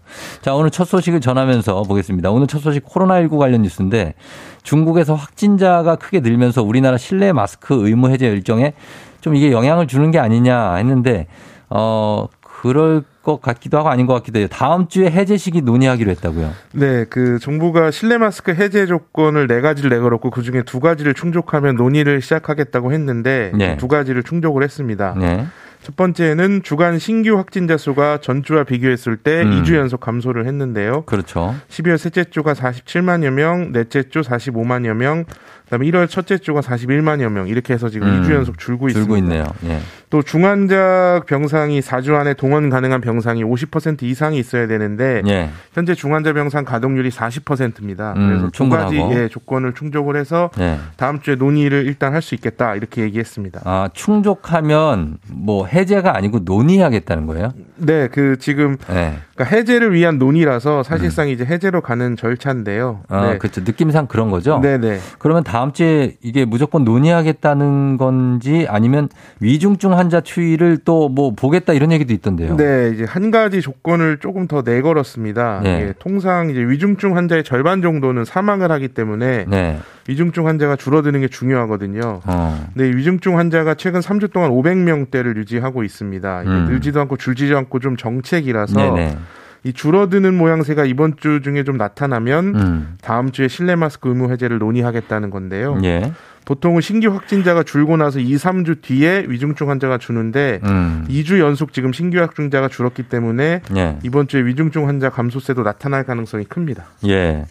자, 0.42 0.54
오늘 0.54 0.70
첫 0.70 0.84
소식을 0.84 1.20
전하면서 1.20 1.82
보겠습니다. 1.82 2.30
오늘 2.30 2.46
첫 2.46 2.60
소식 2.60 2.84
코로나19 2.84 3.38
관련 3.38 3.62
뉴스인데 3.62 4.14
중국에서 4.62 5.14
확진자가 5.14 5.96
크게 5.96 6.20
늘면서 6.20 6.62
우리나라 6.62 6.98
실내 6.98 7.32
마스크 7.32 7.74
의무 7.74 8.10
해제 8.10 8.26
일정에 8.26 8.74
좀 9.20 9.34
이게 9.34 9.52
영향을 9.52 9.86
주는 9.86 10.10
게 10.10 10.18
아니냐 10.18 10.74
했는데 10.74 11.26
어, 11.68 12.26
그럴 12.60 13.04
것 13.22 13.40
같기도 13.40 13.78
하고 13.78 13.88
아닌 13.88 14.04
것 14.04 14.12
같기도 14.12 14.38
해요. 14.38 14.46
다음 14.50 14.86
주에 14.86 15.10
해제 15.10 15.38
시기 15.38 15.62
논의하기로 15.62 16.10
했다고요. 16.10 16.52
네, 16.72 17.06
그 17.08 17.38
정부가 17.38 17.90
실내 17.90 18.18
마스크 18.18 18.52
해제 18.52 18.84
조건을 18.84 19.46
네 19.46 19.62
가지를 19.62 19.88
내걸었고 19.88 20.28
그 20.28 20.42
중에 20.42 20.62
두 20.64 20.78
가지를 20.78 21.14
충족하면 21.14 21.76
논의를 21.76 22.20
시작하겠다고 22.20 22.92
했는데 22.92 23.50
네. 23.54 23.78
두 23.78 23.88
가지를 23.88 24.24
충족을 24.24 24.62
했습니다. 24.62 25.14
네. 25.18 25.46
첫 25.82 25.96
번째는 25.96 26.62
주간 26.62 26.98
신규 26.98 27.38
확진자 27.38 27.78
수가 27.78 28.18
전주와 28.18 28.64
비교했을 28.64 29.16
때 29.16 29.42
음. 29.42 29.62
2주 29.62 29.76
연속 29.76 30.00
감소를 30.00 30.46
했는데요. 30.46 31.04
그렇죠. 31.06 31.54
12월 31.70 31.96
셋째 31.96 32.24
주가 32.24 32.52
47만여 32.52 33.30
명, 33.30 33.72
넷째 33.72 34.02
주 34.02 34.20
45만여 34.20 34.92
명, 34.92 35.24
그다음에 35.70 35.86
1월 35.86 36.08
첫째 36.10 36.36
주가 36.38 36.60
41만여 36.60 37.30
명 37.30 37.46
이렇게 37.46 37.72
해서 37.72 37.88
지금 37.88 38.08
음. 38.08 38.22
2주 38.22 38.32
연속 38.34 38.58
줄고 38.58 38.88
있습니다. 38.88 39.06
줄고 39.06 39.16
있네요. 39.18 39.44
예. 39.66 39.78
또 40.10 40.20
중환자 40.22 41.22
병상이 41.28 41.80
4주 41.80 42.14
안에 42.16 42.34
동원 42.34 42.70
가능한 42.70 43.00
병상이 43.00 43.44
50% 43.44 44.02
이상이 44.02 44.38
있어야 44.40 44.66
되는데 44.66 45.22
예. 45.28 45.50
현재 45.72 45.94
중환자 45.94 46.32
병상 46.32 46.64
가동률이 46.64 47.10
40%입니다. 47.10 48.14
음, 48.16 48.28
그래서 48.28 48.50
두. 48.50 48.68
가지 48.70 48.96
예, 48.96 49.28
조건을 49.28 49.72
충족을 49.74 50.16
해서 50.16 50.50
예. 50.60 50.78
다음 50.96 51.20
주에 51.20 51.34
논의를 51.36 51.86
일단 51.86 52.12
할 52.14 52.20
수 52.20 52.34
있겠다 52.34 52.74
이렇게 52.74 53.02
얘기했습니다. 53.02 53.62
아, 53.64 53.88
충족하면 53.94 55.18
뭐 55.28 55.66
해제가 55.66 56.16
아니고 56.16 56.40
논의하겠다는 56.44 57.26
거예요? 57.26 57.52
네, 57.76 58.08
그 58.08 58.36
지금 58.38 58.76
네. 58.88 59.18
그러니까 59.40 59.56
해제를 59.56 59.94
위한 59.94 60.18
논의라서 60.18 60.82
사실상 60.82 61.28
이제 61.30 61.44
해제로 61.44 61.80
가는 61.80 62.14
절차인데요. 62.16 63.00
음. 63.10 63.14
아, 63.14 63.32
네. 63.32 63.38
그렇죠. 63.38 63.62
느낌상 63.62 64.06
그런 64.06 64.30
거죠? 64.30 64.60
네, 64.62 64.76
네. 64.76 64.98
그러면 65.18 65.42
다음 65.44 65.72
주에 65.72 66.16
이게 66.22 66.44
무조건 66.44 66.84
논의하겠다는 66.84 67.96
건지 67.96 68.66
아니면 68.68 69.08
위중증 69.40 69.96
환자 69.96 70.20
추이를 70.20 70.78
또 70.84 71.00
뭐 71.10 71.32
보겠다 71.34 71.72
이런 71.72 71.90
얘기도 71.90 72.12
있던데요. 72.12 72.56
네, 72.56 72.92
이제 72.94 73.04
한 73.04 73.30
가지 73.30 73.60
조건을 73.60 74.18
조금 74.18 74.46
더 74.46 74.62
내걸었습니다. 74.62 75.60
네. 75.64 75.70
예, 75.88 75.94
통상 75.98 76.50
이제 76.50 76.60
위중증 76.60 77.16
환자의 77.16 77.42
절반 77.42 77.82
정도는 77.82 78.24
사망을 78.24 78.70
하기 78.70 78.88
때문에 78.88 79.46
네. 79.48 79.78
위중증 80.08 80.46
환자가 80.46 80.76
줄어드는 80.76 81.20
게 81.20 81.28
중요하거든요. 81.28 82.20
어. 82.24 82.70
네, 82.74 82.84
위중증 82.84 83.38
환자가 83.38 83.74
최근 83.74 84.00
3주 84.00 84.32
동안 84.32 84.50
500명대를 84.50 85.36
유지하고 85.36 85.84
있습니다. 85.84 86.42
이게 86.42 86.50
음. 86.50 86.66
늘지도 86.66 87.00
않고 87.00 87.16
줄지도 87.16 87.56
않고 87.58 87.78
좀 87.80 87.96
정책이라서 87.96 88.94
네네. 88.94 89.18
이 89.62 89.72
줄어드는 89.72 90.34
모양새가 90.34 90.86
이번 90.86 91.16
주 91.16 91.42
중에 91.42 91.64
좀 91.64 91.76
나타나면 91.76 92.54
음. 92.54 92.96
다음 93.02 93.30
주에 93.30 93.46
실내 93.46 93.76
마스크 93.76 94.08
의무 94.08 94.32
해제를 94.32 94.58
논의하겠다는 94.58 95.30
건데요. 95.30 95.78
예. 95.84 96.12
보통은 96.46 96.80
신규 96.80 97.10
확진자가 97.10 97.62
줄고 97.62 97.96
나서 97.96 98.18
2, 98.18 98.34
3주 98.36 98.80
뒤에 98.80 99.26
위중증 99.28 99.68
환자가 99.68 99.98
주는데 99.98 100.60
음. 100.64 101.04
2주 101.08 101.38
연속 101.38 101.72
지금 101.72 101.92
신규 101.92 102.18
확진자가 102.18 102.68
줄었기 102.68 103.04
때문에 103.04 103.60
예. 103.76 103.98
이번 104.02 104.26
주에 104.26 104.44
위중증 104.44 104.88
환자 104.88 105.10
감소세도 105.10 105.62
나타날 105.62 106.04
가능성이 106.04 106.44
큽니다. 106.44 106.86
예. 107.06 107.44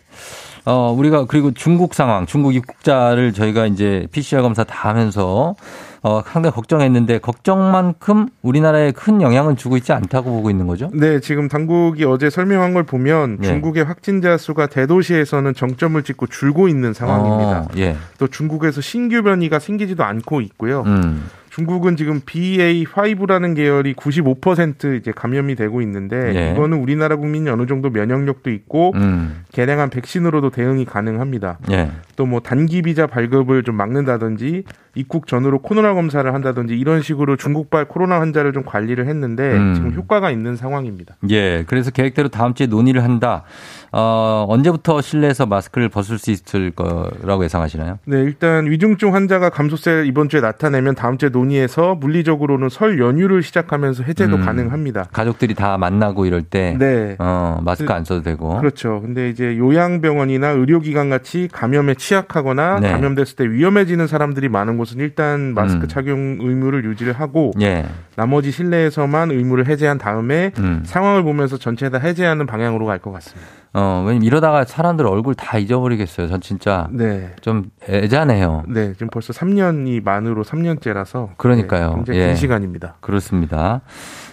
어, 0.65 0.93
우리가 0.97 1.25
그리고 1.25 1.51
중국 1.51 1.93
상황, 1.93 2.25
중국 2.25 2.55
입국자를 2.55 3.33
저희가 3.33 3.65
이제 3.67 4.07
PCR 4.11 4.41
검사 4.41 4.63
다 4.63 4.89
하면서 4.89 5.55
어, 6.01 6.21
상당히 6.25 6.53
걱정했는데 6.53 7.19
걱정만큼 7.19 8.29
우리나라에 8.41 8.91
큰 8.91 9.21
영향은 9.21 9.57
주고 9.57 9.75
있지 9.77 9.91
않다고 9.91 10.31
보고 10.31 10.49
있는 10.49 10.67
거죠? 10.67 10.89
네, 10.93 11.19
지금 11.19 11.49
당국이 11.49 12.05
어제 12.05 12.29
설명한 12.29 12.73
걸 12.73 12.83
보면 12.83 13.39
예. 13.43 13.47
중국의 13.47 13.83
확진자 13.83 14.37
수가 14.37 14.67
대도시에서는 14.67 15.53
정점을 15.53 16.01
찍고 16.03 16.27
줄고 16.27 16.67
있는 16.67 16.93
상황입니다. 16.93 17.59
어, 17.61 17.67
예. 17.77 17.97
또 18.17 18.27
중국에서 18.27 18.79
신규 18.79 19.23
변이가 19.23 19.59
생기지도 19.59 20.03
않고 20.03 20.41
있고요. 20.41 20.83
음. 20.85 21.29
중국은 21.59 21.97
지금 21.97 22.21
BA5라는 22.21 23.53
계열이 23.53 23.93
95% 23.93 24.97
이제 24.97 25.11
감염이 25.11 25.55
되고 25.55 25.81
있는데 25.81 26.33
예. 26.35 26.51
이거는 26.51 26.77
우리나라 26.77 27.17
국민이 27.17 27.49
어느 27.49 27.65
정도 27.65 27.89
면역력도 27.89 28.49
있고 28.51 28.93
음. 28.95 29.43
개량한 29.51 29.89
백신으로도 29.89 30.51
대응이 30.51 30.85
가능합니다. 30.85 31.59
예. 31.71 31.91
또뭐 32.15 32.39
단기 32.39 32.81
비자 32.81 33.07
발급을 33.07 33.63
좀 33.63 33.75
막는다든지 33.75 34.63
입국 34.95 35.27
전후로 35.27 35.59
코로나 35.59 35.93
검사를 35.93 36.33
한다든지 36.33 36.77
이런 36.77 37.01
식으로 37.01 37.35
중국발 37.35 37.85
코로나 37.85 38.21
환자를 38.21 38.53
좀 38.53 38.63
관리를 38.63 39.07
했는데 39.07 39.53
음. 39.53 39.73
지금 39.75 39.93
효과가 39.93 40.31
있는 40.31 40.55
상황입니다. 40.55 41.17
예. 41.29 41.63
그래서 41.67 41.91
계획대로 41.91 42.29
다음 42.29 42.53
주에 42.53 42.67
논의를 42.67 43.03
한다. 43.03 43.43
어, 43.91 44.45
언제부터 44.47 45.01
실내에서 45.01 45.45
마스크를 45.47 45.89
벗을 45.89 46.19
수 46.19 46.29
있을 46.31 46.71
거라고 46.71 47.43
예상하시나요? 47.43 47.97
네, 48.05 48.21
일단 48.21 48.67
위중증 48.67 49.15
환자가 49.15 49.49
감소세 49.49 50.03
이번 50.05 50.29
주에 50.29 50.41
나타내면 50.41 50.93
다음 50.93 51.17
주에 51.17 51.29
논의해서 51.29 51.95
물리적으로는 51.95 52.69
설 52.69 52.99
연휴를 52.99 53.41
시작하면서 53.41 54.03
해제도 54.03 54.35
음. 54.35 54.45
가능합니다. 54.45 55.05
가족들이 55.11 55.55
다 55.55 55.77
만나고 55.79 56.27
이럴 56.27 56.43
때 56.43 56.75
네. 56.77 57.15
어, 57.17 57.59
마스크 57.63 57.91
안 57.91 58.03
써도 58.05 58.21
되고. 58.21 58.59
그렇죠. 58.59 59.01
근데 59.01 59.29
이제 59.29 59.57
요양병원이나 59.57 60.49
의료기관 60.49 61.09
같이 61.09 61.49
감염에 61.51 61.95
취약하거나 61.95 62.79
네. 62.81 62.91
감염됐을 62.91 63.35
때 63.37 63.49
위험해지는 63.49 64.05
사람들이 64.05 64.49
많은 64.49 64.77
곳은 64.77 64.99
일단 64.99 65.55
마스크 65.55 65.85
음. 65.85 65.87
착용 65.87 66.37
의무를 66.41 66.85
유지를 66.85 67.13
하고 67.13 67.51
예. 67.61 67.85
나머지 68.15 68.51
실내에서만 68.51 69.31
의무를 69.31 69.65
해제한 69.67 69.97
다음에 69.97 70.51
음. 70.59 70.83
상황을 70.85 71.23
보면서 71.23 71.57
전체 71.57 71.89
다 71.89 71.97
해제하는 71.97 72.45
방향으로 72.45 72.85
갈 72.85 72.99
것 72.99 73.13
같습니다. 73.13 73.47
어, 73.73 74.03
왜냐면 74.05 74.23
이러다가 74.23 74.65
사람들 74.65 75.05
얼굴 75.05 75.35
다 75.35 75.57
잊어버리겠어요. 75.57 76.27
전 76.27 76.41
진짜 76.41 76.87
네. 76.91 77.35
좀 77.41 77.69
애잔해요. 77.87 78.63
네, 78.67 78.93
지금 78.93 79.09
벌써 79.09 79.31
3년이 79.33 80.03
만으로 80.03 80.43
3년째라서 80.43 81.37
그러니까요. 81.37 81.89
네, 81.89 81.95
굉장히 81.95 82.19
예. 82.19 82.27
긴 82.27 82.35
시간입니다. 82.35 82.95
그렇습니다. 82.99 83.81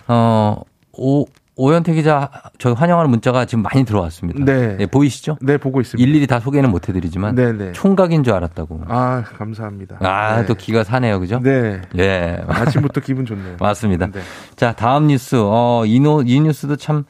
어, 0.09 0.62
오, 0.93 1.26
오현태 1.59 1.95
기자, 1.95 2.30
저 2.59 2.72
환영하는 2.72 3.11
문자가 3.11 3.47
지금 3.47 3.62
많이 3.62 3.84
들어왔습니다. 3.84 4.45
네. 4.45 4.76
예, 4.78 4.87
보이시죠? 4.87 5.39
네, 5.41 5.57
보고 5.57 5.80
있습니다. 5.80 6.07
일일이 6.07 6.26
다 6.26 6.39
소개는 6.39 6.70
못 6.70 6.89
해드리지만 6.89 7.34
네, 7.34 7.53
네. 7.53 7.72
총각인 7.72 8.24
줄 8.24 8.34
알았다고. 8.34 8.82
아, 8.89 9.22
감사합니다. 9.22 9.99
아, 10.01 10.41
네. 10.41 10.47
또 10.47 10.55
기가 10.55 10.84
사네요. 10.84 11.18
그죠? 11.18 11.41
네. 11.43 11.80
예. 11.97 12.43
아침부터 12.47 13.01
기분 13.01 13.24
좋네요. 13.24 13.57
맞습니다. 13.61 14.07
네. 14.07 14.20
자, 14.55 14.72
다음 14.72 15.07
뉴스. 15.07 15.37
어, 15.39 15.84
이, 15.87 15.99
노, 15.99 16.22
이 16.26 16.41
뉴스도 16.41 16.76
참 16.76 17.05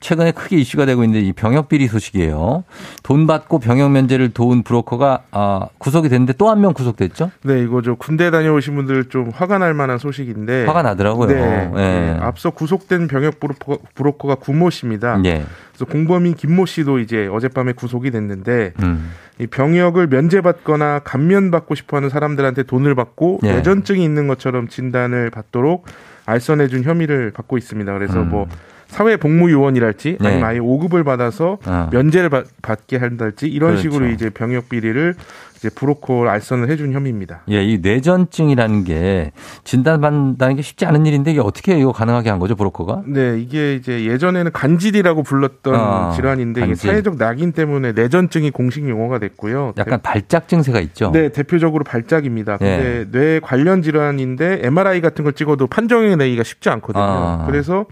최근에 0.00 0.32
크게 0.32 0.56
이슈가 0.58 0.84
되고 0.86 1.02
있는데 1.04 1.26
이 1.26 1.32
병역 1.32 1.68
비리 1.68 1.88
소식이에요. 1.88 2.64
돈 3.02 3.26
받고 3.26 3.58
병역 3.60 3.90
면제를 3.90 4.30
도운 4.30 4.62
브로커가 4.62 5.22
아, 5.30 5.66
구속이 5.78 6.08
됐는데 6.08 6.34
또 6.34 6.48
한 6.48 6.60
명 6.60 6.72
구속됐죠? 6.74 7.30
네, 7.42 7.60
이거 7.62 7.82
저 7.82 7.94
군대 7.94 8.30
다녀오신 8.30 8.76
분들 8.76 9.06
좀 9.08 9.30
화가 9.34 9.58
날 9.58 9.74
만한 9.74 9.98
소식인데. 9.98 10.66
화가 10.66 10.82
나더라고요. 10.82 11.28
네. 11.28 11.70
예. 11.74 11.76
네. 11.76 12.16
앞서 12.20 12.50
구속된 12.50 13.08
병역 13.08 13.40
브로커, 13.40 13.78
브로커가 13.94 14.36
구모 14.36 14.70
씨입니다. 14.70 15.20
예. 15.24 15.44
그래서 15.72 15.84
공범인 15.84 16.34
김모 16.34 16.64
씨도 16.66 16.98
이제 17.00 17.26
어젯밤에 17.26 17.72
구속이 17.72 18.10
됐는데 18.10 18.72
음. 18.82 19.10
이 19.38 19.46
병역을 19.46 20.06
면제받거나 20.06 21.00
감면받고 21.00 21.74
싶어하는 21.74 22.08
사람들한테 22.08 22.62
돈을 22.62 22.94
받고 22.94 23.40
예. 23.44 23.52
뇌전증이 23.54 24.02
있는 24.02 24.26
것처럼 24.28 24.68
진단을 24.68 25.30
받도록 25.30 25.84
알선해준 26.24 26.84
혐의를 26.84 27.30
받고 27.32 27.58
있습니다. 27.58 27.92
그래서 27.92 28.20
음. 28.22 28.30
뭐 28.30 28.46
사회복무요원이랄지 28.88 30.18
네. 30.20 30.28
아니면 30.28 30.44
아예 30.48 30.58
5급을 30.58 31.04
받아서 31.04 31.58
어. 31.66 31.88
면제를 31.92 32.30
받, 32.30 32.46
받게 32.62 32.96
한달지 32.96 33.46
이런 33.46 33.72
그렇죠. 33.72 33.82
식으로 33.82 34.08
이제 34.08 34.30
병역 34.30 34.68
비리를 34.68 35.14
이제 35.56 35.70
브로커 35.70 36.28
알선을 36.28 36.68
해준 36.68 36.92
혐의입니다. 36.92 37.40
예, 37.50 37.64
이 37.64 37.78
뇌전증이라는 37.78 38.84
게 38.84 39.32
진단받는다는 39.64 40.56
게 40.56 40.62
쉽지 40.62 40.84
않은 40.84 41.06
일인데 41.06 41.30
이게 41.32 41.40
어떻게 41.40 41.78
이거 41.78 41.92
가능하게 41.92 42.28
한 42.28 42.38
거죠, 42.38 42.56
브로커가? 42.56 43.04
네, 43.06 43.38
이게 43.40 43.74
이제 43.74 44.04
예전에는 44.04 44.52
간질이라고 44.52 45.22
불렀던 45.22 45.74
어, 45.74 46.12
질환인데 46.14 46.60
이게 46.60 46.66
간질. 46.68 46.90
사회적 46.90 47.16
낙인 47.16 47.52
때문에 47.52 47.92
뇌전증이 47.92 48.50
공식 48.50 48.86
용어가 48.86 49.18
됐고요. 49.18 49.72
약간 49.78 50.00
발작 50.02 50.46
증세가 50.46 50.78
있죠. 50.80 51.10
네, 51.12 51.30
대표적으로 51.30 51.84
발작입니다. 51.84 52.58
근데 52.58 53.00
예. 53.00 53.06
뇌 53.10 53.40
관련 53.40 53.80
질환인데 53.80 54.60
MRI 54.62 55.00
같은 55.00 55.24
걸 55.24 55.32
찍어도 55.32 55.66
판정해 55.68 56.16
내기가 56.16 56.42
쉽지 56.42 56.68
않거든요. 56.68 57.02
아. 57.02 57.44
그래서 57.46 57.86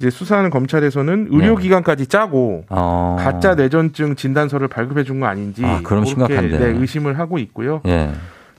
이제 0.00 0.10
수사하는 0.10 0.50
검찰에서는 0.50 1.28
의료기관까지 1.30 2.06
짜고 2.08 2.64
어. 2.68 3.16
가짜 3.20 3.54
뇌전증 3.54 4.16
진단서를 4.16 4.68
발급해 4.68 5.04
준 5.04 5.20
거 5.20 5.26
아닌지 5.26 5.64
아, 5.64 5.80
그럼 5.84 6.04
심각한데. 6.04 6.58
네, 6.58 6.66
의심을 6.78 7.18
하고 7.18 7.38
있고요. 7.38 7.80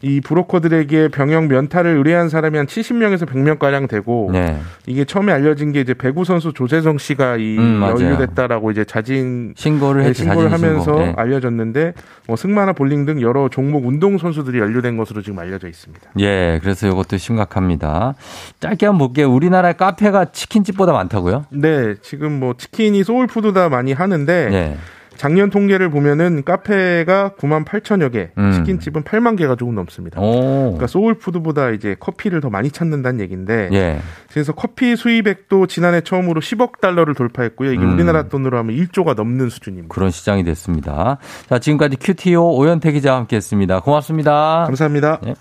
예. 0.03 0.07
이 0.07 0.21
브로커들에게 0.21 1.09
병역 1.09 1.47
면탈을 1.47 1.97
의뢰한 1.97 2.29
사람이 2.29 2.57
한 2.57 2.67
70명에서 2.67 3.25
100명 3.25 3.59
가량 3.59 3.87
되고 3.87 4.29
네. 4.31 4.57
이게 4.87 5.05
처음에 5.05 5.31
알려진 5.31 5.71
게 5.71 5.81
이제 5.81 5.93
배구 5.93 6.25
선수 6.25 6.53
조재성 6.53 6.97
씨가 6.97 7.37
이 7.37 7.57
음. 7.57 7.81
연루됐다라고 7.81 8.71
이제 8.71 8.85
자진 8.85 9.53
신고를 9.55 10.03
네, 10.03 10.09
했죠. 10.09 10.23
신고를 10.23 10.49
자진 10.49 10.65
하면서 10.65 10.83
신고. 10.83 10.99
네. 10.99 11.13
알려졌는데 11.17 11.93
뭐 12.27 12.35
승마나 12.35 12.73
볼링 12.73 13.05
등 13.05 13.21
여러 13.21 13.49
종목 13.49 13.85
운동 13.85 14.17
선수들이 14.17 14.59
연루된 14.59 14.97
것으로 14.97 15.21
지금 15.21 15.39
알려져 15.39 15.67
있습니다. 15.67 16.11
예, 16.19 16.59
그래서 16.61 16.87
이것도 16.87 17.17
심각합니다. 17.17 18.15
짧게 18.59 18.85
한번 18.85 19.07
볼게요. 19.07 19.31
우리나라의 19.31 19.75
카페가 19.77 20.25
치킨집보다 20.31 20.93
많다고요? 20.93 21.45
네, 21.49 21.95
지금 22.01 22.39
뭐 22.39 22.55
치킨이 22.57 23.03
소울푸드다 23.03 23.69
많이 23.69 23.93
하는데 23.93 24.49
예. 24.51 24.77
작년 25.17 25.49
통계를 25.49 25.89
보면은 25.89 26.43
카페가 26.43 27.33
9만 27.39 27.65
8천여 27.65 28.11
개, 28.11 28.31
음. 28.37 28.51
치킨집은 28.51 29.03
8만 29.03 29.37
개가 29.37 29.55
조금 29.55 29.75
넘습니다. 29.75 30.19
오. 30.21 30.41
그러니까 30.41 30.87
소울푸드보다 30.87 31.71
이제 31.71 31.95
커피를 31.99 32.41
더 32.41 32.49
많이 32.49 32.71
찾는다는 32.71 33.19
얘기인데 33.21 33.69
예. 33.73 33.99
그래서 34.31 34.53
커피 34.53 34.95
수입액도 34.95 35.67
지난해 35.67 36.01
처음으로 36.01 36.41
10억 36.41 36.79
달러를 36.81 37.15
돌파했고요. 37.15 37.73
이게 37.73 37.83
음. 37.83 37.93
우리나라 37.93 38.27
돈으로 38.27 38.57
하면 38.57 38.75
1조가 38.75 39.15
넘는 39.15 39.49
수준입니다. 39.49 39.93
그런 39.93 40.11
시장이 40.11 40.43
됐습니다. 40.43 41.17
자, 41.49 41.59
지금까지 41.59 41.97
큐티오 41.97 42.57
오현태 42.57 42.91
기자와 42.91 43.17
함께 43.19 43.35
했습니다. 43.35 43.79
고맙습니다. 43.79 44.63
감사합니다. 44.67 45.19
예. 45.27 45.35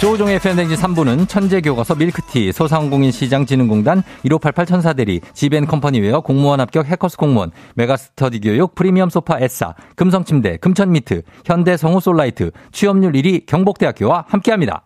조우종의 0.00 0.36
FM댕지 0.36 0.76
3부는 0.76 1.28
천재교과서 1.28 1.96
밀크티, 1.96 2.52
소상공인 2.52 3.10
시장진흥공단, 3.10 4.04
1588 4.22 4.64
천사대리, 4.64 5.20
지벤컴퍼니웨어, 5.32 6.20
공무원 6.20 6.60
합격 6.60 6.86
해커스 6.86 7.16
공무원, 7.16 7.50
메가스터디 7.74 8.40
교육, 8.40 8.76
프리미엄 8.76 9.10
소파 9.10 9.38
에싸, 9.40 9.74
금성침대, 9.96 10.58
금천미트, 10.58 11.22
현대성우 11.44 12.00
솔라이트, 12.00 12.52
취업률 12.70 13.12
1위 13.12 13.46
경복대학교와 13.46 14.26
함께합니다. 14.28 14.84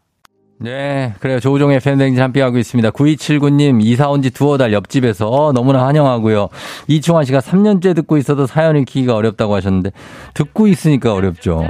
네, 0.58 1.12
그래요. 1.20 1.40
조우종의 1.40 1.80
팬댕지 1.80 2.18
함께하고 2.20 2.56
있습니다. 2.56 2.90
9279님, 2.92 3.84
이사 3.84 4.08
온 4.08 4.22
지 4.22 4.30
두어 4.30 4.56
달 4.56 4.72
옆집에서 4.72 5.52
너무나 5.54 5.84
환영하고요. 5.86 6.48
이충환 6.86 7.26
씨가 7.26 7.40
3년째 7.40 7.94
듣고 7.96 8.16
있어도 8.16 8.46
사연 8.46 8.76
읽기가 8.76 9.14
어렵다고 9.14 9.54
하셨는데, 9.56 9.90
듣고 10.32 10.68
있으니까 10.68 11.12
어렵죠. 11.12 11.68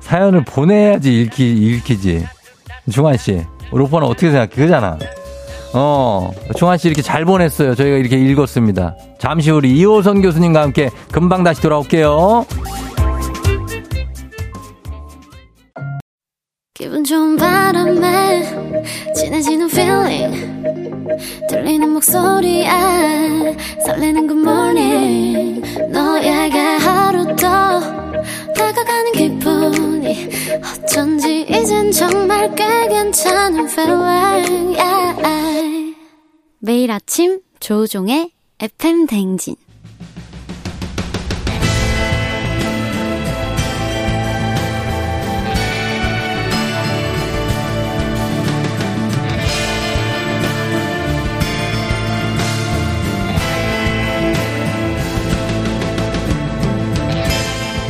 사연을 0.00 0.44
보내야지 0.44 1.22
읽기, 1.22 1.52
읽히지. 1.52 2.26
중환 2.90 3.16
씨, 3.16 3.44
오빠는 3.70 4.06
어떻게 4.08 4.30
생각해? 4.30 4.48
그잖아. 4.48 4.98
어, 5.74 6.30
중환 6.56 6.76
씨 6.78 6.88
이렇게 6.88 7.00
잘 7.02 7.24
보냈어요. 7.24 7.74
저희가 7.74 7.96
이렇게 7.96 8.16
읽었습니다. 8.18 8.96
잠시 9.18 9.50
후 9.50 9.56
우리 9.56 9.76
이호선 9.78 10.20
교수님과 10.20 10.62
함께 10.62 10.90
금방 11.10 11.44
다시 11.44 11.62
돌아올게요. 11.62 12.44
기분 16.74 17.04
좋은 17.04 17.36
바람에 17.36 18.42
진해지는 19.14 19.70
feeling 19.70 20.62
들리는 21.48 21.88
목소리에 21.90 22.66
설레는 23.86 24.26
good 24.26 24.40
morning 24.40 25.62
정말 31.92 32.54
꽤 32.54 32.88
괜찮은 32.88 33.68
feeling 33.68 34.76
yeah. 34.78 35.94
매일 36.58 36.90
아침 36.90 37.40
조우종의 37.60 38.30
FM 38.60 39.06
댕진 39.06 39.56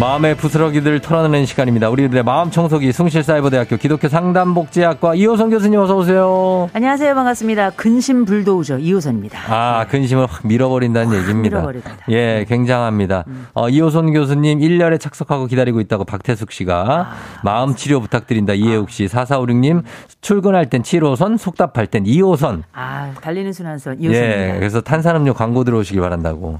마음의 0.00 0.36
부스러기들 0.38 0.98
털어내는 0.98 1.46
시간입니다. 1.46 1.88
우리들의 1.88 2.24
마음 2.24 2.50
청소기 2.50 2.90
숭실사이버대학교 2.90 3.76
기독교 3.76 4.08
상담복지학과 4.08 5.14
이호선 5.14 5.50
교수님 5.50 5.78
어서 5.78 5.94
오세요. 5.96 6.68
안녕하세요. 6.72 7.14
반갑습니다. 7.14 7.70
근심 7.70 8.24
불도우죠. 8.24 8.78
이호선입니다. 8.78 9.38
아, 9.46 9.86
근심을 9.86 10.26
확 10.26 10.44
밀어버린다는 10.48 11.16
얘기입니다. 11.16 11.58
밀어버린다. 11.58 11.90
예, 12.10 12.44
굉장합니다. 12.48 13.24
어, 13.54 13.68
이호선 13.68 14.12
교수님 14.12 14.58
1년에 14.58 14.98
착석하고 14.98 15.46
기다리고 15.46 15.78
있다고 15.78 16.04
박태숙 16.04 16.50
씨가 16.50 17.12
마음 17.44 17.76
치료 17.76 18.00
부탁드린다. 18.00 18.54
이혜욱 18.54 18.90
씨, 18.90 19.06
4456님 19.06 19.84
출근할 20.20 20.70
땐 20.70 20.82
7호선, 20.82 21.38
속답할 21.38 21.86
땐 21.86 22.02
2호선. 22.02 22.62
아, 22.72 23.12
달리는 23.20 23.52
순환선 23.52 24.00
이호선입니다. 24.00 24.54
예, 24.54 24.58
그래서 24.58 24.80
탄산음료 24.80 25.34
광고 25.34 25.62
들어오시길 25.62 26.00
바란다고. 26.00 26.58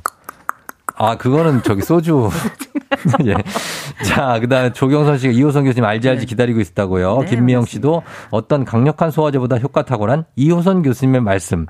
아, 0.96 1.16
그거는 1.16 1.62
저기 1.62 1.82
소주. 1.82 2.30
예. 3.26 3.34
자, 4.04 4.38
그 4.40 4.48
다음에 4.48 4.72
조경선 4.72 5.18
씨가 5.18 5.32
이호선 5.32 5.64
교수님 5.64 5.84
알지 5.84 6.08
알지 6.08 6.26
기다리고 6.26 6.60
있다고요. 6.60 7.20
네, 7.22 7.26
김미영 7.26 7.64
씨도 7.64 8.02
어떤 8.30 8.64
강력한 8.64 9.10
소화제보다 9.10 9.58
효과 9.58 9.84
탁월한 9.84 10.24
이호선 10.36 10.82
교수님의 10.82 11.20
말씀. 11.20 11.66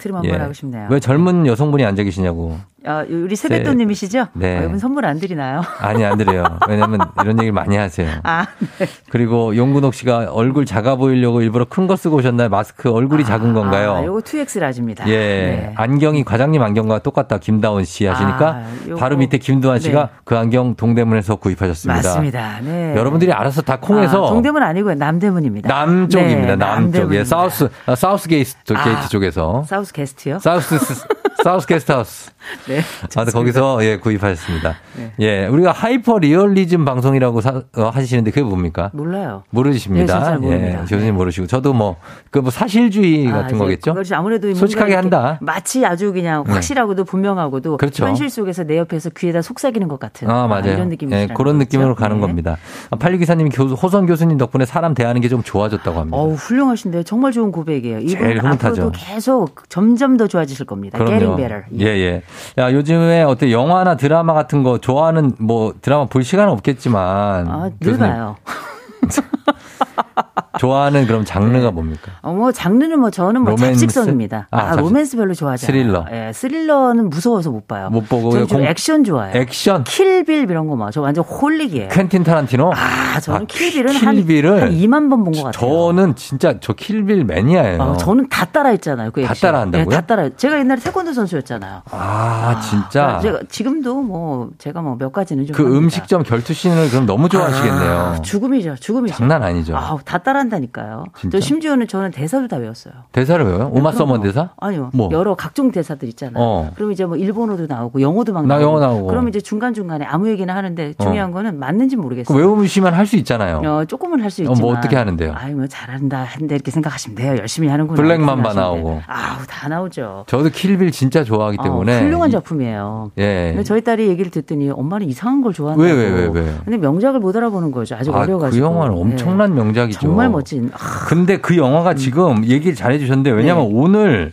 들으면 0.00 0.22
한번 0.24 0.40
하고 0.40 0.52
싶네요. 0.52 0.88
왜 0.90 1.00
젊은 1.00 1.46
여성분이 1.46 1.84
앉아 1.84 2.02
계시냐고. 2.04 2.58
아, 2.88 3.04
우리 3.08 3.36
세뱃돈님이시죠? 3.36 4.28
네. 4.32 4.58
어, 4.60 4.64
이분 4.64 4.78
선물 4.78 5.04
안 5.04 5.18
드리나요? 5.20 5.62
아니, 5.78 6.04
안 6.04 6.16
드려요. 6.16 6.44
왜냐면 6.68 7.00
이런 7.20 7.38
얘기를 7.38 7.52
많이 7.52 7.76
하세요. 7.76 8.08
아, 8.22 8.46
네. 8.78 8.86
그리고 9.10 9.54
용근옥 9.54 9.92
씨가 9.94 10.28
얼굴 10.32 10.64
작아 10.64 10.96
보이려고 10.96 11.42
일부러 11.42 11.64
큰 11.64 11.86
거 11.86 11.96
쓰고 11.96 12.16
오셨나요? 12.16 12.48
마스크 12.50 12.90
얼굴이 12.90 13.24
작은 13.24 13.52
건가요? 13.54 13.92
아, 13.94 14.04
요거 14.04 14.20
2X 14.20 14.60
라지입니다. 14.60 15.08
예. 15.08 15.16
네. 15.16 15.72
안경이 15.76 16.24
과장님 16.24 16.62
안경과 16.62 16.98
똑같다. 17.00 17.38
김다운 17.38 17.84
씨 17.84 18.04
하시니까 18.06 18.48
아, 18.48 18.64
바로 18.98 19.16
밑에 19.16 19.38
김두한 19.38 19.80
씨가 19.80 20.02
네. 20.02 20.08
그 20.24 20.36
안경 20.36 20.74
동대문에서 20.74 21.36
구입하셨습니다. 21.36 21.96
맞습니다. 22.08 22.60
네. 22.62 22.94
여러분들이 22.96 23.32
알아서 23.32 23.62
다 23.62 23.78
콩에서 23.80 24.26
아, 24.26 24.28
동대문 24.30 24.62
아니고요. 24.62 24.94
남대문입니다. 24.94 25.68
남쪽입니다. 25.68 26.46
네, 26.46 26.56
남쪽. 26.56 27.14
예. 27.14 27.24
South 27.24 27.68
아, 27.86 27.94
South 27.94 28.28
Gate, 28.28 28.74
아, 28.74 28.84
게이트 28.84 29.08
쪽에서 29.08 29.64
South 29.66 29.92
guest요? 29.92 30.38
South 30.40 30.76
South 31.42 31.66
guesthouse. 31.66 32.30
네. 32.68 32.80
아, 33.16 33.24
근 33.24 33.32
거기서 33.32 33.84
예 33.84 33.96
구입하셨습니다. 33.98 34.76
네. 34.96 35.12
예, 35.20 35.46
우리가 35.46 35.72
하이퍼 35.72 36.18
리얼리즘 36.18 36.84
방송이라고 36.84 37.40
사- 37.40 37.62
어, 37.76 37.82
하시는데 37.92 38.30
그게 38.30 38.42
뭡니까? 38.42 38.90
몰라요. 38.94 39.44
모르십니다. 39.50 40.36
네. 40.38 40.50
예, 40.50 40.78
교수님 40.88 41.14
모르시고 41.14 41.46
저도 41.46 41.72
뭐그뭐 41.74 42.50
사실주의 42.50 43.28
아, 43.28 43.42
같은 43.42 43.58
거겠죠? 43.58 43.92
그것이 43.94 44.14
아무래도 44.14 44.52
솔직하게 44.52 44.94
한다. 44.94 45.38
마치 45.40 45.84
아주 45.86 46.12
그냥 46.12 46.44
네. 46.46 46.52
확실하고도 46.54 47.04
분명하고도 47.04 47.76
그렇죠. 47.76 48.04
현실 48.06 48.30
속에서 48.30 48.64
내 48.64 48.78
옆에서 48.78 49.10
귀에다 49.10 49.42
속삭이는 49.42 49.88
것 49.88 50.00
같은 50.00 50.28
아, 50.28 50.46
맞아요. 50.48 50.72
이런 50.72 50.88
느낌이 50.88 51.12
예, 51.14 51.28
그런 51.36 51.58
느낌으로 51.58 51.94
가는 51.94 52.20
겁니다. 52.20 52.56
아, 52.90 52.96
팔육기사님이 52.96 53.50
교수, 53.50 53.74
호선 53.74 54.06
교수님 54.06 54.38
덕분에 54.38 54.64
사람 54.64 54.94
대하는 54.94 55.20
게 55.20 55.28
좀 55.28 55.42
좋아졌다고 55.42 56.00
합니다. 56.00 56.16
어우, 56.16 56.32
훌륭하신데요. 56.32 57.02
정말 57.02 57.32
좋은 57.32 57.52
고백이에요. 57.52 57.98
이분 57.98 58.08
제일 58.18 58.38
흐뭇하죠. 58.38 58.66
앞으로도 58.68 58.92
계속 58.92 59.68
점점 59.68 60.16
더 60.16 60.26
좋아지실 60.26 60.64
겁니다. 60.64 60.98
Getting 61.36 61.36
better. 61.36 61.64
예, 61.80 61.86
예. 61.98 62.22
야, 62.58 62.72
요즘에 62.72 63.22
어때 63.22 63.52
영화나 63.52 63.96
드라마 63.96 64.34
같은 64.34 64.62
거 64.62 64.78
좋아하는 64.78 65.34
뭐 65.38 65.74
드라마 65.80 66.06
볼 66.06 66.24
시간은 66.24 66.52
없겠지만. 66.52 67.48
아, 67.48 67.70
늘 67.80 67.92
교수님 67.92 68.10
봐요. 68.10 68.36
좋아하는 70.58 71.06
그럼 71.06 71.24
장르가 71.24 71.70
뭡니까? 71.70 72.10
어, 72.22 72.32
뭐 72.32 72.50
장르는 72.50 72.98
뭐 72.98 73.10
저는 73.10 73.42
뭐 73.42 73.50
로맨스? 73.50 73.80
잡식성입니다. 73.86 74.48
아, 74.50 74.58
아, 74.58 74.64
잡식. 74.70 74.80
로맨스 74.80 75.16
별로 75.16 75.34
좋아하지 75.34 75.66
않아요. 75.66 75.82
스릴러. 75.84 76.06
예, 76.10 76.32
스릴러는 76.32 77.10
무서워서 77.10 77.50
못 77.50 77.68
봐요. 77.68 77.90
못 77.90 78.08
보고 78.08 78.32
저는 78.32 78.46
좀 78.48 78.58
공- 78.58 78.66
액션 78.66 79.04
좋아해요. 79.04 79.36
액션. 79.40 79.84
킬빌 79.84 80.50
이런 80.50 80.66
거 80.66 80.74
막 80.74 80.90
저 80.90 81.00
완전 81.00 81.22
holic이에요. 81.24 81.90
퀸틴 81.90 82.24
타란티노? 82.24 82.72
아, 82.74 83.20
저는 83.20 83.42
아, 83.42 83.44
킬빌은 83.46 83.92
킬빌을 83.92 84.62
한, 84.62 84.68
한 84.68 84.70
2만 84.72 85.10
번 85.10 85.22
본 85.22 85.32
것 85.34 85.44
같아요. 85.44 85.52
저는 85.92 86.16
진짜 86.16 86.54
저 86.60 86.72
킬빌 86.72 87.24
매니아예요. 87.24 87.80
아, 87.82 87.96
저는 87.96 88.28
다 88.28 88.44
따라했잖아요. 88.46 89.10
그다 89.12 89.30
액션. 89.30 89.48
따라한다고요? 89.52 89.86
예, 89.94 89.94
다 89.94 90.00
따라. 90.06 90.28
제가 90.36 90.58
옛날에 90.58 90.80
태권도 90.80 91.12
선수였잖아요. 91.12 91.82
아, 91.90 92.60
진짜. 92.60 93.20
제가 93.20 93.40
지금도 93.48 94.02
뭐 94.02 94.50
제가 94.58 94.80
뭐 94.82 94.96
몇 94.98 95.12
가지는 95.12 95.46
좀 95.46 95.54
그 95.54 95.62
합니다. 95.62 95.78
음식점 95.78 96.22
결투 96.24 96.52
씬을 96.52 96.88
그럼 96.90 97.06
너무 97.06 97.28
좋아하시겠네요. 97.28 97.92
아, 97.92 98.22
죽음이죠. 98.22 98.74
죽음이죠. 98.76 99.14
장난 99.14 99.42
아니죠. 99.44 99.76
아우, 99.88 99.98
다 100.04 100.18
따라하는데 100.18 100.48
한다니까요. 100.56 101.04
진짜? 101.18 101.38
저 101.38 101.40
심지어는 101.44 101.88
저는 101.88 102.10
대사도 102.10 102.48
다 102.48 102.56
외웠어요. 102.56 102.94
대사를 103.12 103.44
외워요? 103.44 103.70
우마 103.72 103.90
네, 103.90 103.96
서먼. 103.96 104.22
대사? 104.22 104.50
아니요. 104.58 104.90
뭐? 104.92 105.08
여러 105.12 105.34
각종 105.34 105.70
대사들 105.70 106.08
있잖아요. 106.10 106.34
어. 106.42 106.70
그럼 106.74 106.92
이제 106.92 107.04
뭐 107.04 107.16
일본어도 107.16 107.66
나오고 107.66 108.00
영어도 108.00 108.32
막 108.32 108.46
나. 108.46 108.60
영어 108.60 108.78
나오고. 108.80 109.06
그럼 109.08 109.28
이제 109.28 109.40
중간 109.40 109.74
중간에 109.74 110.04
아무 110.04 110.28
얘기나 110.28 110.54
하는데 110.54 110.94
중요한 110.94 111.32
거는 111.32 111.58
맞는지 111.58 111.96
그 111.96 112.00
모르겠어요. 112.02 112.36
외우시면 112.38 112.94
할 112.94 113.08
수 113.08 113.16
있잖아요. 113.16 113.62
어, 113.64 113.84
조금은 113.86 114.20
할수 114.22 114.42
어, 114.42 114.44
있지만. 114.44 114.60
뭐 114.60 114.76
어떻게 114.76 114.94
하는데요? 114.94 115.32
아유, 115.34 115.56
뭐 115.56 115.66
잘한다 115.66 116.24
한데 116.24 116.54
이렇게 116.56 116.70
생각하시면 116.70 117.16
돼요. 117.16 117.36
열심히 117.38 117.68
하는구나. 117.68 117.96
블랙맘바 118.02 118.52
나오고. 118.52 119.00
아우, 119.06 119.46
다 119.48 119.68
나오죠. 119.68 120.24
저도 120.26 120.50
킬빌 120.50 120.90
진짜 120.90 121.24
좋아하기 121.24 121.56
어, 121.60 121.62
때문에. 121.62 122.00
훌륭한 122.02 122.28
이- 122.28 122.32
작품이에요. 122.32 123.12
예. 123.16 123.62
저희 123.64 123.80
딸이 123.82 124.08
얘기를 124.08 124.30
듣더니 124.30 124.68
엄마는 124.70 125.06
이상한 125.08 125.40
걸 125.40 125.54
좋아한다고. 125.54 125.82
왜, 125.82 125.92
왜, 125.92 126.10
왜, 126.10 126.26
왜? 126.28 126.54
근데 126.64 126.76
명작을 126.76 127.18
못 127.20 127.34
알아보는 127.34 127.70
거죠. 127.70 127.94
아직 127.96 128.14
아, 128.14 128.18
어려가지고. 128.20 128.68
그 128.68 128.72
영화는 128.74 128.94
엄청난 128.94 129.54
명작 129.54 129.77
이죠. 129.84 130.00
정말 130.00 130.28
멋진. 130.28 130.70
아, 130.74 131.06
근데 131.06 131.36
그 131.38 131.56
영화가 131.56 131.94
지금 131.94 132.44
얘기를 132.44 132.74
잘해 132.74 132.98
주셨는데 132.98 133.30
왜냐면 133.30 133.68
네. 133.68 133.74
오늘 133.74 134.32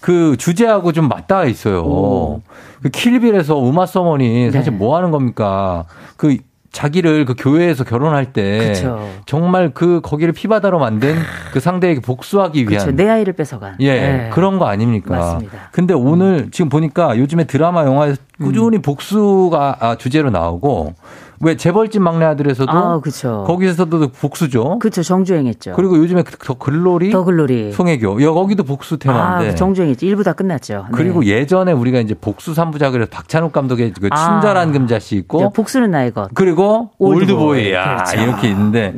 그 0.00 0.36
주제하고 0.38 0.92
좀 0.92 1.08
맞닿아 1.08 1.44
있어요. 1.44 1.82
오. 1.82 2.42
그 2.82 2.90
킬빌에서 2.90 3.56
우마 3.56 3.86
서머니 3.86 4.50
사실 4.50 4.72
네. 4.72 4.78
뭐 4.78 4.96
하는 4.96 5.10
겁니까? 5.10 5.84
그 6.16 6.36
자기를 6.70 7.24
그 7.24 7.34
교회에서 7.36 7.82
결혼할 7.82 8.32
때 8.32 8.68
그쵸. 8.68 9.10
정말 9.26 9.70
그 9.72 10.00
거기를 10.02 10.32
피바다로 10.32 10.78
만든 10.78 11.16
그 11.52 11.60
상대에게 11.60 12.00
복수하기 12.00 12.60
위한 12.68 12.84
그렇죠. 12.84 12.90
내 12.92 13.08
아이를 13.08 13.32
뺏어간. 13.32 13.76
예, 13.80 14.00
네. 14.00 14.30
그런 14.32 14.58
거 14.58 14.66
아닙니까? 14.66 15.16
맞습니다. 15.16 15.70
근데 15.72 15.94
오늘 15.94 16.50
지금 16.52 16.68
보니까 16.68 17.18
요즘에 17.18 17.44
드라마 17.44 17.84
영화에서 17.84 18.20
음. 18.40 18.46
꾸준히 18.46 18.78
복수가 18.80 19.76
아, 19.80 19.96
주제로 19.96 20.30
나오고 20.30 20.94
왜 21.40 21.56
재벌집 21.56 22.02
막내 22.02 22.24
아들에서도 22.24 22.70
아, 22.70 23.00
그렇죠. 23.00 23.44
거기서도 23.46 24.08
복수죠. 24.08 24.78
그렇죠. 24.80 25.02
정주행했죠. 25.02 25.72
그리고 25.76 25.96
요즘에 25.98 26.22
그- 26.22 26.36
더 26.38 26.54
글로리, 26.54 27.10
더 27.10 27.22
글로리. 27.22 27.72
송혜교, 27.72 28.22
여 28.22 28.32
거기도 28.32 28.64
복수 28.64 28.98
테마인데. 28.98 29.52
아, 29.52 29.54
정주행했죠. 29.54 30.04
일부 30.06 30.24
다 30.24 30.32
끝났죠. 30.32 30.86
네. 30.90 30.96
그리고 30.96 31.24
예전에 31.24 31.72
우리가 31.72 32.00
이제 32.00 32.14
복수 32.14 32.54
삼부작을 32.54 33.06
박찬욱 33.06 33.52
감독의 33.52 33.92
그 34.00 34.08
아. 34.10 34.16
친절한 34.40 34.72
금자씨 34.72 35.16
있고 35.16 35.50
복수는 35.50 35.90
나의 35.92 36.12
것. 36.12 36.30
그리고 36.34 36.90
올드보이. 36.98 37.22
올드보이 37.22 37.72
야 37.72 38.04
그렇죠. 38.04 38.20
이렇게 38.20 38.48
있는데 38.48 38.94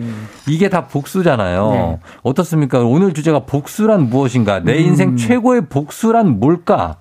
이게 0.48 0.68
다 0.68 0.86
복수잖아요. 0.86 1.70
네. 1.70 1.98
어떻습니까? 2.22 2.80
오늘 2.80 3.12
주제가 3.12 3.40
복수란 3.40 4.08
무엇인가? 4.08 4.60
내 4.60 4.78
음. 4.78 4.86
인생 4.86 5.16
최고의 5.16 5.66
복수란 5.68 6.40
뭘까? 6.40 6.96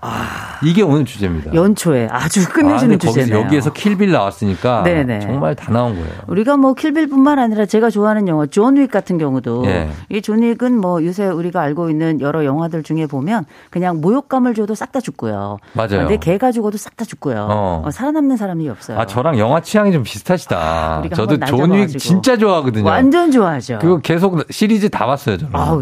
이게 0.63 0.81
오늘 0.81 1.05
주제입니다. 1.05 1.53
연초에 1.53 2.07
아주 2.11 2.41
아, 2.41 2.53
끝내주는 2.53 2.97
거기서 2.97 3.21
주제네요. 3.21 3.45
여기에서 3.45 3.71
킬빌 3.73 4.11
나왔으니까 4.11 4.83
네네. 4.83 5.19
정말 5.21 5.55
다 5.55 5.71
나온 5.71 5.93
거예요. 5.95 6.09
우리가 6.27 6.57
뭐 6.57 6.73
킬빌뿐만 6.73 7.39
아니라 7.39 7.65
제가 7.65 7.89
좋아하는 7.89 8.27
영화 8.27 8.45
존윅 8.45 8.87
같은 8.87 9.17
경우도 9.17 9.63
예. 9.67 9.89
이존 10.09 10.43
윅은 10.43 10.79
뭐 10.79 11.03
요새 11.05 11.25
우리가 11.27 11.61
알고 11.61 11.89
있는 11.89 12.19
여러 12.21 12.43
영화들 12.45 12.83
중에 12.83 13.05
보면 13.07 13.45
그냥 13.69 14.01
모욕감을 14.01 14.53
줘도 14.53 14.75
싹 14.75 14.91
다 14.91 14.99
죽고요. 14.99 15.59
맞아요. 15.73 16.07
내 16.07 16.17
개가 16.17 16.51
죽어도 16.51 16.77
싹 16.79 16.97
다 16.97 17.05
죽고요. 17.05 17.47
어. 17.49 17.83
어, 17.85 17.91
살아남는 17.91 18.37
사람이 18.37 18.67
없어요. 18.69 18.97
아 18.99 19.05
저랑 19.05 19.37
영화 19.37 19.61
취향이 19.61 19.91
좀 19.91 20.01
비슷하시다. 20.01 20.99
우리가 21.01 21.15
저도 21.15 21.37
존윅. 21.45 21.87
진짜 21.99 22.35
좋아하거든요. 22.37 22.85
완전 22.89 23.28
좋아하죠. 23.31 23.79
그거 23.79 23.99
계속 23.99 24.41
시리즈 24.49 24.89
다 24.89 25.05
봤어요, 25.05 25.37
저는. 25.37 25.55
아우 25.55 25.81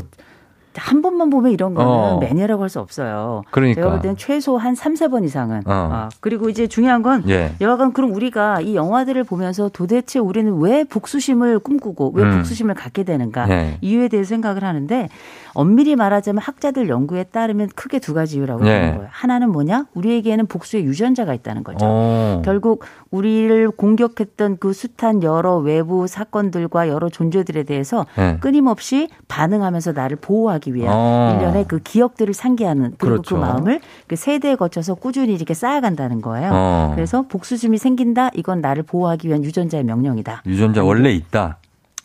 한 0.78 1.02
번만 1.02 1.30
보면 1.30 1.52
이런 1.52 1.74
거는 1.74 1.90
어. 1.90 2.18
매니아라고 2.20 2.62
할 2.64 2.68
수 2.70 2.80
없어요. 2.82 3.44
그러니까. 3.52 3.76
제가 3.80 3.90
볼 3.92 4.02
때는 4.02 4.18
최소 4.18 4.58
한 4.58 4.76
3, 4.76 4.94
4번 4.96 5.24
이상은. 5.24 5.60
어. 5.66 5.90
아, 5.92 6.10
그리고 6.20 6.50
이제 6.50 6.68
중요한 6.68 7.02
건 7.02 7.24
예. 7.30 7.54
여하간 7.62 7.94
그럼 7.94 8.14
우리가 8.14 8.60
이 8.60 8.76
영화들을 8.76 9.24
보면서 9.24 9.70
도대체 9.70 10.20
우리는 10.20 10.60
왜 10.60 10.84
복수심을 10.84 11.60
꿈꾸고 11.60 12.12
왜 12.14 12.24
음. 12.24 12.38
복수심을 12.38 12.76
갖게 12.76 13.04
되는가 13.04 13.50
예. 13.50 13.78
이유에 13.82 14.10
대해서 14.10 14.28
생각을 14.30 14.64
하는데 14.66 15.08
엄밀히 15.54 15.96
말하자면 15.96 16.42
학자들 16.42 16.90
연구에 16.90 17.24
따르면 17.24 17.70
크게 17.74 18.00
두 18.00 18.14
가지 18.14 18.38
이유라고 18.38 18.68
예. 18.68 18.72
하는 18.72 18.96
거예요. 18.98 19.10
하나는 19.12 19.50
뭐냐? 19.52 19.86
우리에게는 19.94 20.48
복수의 20.48 20.84
유전자가 20.84 21.34
있다는 21.34 21.64
거죠. 21.64 21.80
어. 21.82 22.42
결국 22.44 22.84
우리를 23.12 23.72
공격했던 23.72 24.58
그 24.60 24.74
숱한 24.74 25.24
여러 25.24 25.56
외부 25.58 26.06
사건들과 26.06 26.90
여러 26.90 27.08
존재들에 27.10 27.64
대해서 27.64 28.06
예. 28.20 28.38
끊임없이 28.42 29.08
반응하면서 29.30 29.94
나를 29.94 30.18
보호하기 30.18 30.67
위한 30.74 30.94
어. 30.96 31.38
일련의 31.38 31.66
그 31.68 31.80
기억들을 31.80 32.34
상기하는 32.34 32.96
그리고 32.98 33.22
그렇죠. 33.22 33.36
그 33.36 33.42
마음을 33.42 33.80
그 34.08 34.16
세대에 34.16 34.56
거쳐서 34.56 34.96
꾸준히 34.96 35.34
이렇게 35.34 35.54
쌓아간다는 35.54 36.22
거예요. 36.22 36.52
어. 36.54 36.92
그래서 36.96 37.24
복수심이 37.24 37.78
생긴다. 37.78 38.32
이건 38.34 38.62
나를 38.62 38.84
보호하기 38.84 39.28
위한 39.28 39.44
유전자의 39.44 39.84
명령이다. 39.84 40.44
유전자 40.46 40.84
원래 40.84 41.12
있다. 41.12 41.58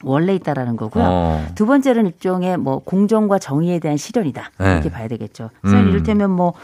원래 0.05 0.35
있다라는 0.35 0.77
거고요. 0.77 1.05
어. 1.07 1.47
두 1.55 1.67
번째는 1.67 2.07
일종의 2.07 2.57
뭐 2.57 2.81
공정과 2.81 3.39
정의에 3.39 3.79
대한 3.79 3.97
실현이다. 3.97 4.51
네. 4.59 4.73
이렇게 4.73 4.91
봐야 4.91 5.09
되겠죠. 5.09 5.51
그래서 5.61 5.79
음. 5.79 5.89
이를테면 5.91 6.31
뭐 6.31 6.55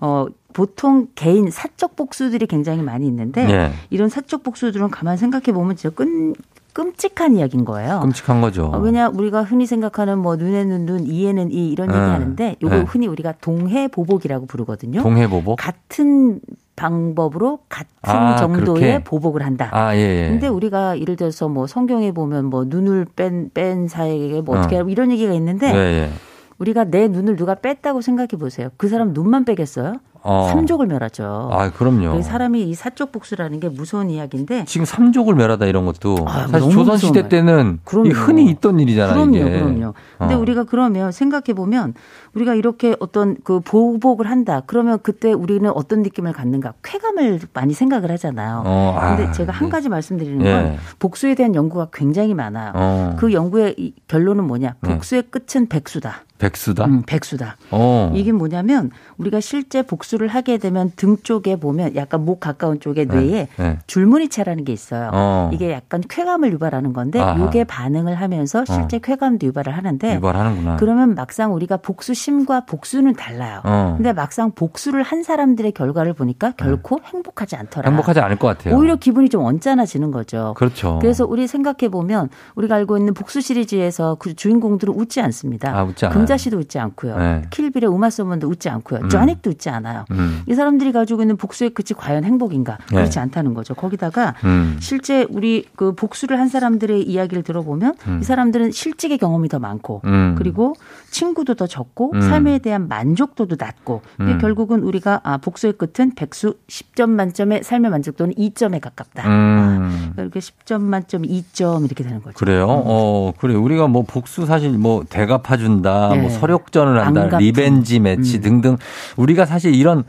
어, 0.00 0.26
보통 0.52 1.08
개인 1.14 1.50
사적 1.50 1.96
복수들이 1.96 2.46
굉장히 2.46 2.82
많이 2.82 3.06
있는데 3.06 3.48
예. 3.50 3.72
이런 3.90 4.08
사적 4.08 4.42
복수들은 4.42 4.90
가만 4.90 5.16
생각해 5.16 5.52
보면 5.52 5.76
진짜 5.76 5.94
끈, 5.94 6.34
끔찍한 6.76 7.36
이야기인 7.36 7.64
거예요. 7.64 8.00
끔찍한 8.00 8.42
거죠. 8.42 8.66
어, 8.66 8.78
왜냐 8.78 9.08
우리가 9.08 9.42
흔히 9.42 9.64
생각하는 9.64 10.18
뭐 10.18 10.36
눈에는 10.36 10.84
눈, 10.84 11.06
이에는 11.06 11.50
이 11.50 11.70
이런 11.72 11.88
네. 11.88 11.94
얘기 11.94 12.04
하는데 12.04 12.56
요거 12.62 12.76
네. 12.76 12.82
흔히 12.82 13.06
우리가 13.06 13.32
동해 13.40 13.88
보복이라고 13.88 14.44
부르거든요. 14.44 15.02
동해 15.02 15.26
보복. 15.26 15.56
같은 15.56 16.38
방법으로 16.76 17.60
같은 17.70 17.88
아, 18.02 18.36
정도의 18.36 18.64
그렇게? 18.64 19.04
보복을 19.04 19.42
한다. 19.42 19.70
아, 19.72 19.96
예, 19.96 20.00
예. 20.00 20.28
근데 20.28 20.48
우리가 20.48 21.00
예를 21.00 21.16
들어서 21.16 21.48
뭐 21.48 21.66
성경에 21.66 22.12
보면 22.12 22.44
뭐 22.44 22.66
눈을 22.66 23.06
뺀, 23.16 23.48
뺀 23.54 23.88
사에게 23.88 24.42
뭐 24.42 24.58
어떻게 24.58 24.76
어. 24.76 24.80
하고 24.80 24.90
이런 24.90 25.10
얘기가 25.10 25.32
있는데 25.32 25.72
예, 25.72 25.78
예. 25.78 26.10
우리가 26.58 26.84
내 26.84 27.08
눈을 27.08 27.36
누가 27.36 27.54
뺐다고 27.54 28.02
생각해 28.02 28.28
보세요. 28.38 28.68
그 28.76 28.88
사람 28.88 29.14
눈만 29.14 29.46
빼겠어요? 29.46 29.94
어. 30.26 30.48
삼족을 30.48 30.86
멸하죠. 30.86 31.50
아, 31.52 31.70
그럼요. 31.70 32.16
그 32.16 32.22
사람이 32.22 32.62
이 32.62 32.74
사적 32.74 33.12
복수라는 33.12 33.60
게 33.60 33.68
무서운 33.68 34.10
이야기인데 34.10 34.64
지금 34.64 34.84
삼족을 34.84 35.34
멸하다 35.34 35.66
이런 35.66 35.86
것도 35.86 36.16
아, 36.26 36.48
사실 36.48 36.70
조선 36.72 36.96
시대 36.96 37.22
무서운 37.22 37.28
때는 37.28 37.78
흔히 38.12 38.50
있던 38.50 38.80
일이잖아요. 38.80 39.14
그럼요, 39.14 39.36
이게. 39.36 39.60
그럼요. 39.60 39.94
근데 40.18 40.34
어. 40.34 40.38
우리가 40.38 40.64
그러면 40.64 41.12
생각해 41.12 41.54
보면 41.54 41.94
우리가 42.34 42.54
이렇게 42.54 42.96
어떤 42.98 43.36
그 43.44 43.60
보복을 43.60 44.28
한다. 44.28 44.62
그러면 44.66 44.98
그때 45.02 45.32
우리는 45.32 45.70
어떤 45.70 46.02
느낌을 46.02 46.32
갖는가? 46.32 46.74
쾌감을 46.82 47.40
많이 47.52 47.72
생각을 47.72 48.10
하잖아요. 48.10 48.62
어, 48.66 48.96
아, 48.98 49.16
근데 49.16 49.30
제가 49.32 49.52
한 49.52 49.68
네. 49.68 49.70
가지 49.70 49.88
말씀드리는 49.88 50.44
예. 50.44 50.52
건 50.52 50.76
복수에 50.98 51.36
대한 51.36 51.54
연구가 51.54 51.88
굉장히 51.92 52.34
많아요. 52.34 52.72
어. 52.74 53.16
그 53.16 53.32
연구의 53.32 53.76
이 53.78 53.94
결론은 54.08 54.44
뭐냐? 54.44 54.74
네. 54.80 54.90
복수의 54.90 55.24
끝은 55.30 55.68
백수다. 55.68 56.24
백수다? 56.38 56.84
음, 56.84 57.02
백수다. 57.06 57.56
어. 57.70 58.12
이게 58.14 58.32
뭐냐면 58.32 58.90
우리가 59.16 59.40
실제 59.40 59.82
복수 59.82 60.15
를 60.18 60.28
하게 60.28 60.56
되면 60.58 60.90
등 60.96 61.16
쪽에 61.22 61.56
보면 61.56 61.94
약간 61.96 62.24
목 62.24 62.40
가까운 62.40 62.80
쪽에 62.80 63.04
뇌에 63.04 63.48
네. 63.56 63.78
줄무늬체라는 63.86 64.64
게 64.64 64.72
있어요. 64.72 65.10
어. 65.12 65.50
이게 65.52 65.72
약간 65.72 66.02
쾌감을 66.08 66.52
유발하는 66.52 66.92
건데 66.92 67.20
아하. 67.20 67.44
이게 67.44 67.64
반응을 67.64 68.14
하면서 68.14 68.64
실제 68.64 68.98
쾌감도 68.98 69.46
유발을 69.48 69.76
하는데 69.76 70.14
유발하는구나. 70.16 70.76
그러면 70.76 71.14
막상 71.14 71.54
우리가 71.54 71.78
복수심과 71.78 72.64
복수는 72.66 73.14
달라요. 73.14 73.60
어. 73.64 73.94
근데 73.96 74.12
막상 74.12 74.52
복수를 74.52 75.02
한 75.02 75.22
사람들의 75.22 75.72
결과를 75.72 76.12
보니까 76.12 76.52
결코 76.52 77.00
행복하지 77.04 77.56
않더라. 77.56 77.90
행복하지 77.90 78.20
않을 78.20 78.36
것 78.36 78.48
같아요. 78.48 78.76
오히려 78.76 78.96
기분이 78.96 79.28
좀 79.28 79.44
언짢아지는 79.44 80.10
거죠. 80.10 80.54
그렇죠. 80.56 80.98
그래서 81.00 81.24
우리 81.26 81.46
생각해 81.46 81.88
보면 81.90 82.28
우리가 82.54 82.76
알고 82.76 82.96
있는 82.96 83.14
복수 83.14 83.40
시리즈에서 83.40 84.16
그 84.18 84.34
주인공들은 84.34 84.94
웃지 84.94 85.20
않습니다. 85.20 85.76
아, 85.76 85.84
웃지 85.84 86.06
않아요. 86.06 86.18
금자 86.18 86.36
씨도 86.36 86.58
웃지 86.58 86.78
않고요. 86.78 87.16
네. 87.18 87.42
킬빌의 87.50 87.90
우마 87.90 88.10
서먼도 88.10 88.48
웃지 88.48 88.68
않고요. 88.68 89.00
음. 89.00 89.08
조닉도 89.08 89.50
웃지 89.50 89.68
않아요. 89.70 89.95
음. 90.10 90.42
이 90.46 90.54
사람들이 90.54 90.92
가지고 90.92 91.22
있는 91.22 91.36
복수의 91.36 91.70
끝이 91.70 91.96
과연 91.96 92.24
행복인가? 92.24 92.78
네. 92.90 92.96
그렇지 92.96 93.18
않다는 93.18 93.54
거죠. 93.54 93.74
거기다가 93.74 94.34
음. 94.44 94.76
실제 94.80 95.26
우리 95.30 95.64
그 95.76 95.94
복수를 95.94 96.38
한 96.38 96.48
사람들의 96.48 97.02
이야기를 97.02 97.42
들어보면 97.42 97.94
음. 98.08 98.18
이 98.20 98.24
사람들은 98.24 98.72
실직의 98.72 99.18
경험이 99.18 99.48
더 99.48 99.58
많고 99.58 100.02
음. 100.04 100.34
그리고 100.38 100.74
친구도 101.10 101.54
더 101.54 101.66
적고 101.66 102.12
음. 102.14 102.20
삶에 102.20 102.58
대한 102.58 102.88
만족도도 102.88 103.56
낮고 103.58 104.02
음. 104.20 104.38
결국은 104.38 104.82
우리가 104.82 105.20
아 105.24 105.36
복수의 105.38 105.74
끝은 105.74 106.14
백수 106.14 106.56
10점 106.68 107.10
만점의 107.10 107.62
삶의 107.62 107.90
만족도는 107.90 108.34
2점에 108.34 108.80
가깝다. 108.80 109.26
음. 109.28 110.12
이렇게 110.18 110.40
10점 110.40 110.80
만점 110.82 111.22
2점 111.22 111.84
이렇게 111.84 112.04
되는 112.04 112.22
거죠. 112.22 112.34
그래요? 112.36 112.66
어, 112.68 113.32
그래. 113.38 113.54
우리가 113.54 113.86
뭐 113.86 114.02
복수 114.02 114.46
사실 114.46 114.70
뭐 114.70 115.04
대갚아준다, 115.08 116.08
네. 116.10 116.20
뭐 116.20 116.30
설욕전을 116.30 117.04
한다, 117.06 117.38
revenge 117.38 118.00
match 118.00 118.38
음. 118.38 118.42
등등. 118.42 118.76
우리가 119.16 119.46
사실 119.46 119.74
이런 119.74 120.04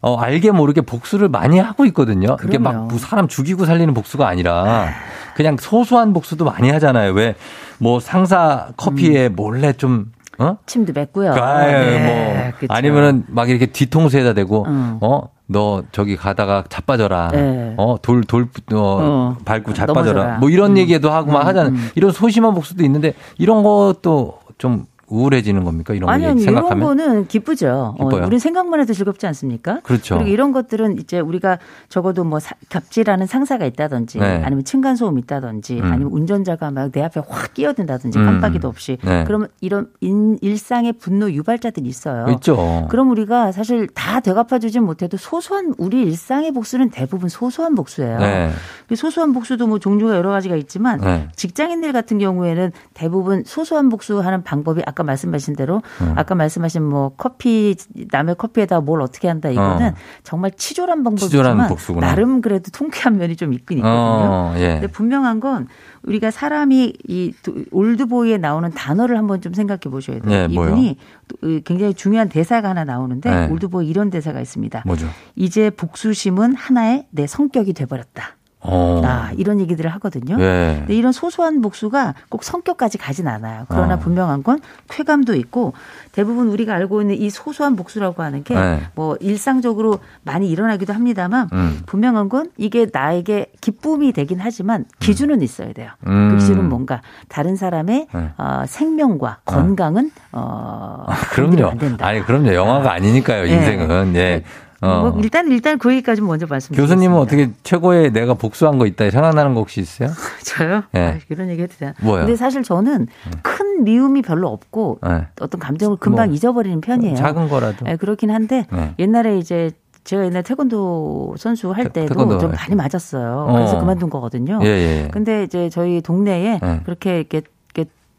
어, 0.00 0.16
알게 0.16 0.50
모르게 0.50 0.80
복수를 0.80 1.28
많이 1.28 1.58
하고 1.58 1.84
있거든요. 1.86 2.36
이게 2.44 2.58
막. 2.58 2.88
뭐 2.88 2.98
사람 2.98 3.28
죽이고 3.28 3.64
살리는 3.66 3.94
복수가 3.94 4.26
아니라 4.26 4.88
그냥 5.36 5.56
소소한 5.58 6.12
복수도 6.12 6.44
많이 6.44 6.70
하잖아요. 6.70 7.12
왜 7.12 7.34
뭐 7.82 7.98
상사 7.98 8.68
커피에 8.76 9.26
음. 9.26 9.34
몰래 9.34 9.72
좀 9.72 10.12
어? 10.42 10.58
침도 10.66 10.92
뱉고요. 10.92 11.32
아유, 11.34 11.72
네, 11.72 12.06
뭐 12.06 12.52
그쵸. 12.58 12.72
아니면은 12.72 13.24
막 13.28 13.48
이렇게 13.48 13.66
뒤통수에다 13.66 14.34
대고 14.34 14.64
음. 14.66 14.98
어 15.00 15.28
너 15.52 15.82
저기 15.92 16.16
가다가 16.16 16.64
자빠져라. 16.68 17.28
네. 17.28 17.74
어, 17.76 17.96
돌, 18.00 18.24
돌, 18.24 18.48
어, 18.72 18.76
어, 18.76 19.36
밟고 19.44 19.74
자빠져라. 19.74 20.02
넘어져라. 20.02 20.38
뭐 20.38 20.50
이런 20.50 20.72
음. 20.72 20.78
얘기도 20.78 21.10
하고 21.10 21.30
막 21.30 21.42
음, 21.42 21.46
하잖아요. 21.46 21.72
음. 21.74 21.90
이런 21.94 22.10
소심한 22.10 22.54
복수도 22.54 22.82
있는데 22.84 23.12
이런 23.38 23.62
것도 23.62 24.38
좀 24.58 24.86
우울해지는 25.12 25.64
겁니까? 25.64 25.94
이런 25.94 26.06
거 26.06 26.12
아니, 26.12 26.24
아니, 26.26 26.42
이런 26.42 26.54
생각하면? 26.54 26.86
거는 26.86 27.26
기쁘죠. 27.28 27.94
어, 27.98 28.08
기뻐요. 28.08 28.26
우린 28.26 28.38
생각만 28.38 28.80
해도 28.80 28.92
즐겁지 28.92 29.26
않습니까? 29.26 29.80
그렇죠. 29.82 30.16
그리고 30.16 30.30
이런 30.30 30.52
것들은 30.52 30.98
이제 30.98 31.20
우리가 31.20 31.58
적어도 31.88 32.24
뭐 32.24 32.40
사- 32.40 32.54
갑질하는 32.70 33.26
상사가 33.26 33.66
있다든지 33.66 34.18
네. 34.18 34.42
아니면 34.44 34.64
층간소음 34.64 35.18
있다든지 35.18 35.80
음. 35.80 35.84
아니면 35.84 36.12
운전자가 36.12 36.70
막 36.70 36.90
내 36.92 37.02
앞에 37.02 37.20
확 37.28 37.54
끼어든다든지 37.54 38.18
음. 38.18 38.24
깜빡이도 38.26 38.66
없이 38.68 38.98
네. 39.04 39.24
그러면 39.26 39.48
이런 39.60 39.88
인- 40.00 40.36
일상의 40.42 40.92
분노 40.94 41.30
유발자들이 41.30 41.88
있어요. 41.88 42.26
있죠. 42.34 42.86
그럼 42.90 43.10
우리가 43.10 43.52
사실 43.52 43.86
다 43.94 44.20
되갚아주진 44.20 44.82
못해도 44.84 45.16
소소한 45.16 45.74
우리 45.78 46.02
일상의 46.02 46.52
복수는 46.52 46.90
대부분 46.90 47.28
소소한 47.28 47.74
복수예요. 47.74 48.18
네. 48.18 48.50
그 48.88 48.96
소소한 48.96 49.32
복수도 49.32 49.66
뭐 49.66 49.78
종류가 49.78 50.16
여러 50.16 50.30
가지가 50.30 50.56
있지만 50.56 51.00
네. 51.00 51.28
직장인들 51.36 51.92
같은 51.92 52.18
경우에는 52.18 52.72
대부분 52.94 53.42
소소한 53.44 53.88
복수하는 53.88 54.42
방법이 54.42 54.82
아까 54.86 55.01
말씀하신 55.02 55.56
대로 55.56 55.82
음. 56.00 56.12
아까 56.16 56.34
말씀하신 56.34 56.82
뭐 56.82 57.12
커피 57.16 57.74
남의 58.10 58.36
커피에다 58.36 58.80
뭘 58.80 59.00
어떻게 59.02 59.28
한다 59.28 59.48
이거는 59.50 59.88
어. 59.88 59.94
정말 60.22 60.50
치졸한 60.52 61.04
방법이지만 61.04 61.30
치졸한 61.30 61.68
복수구나. 61.68 62.06
나름 62.08 62.40
그래도 62.40 62.70
통쾌한 62.70 63.18
면이 63.18 63.36
좀 63.36 63.52
있긴 63.52 63.78
있거든요. 63.78 63.96
어, 63.96 64.54
예. 64.56 64.74
근데 64.74 64.86
분명한 64.86 65.40
건 65.40 65.68
우리가 66.04 66.30
사람이 66.30 66.94
이 67.08 67.32
도- 67.42 67.54
올드보이에 67.70 68.38
나오는 68.38 68.70
단어를 68.70 69.16
한번 69.16 69.40
좀 69.40 69.54
생각해 69.54 69.80
보셔야 69.90 70.20
돼요. 70.20 70.30
네, 70.48 70.48
뭐요? 70.54 70.70
이분이 70.70 70.96
또 71.28 71.36
굉장히 71.64 71.94
중요한 71.94 72.28
대사가 72.28 72.70
하나 72.70 72.84
나오는데 72.84 73.30
네. 73.30 73.48
올드보이 73.52 73.86
이런 73.88 74.10
대사가 74.10 74.40
있습니다. 74.40 74.82
뭐죠? 74.86 75.06
이제 75.36 75.70
복수심은 75.70 76.54
하나의 76.56 77.06
내 77.10 77.26
성격이 77.26 77.72
돼버렸다. 77.74 78.36
어. 78.64 79.02
아, 79.04 79.30
이런 79.36 79.60
얘기들을 79.60 79.90
하거든요. 79.94 80.36
예. 80.38 80.76
근데 80.78 80.94
이런 80.94 81.10
소소한 81.12 81.60
복수가 81.60 82.14
꼭 82.28 82.44
성격까지 82.44 82.96
가진 82.96 83.26
않아요. 83.26 83.66
그러나 83.68 83.94
어. 83.94 83.98
분명한 83.98 84.42
건 84.44 84.60
쾌감도 84.88 85.34
있고 85.34 85.72
대부분 86.12 86.48
우리가 86.48 86.74
알고 86.74 87.00
있는 87.00 87.16
이 87.16 87.28
소소한 87.28 87.74
복수라고 87.74 88.22
하는 88.22 88.44
게 88.44 88.54
네. 88.54 88.82
뭐 88.94 89.16
일상적으로 89.20 89.98
많이 90.22 90.48
일어나기도 90.48 90.92
합니다만 90.92 91.48
음. 91.52 91.82
분명한 91.86 92.28
건 92.28 92.50
이게 92.56 92.86
나에게 92.90 93.46
기쁨이 93.60 94.12
되긴 94.12 94.38
하지만 94.40 94.84
기준은 95.00 95.42
있어야 95.42 95.72
돼요. 95.72 95.90
음. 96.06 96.30
그 96.30 96.36
기준은 96.36 96.68
뭔가 96.68 97.02
다른 97.28 97.56
사람의 97.56 98.06
네. 98.14 98.30
어, 98.38 98.62
생명과 98.66 99.38
건강은 99.44 100.10
어, 100.30 101.04
아, 101.08 101.14
건드리면 101.34 101.56
그럼요. 101.56 101.70
안 101.72 101.78
된다. 101.78 102.06
아니, 102.06 102.22
그럼요. 102.24 102.54
영화가 102.54 102.92
아니니까요, 102.92 103.48
예. 103.48 103.52
인생은. 103.54 104.14
예. 104.16 104.44
어. 104.82 105.00
뭐 105.10 105.20
일단 105.22 105.50
일단 105.50 105.78
그 105.78 105.92
얘기까지 105.92 106.20
먼저 106.20 106.46
말씀드리겠습니다. 106.46 106.82
교수님은 106.94 107.18
어떻게 107.20 107.50
최고의 107.62 108.12
내가 108.12 108.34
복수한 108.34 108.78
거 108.78 108.86
있다 108.86 109.08
생각나는 109.10 109.54
거 109.54 109.60
혹시 109.60 109.80
있어요? 109.80 110.10
저요? 110.44 110.82
예. 110.94 111.00
아, 111.00 111.18
이런 111.28 111.48
얘기 111.50 111.62
해도 111.62 111.72
되나? 111.78 111.94
뭐요? 112.02 112.20
근데 112.20 112.36
사실 112.36 112.62
저는 112.62 113.06
큰 113.42 113.84
미움이 113.84 114.22
별로 114.22 114.48
없고 114.48 114.98
예. 115.06 115.26
어떤 115.40 115.60
감정을 115.60 115.96
금방 115.98 116.26
뭐, 116.26 116.34
잊어버리는 116.34 116.80
편이에요. 116.80 117.14
작은 117.16 117.48
거라도. 117.48 117.86
예, 117.88 117.96
그렇긴 117.96 118.30
한데 118.30 118.66
네. 118.72 118.94
옛날에 118.98 119.38
이제 119.38 119.70
제가 120.04 120.24
옛날 120.24 120.42
태권도 120.42 121.36
선수 121.38 121.70
할 121.70 121.84
태- 121.84 122.00
때도 122.02 122.08
태권도 122.08 122.38
좀할 122.38 122.56
많이 122.56 122.70
때. 122.70 122.74
맞았어요. 122.74 123.48
그래서 123.52 123.76
어. 123.76 123.80
그만둔 123.80 124.10
거거든요. 124.10 124.58
예, 124.64 124.66
예. 124.66 125.08
근데 125.12 125.44
이제 125.44 125.70
저희 125.70 126.00
동네에 126.00 126.58
네. 126.60 126.80
그렇게 126.84 127.18
이렇게 127.20 127.42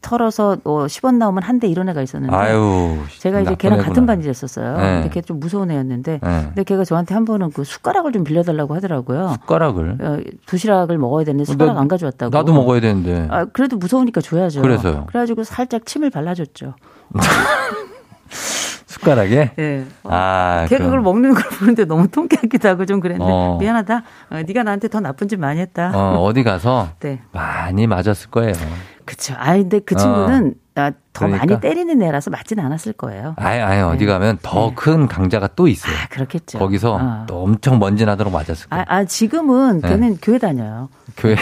털어서 0.04 0.56
어, 0.64 0.86
10원 0.86 1.16
나오면 1.16 1.42
한 1.42 1.58
대 1.58 1.66
이런 1.68 1.88
애가 1.88 2.02
있었는데 2.02 2.34
아유. 2.34 2.98
제가 3.18 3.40
이제 3.40 3.54
걔랑 3.56 3.78
애구나. 3.78 3.88
같은 3.88 4.06
반지였었어요. 4.06 4.76
네. 4.76 4.82
근데 5.02 5.08
걔 5.10 5.20
좀 5.22 5.40
무서운 5.40 5.70
애였는데 5.70 6.20
네. 6.22 6.42
근데 6.46 6.64
걔가 6.64 6.84
저한테 6.84 7.14
한 7.14 7.24
번은 7.24 7.50
그 7.52 7.64
숟가락을 7.64 8.12
좀 8.12 8.24
빌려달라고 8.24 8.74
하더라고요. 8.74 9.28
숟가락을. 9.40 9.96
어, 10.00 10.18
도시락을 10.46 10.98
먹어야 10.98 11.24
되는데 11.24 11.44
숟가락 11.50 11.74
나- 11.76 11.80
안 11.80 11.88
가져왔다고. 11.88 12.36
나도 12.36 12.52
먹어야 12.52 12.80
되는데. 12.80 13.28
아, 13.30 13.44
그래도 13.46 13.76
무서우니까 13.76 14.20
줘야죠. 14.20 14.60
그래서요? 14.62 15.06
그래가지고 15.06 15.44
살짝 15.44 15.86
침을 15.86 16.10
발라줬죠. 16.10 16.74
숟가락에? 18.86 19.52
예. 19.58 19.84
아, 20.04 20.66
걔 20.68 20.76
그럼. 20.76 20.88
그걸 20.90 21.00
먹는 21.02 21.34
걸 21.34 21.42
보는데 21.58 21.84
너무 21.84 22.08
통쾌하기도 22.08 22.68
하고 22.68 22.86
좀 22.86 23.00
그랬는데 23.00 23.30
어. 23.30 23.58
미안하다. 23.60 24.02
어, 24.30 24.42
네가 24.46 24.62
나한테 24.62 24.88
더 24.88 25.00
나쁜 25.00 25.28
짓 25.28 25.36
많이 25.36 25.60
했다. 25.60 25.90
어, 25.94 26.22
어디 26.22 26.42
가서 26.42 26.88
네. 27.00 27.20
많이 27.32 27.86
맞았을 27.86 28.30
거예요. 28.30 28.52
그쵸. 29.04 29.34
아 29.38 29.54
근데 29.54 29.80
그 29.80 29.94
어. 29.94 29.98
친구는 29.98 30.54
아, 30.76 30.90
더 31.12 31.26
그러니까. 31.26 31.46
많이 31.46 31.60
때리는 31.60 32.02
애라서 32.02 32.30
맞진 32.30 32.58
않았을 32.58 32.94
거예요. 32.94 33.34
아예, 33.38 33.60
아예 33.60 33.80
어디 33.82 34.06
네. 34.06 34.12
가면 34.12 34.38
더 34.42 34.72
큰 34.74 35.06
강자가 35.06 35.48
또 35.54 35.68
있어요. 35.68 35.94
아, 35.94 36.08
그렇겠죠. 36.08 36.58
거기서 36.58 36.98
어. 37.00 37.24
또 37.28 37.42
엄청 37.44 37.78
먼지 37.78 38.04
나도록 38.04 38.32
맞았을 38.32 38.68
거예요. 38.68 38.84
아, 38.88 38.94
아, 38.96 39.04
지금은 39.04 39.80
네. 39.82 39.88
걔는 39.90 40.18
교회 40.20 40.38
다녀요. 40.38 40.88
교회. 41.16 41.36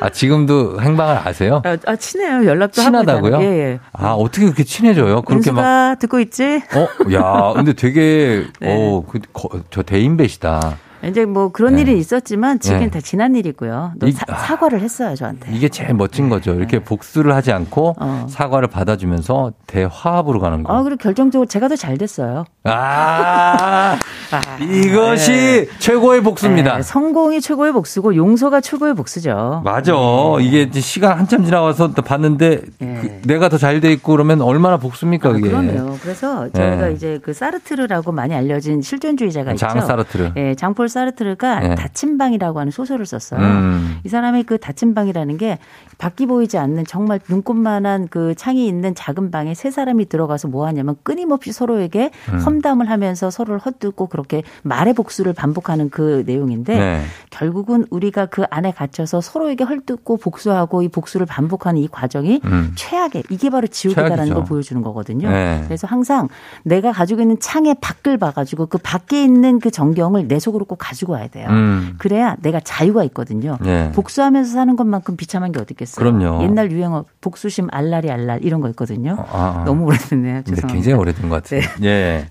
아, 0.00 0.10
지금도 0.10 0.80
행방을 0.80 1.16
아세요? 1.28 1.62
아, 1.64 1.76
아, 1.86 1.94
친해요. 1.94 2.44
연락도 2.44 2.82
친하다고요? 2.82 3.40
예, 3.42 3.44
예. 3.46 3.78
아, 3.92 4.14
어떻게 4.14 4.46
그렇게 4.46 4.64
친해져요? 4.64 5.22
그렇게 5.22 5.52
막. 5.52 5.96
듣고 6.00 6.18
있지? 6.18 6.60
어, 6.74 7.12
야, 7.12 7.52
근데 7.54 7.72
되게, 7.74 8.44
네. 8.60 8.74
어, 8.76 9.04
그, 9.08 9.20
거, 9.32 9.48
저 9.70 9.82
대인배시다. 9.84 10.76
이제 11.04 11.24
뭐 11.24 11.50
그런 11.50 11.74
네. 11.76 11.82
일이 11.82 11.98
있었지만 11.98 12.58
지금 12.60 12.80
네. 12.80 12.90
다 12.90 13.00
지난 13.00 13.34
일이고요. 13.34 13.92
또 14.00 14.06
이- 14.06 14.12
사, 14.12 14.24
아. 14.28 14.34
사과를 14.38 14.80
했어요 14.80 15.14
저한테. 15.14 15.52
이게 15.52 15.68
제일 15.68 15.94
멋진 15.94 16.28
거죠. 16.28 16.54
이렇게 16.54 16.78
복수를 16.78 17.34
하지 17.34 17.52
않고 17.52 17.96
네. 18.00 18.06
어. 18.06 18.26
사과를 18.28 18.68
받아주면서 18.68 19.52
대화합으로 19.66 20.40
가는 20.40 20.62
거. 20.62 20.72
아 20.72 20.82
그리고 20.82 20.98
결정적으로 20.98 21.46
제가 21.46 21.68
더 21.68 21.76
잘 21.76 21.96
됐어요. 21.98 22.44
아, 22.64 23.98
이것이 24.60 25.68
최고의 25.78 26.22
복수입니다. 26.22 26.76
네, 26.76 26.82
성공이 26.82 27.40
최고의 27.40 27.72
복수고 27.72 28.14
용서가 28.14 28.60
최고의 28.60 28.94
복수죠. 28.94 29.62
맞아. 29.64 29.92
이게 30.40 30.62
이제 30.62 30.80
시간 30.80 31.18
한참 31.18 31.44
지나와서 31.44 31.92
또 31.94 32.02
봤는데 32.02 32.60
네. 32.78 32.98
그 33.22 33.28
내가 33.28 33.48
더 33.48 33.58
잘 33.58 33.80
돼 33.80 33.90
있고 33.92 34.12
그러면 34.12 34.40
얼마나 34.42 34.76
복수입니까, 34.76 35.30
아, 35.30 35.32
그게. 35.32 35.48
그럼요. 35.48 35.96
그래서 36.02 36.48
저희가 36.52 36.88
네. 36.88 36.92
이제 36.92 37.18
그 37.24 37.32
사르트르라고 37.32 38.12
많이 38.12 38.34
알려진 38.34 38.82
실존주의자가 38.82 39.52
있죠. 39.52 39.66
장 39.66 39.80
사르트르. 39.80 40.32
예, 40.36 40.54
장폴 40.54 40.88
사르트르가 40.92 41.60
네. 41.60 41.74
닫힌 41.74 42.18
방이라고 42.18 42.60
하는 42.60 42.70
소설을 42.70 43.06
썼어요. 43.06 43.40
음. 43.40 43.98
이 44.04 44.08
사람의 44.08 44.44
그 44.44 44.58
닫힌 44.58 44.94
방이라는 44.94 45.36
게 45.38 45.58
밖이 45.98 46.26
보이지 46.28 46.58
않는 46.58 46.84
정말 46.84 47.20
눈꽃만한 47.28 48.08
그 48.08 48.34
창이 48.34 48.66
있는 48.66 48.94
작은 48.94 49.30
방에 49.30 49.54
세 49.54 49.70
사람이 49.70 50.08
들어가서 50.08 50.48
뭐 50.48 50.66
하냐면 50.66 50.96
끊임없이 51.02 51.52
서로에게 51.52 52.10
음. 52.32 52.38
험담을 52.38 52.90
하면서 52.90 53.30
서로를 53.30 53.58
헛듣고 53.58 54.06
그렇게 54.06 54.42
말의 54.62 54.94
복수를 54.94 55.32
반복하는 55.32 55.90
그 55.90 56.22
내용인데 56.26 56.78
네. 56.78 57.02
결국은 57.30 57.86
우리가 57.90 58.26
그 58.26 58.44
안에 58.50 58.72
갇혀서 58.72 59.20
서로에게 59.20 59.64
헐뜯고 59.64 60.18
복수하고 60.18 60.82
이 60.82 60.88
복수를 60.88 61.26
반복하는 61.26 61.80
이 61.80 61.88
과정이 61.88 62.40
음. 62.44 62.72
최악의 62.74 63.24
이게 63.30 63.50
바로 63.50 63.66
지옥이다라는 63.66 64.16
최악이죠. 64.16 64.34
걸 64.34 64.44
보여주는 64.44 64.82
거거든요. 64.82 65.30
네. 65.30 65.62
그래서 65.64 65.86
항상 65.86 66.28
내가 66.64 66.92
가지고 66.92 67.22
있는 67.22 67.38
창의 67.40 67.74
밖을 67.80 68.18
봐가지고 68.18 68.66
그 68.66 68.78
밖에 68.78 69.22
있는 69.22 69.58
그 69.58 69.70
정경을 69.70 70.28
내 70.28 70.38
속으로 70.38 70.64
꼭 70.64 70.81
가지고 70.82 71.12
와야 71.12 71.28
돼요. 71.28 71.46
음. 71.50 71.94
그래야 71.98 72.34
내가 72.42 72.58
자유가 72.60 73.04
있거든요. 73.04 73.56
네. 73.60 73.92
복수하면서 73.92 74.52
사는 74.52 74.74
것만큼 74.76 75.16
비참한 75.16 75.52
게 75.52 75.60
어디 75.60 75.72
있겠어요. 75.74 76.04
그럼요. 76.04 76.42
옛날 76.42 76.70
유행어 76.72 77.04
복수심 77.20 77.68
알랄이 77.70 78.10
알랄 78.10 78.40
이런 78.42 78.60
거 78.60 78.68
있거든요. 78.70 79.16
아, 79.32 79.60
아. 79.60 79.64
너무 79.64 79.84
오래됐네요. 79.86 80.42
죄송합니다. 80.42 80.68
굉장히 80.68 80.98
오래된 80.98 81.28
것 81.28 81.42
같아요. 81.42 81.60
예. 81.84 82.26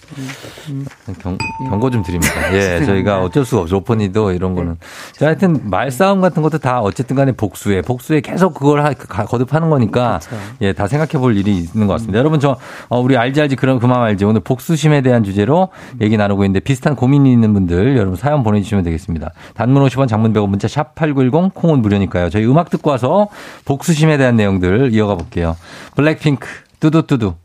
경, 1.22 1.38
경고 1.70 1.90
좀 1.90 2.04
드립니다. 2.04 2.54
예, 2.54 2.84
저희가 2.86 3.22
어쩔 3.24 3.46
수가 3.46 3.62
없죠. 3.64 3.78
오퍼니도 3.78 4.32
이런 4.34 4.56
거는. 4.56 4.78
자, 5.14 5.28
하여튼 5.28 5.70
말싸움 5.70 6.22
같은 6.22 6.42
것도 6.44 6.58
다 6.58 6.82
어쨌든 6.82 7.16
간에 7.16 7.32
복수에, 7.32 7.82
복수에 7.82 8.22
계속 8.22 8.54
그걸 8.54 8.84
하- 8.84 8.94
가- 8.94 9.26
거듭하는 9.26 9.70
거니까 9.70 10.20
그렇죠. 10.24 10.44
예, 10.62 10.74
다 10.74 10.88
생각해 10.88 11.12
볼 11.22 11.38
일이 11.38 11.58
있는 11.58 11.88
것 11.88 11.94
같습니다. 11.94 12.20
여러분 12.20 12.40
저, 12.40 12.58
어, 12.90 13.00
우리 13.00 13.18
알지 13.18 13.42
알지 13.42 13.56
그럼 13.56 13.80
그만 13.80 14.02
알지. 14.02 14.26
오늘 14.26 14.42
복수심에 14.42 15.02
대한 15.02 15.24
주제로 15.24 15.70
얘기 16.02 16.18
나누고 16.18 16.44
있는데 16.46 16.60
비슷한 16.60 16.96
고민이 16.96 17.32
있는 17.32 17.54
분들 17.54 17.98
여러분 17.98 18.16
사연 18.16 18.41
보내주시면 18.44 18.84
되겠습니다. 18.84 19.32
단문 19.56 19.84
50원 19.86 20.08
장문 20.08 20.34
100원 20.34 20.48
문자 20.48 20.68
샵 20.68 20.96
8910 20.96 21.54
콩은 21.54 21.82
무료니까요. 21.82 22.30
저희 22.30 22.46
음악 22.46 22.70
듣고 22.70 22.90
와서 22.90 23.28
복수심에 23.66 24.18
대한 24.18 24.36
내용들 24.36 24.94
이어가 24.94 25.16
볼게요. 25.16 25.56
블랙핑크 25.96 26.48
뚜두뚜두. 26.80 27.36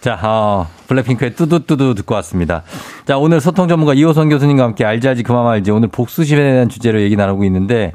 자, 0.00 0.18
어, 0.22 0.66
블랙핑크의 0.88 1.34
뚜두뚜두 1.36 1.94
듣고 1.94 2.14
왔습니다. 2.16 2.64
자, 3.06 3.18
오늘 3.18 3.40
소통 3.40 3.68
전문가 3.68 3.94
이호선 3.94 4.28
교수님과 4.28 4.64
함께 4.64 4.84
알지 4.84 5.08
알지 5.08 5.22
그만 5.22 5.46
알지 5.46 5.70
오늘 5.70 5.88
복수심에 5.88 6.40
대한 6.40 6.68
주제로 6.68 7.00
얘기 7.00 7.14
나누고 7.16 7.44
있는데 7.44 7.92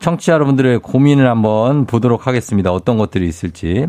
청취자 0.00 0.32
여러분들의 0.34 0.80
고민을 0.80 1.28
한번 1.28 1.86
보도록 1.86 2.26
하겠습니다. 2.26 2.72
어떤 2.72 2.98
것들이 2.98 3.26
있을지. 3.26 3.86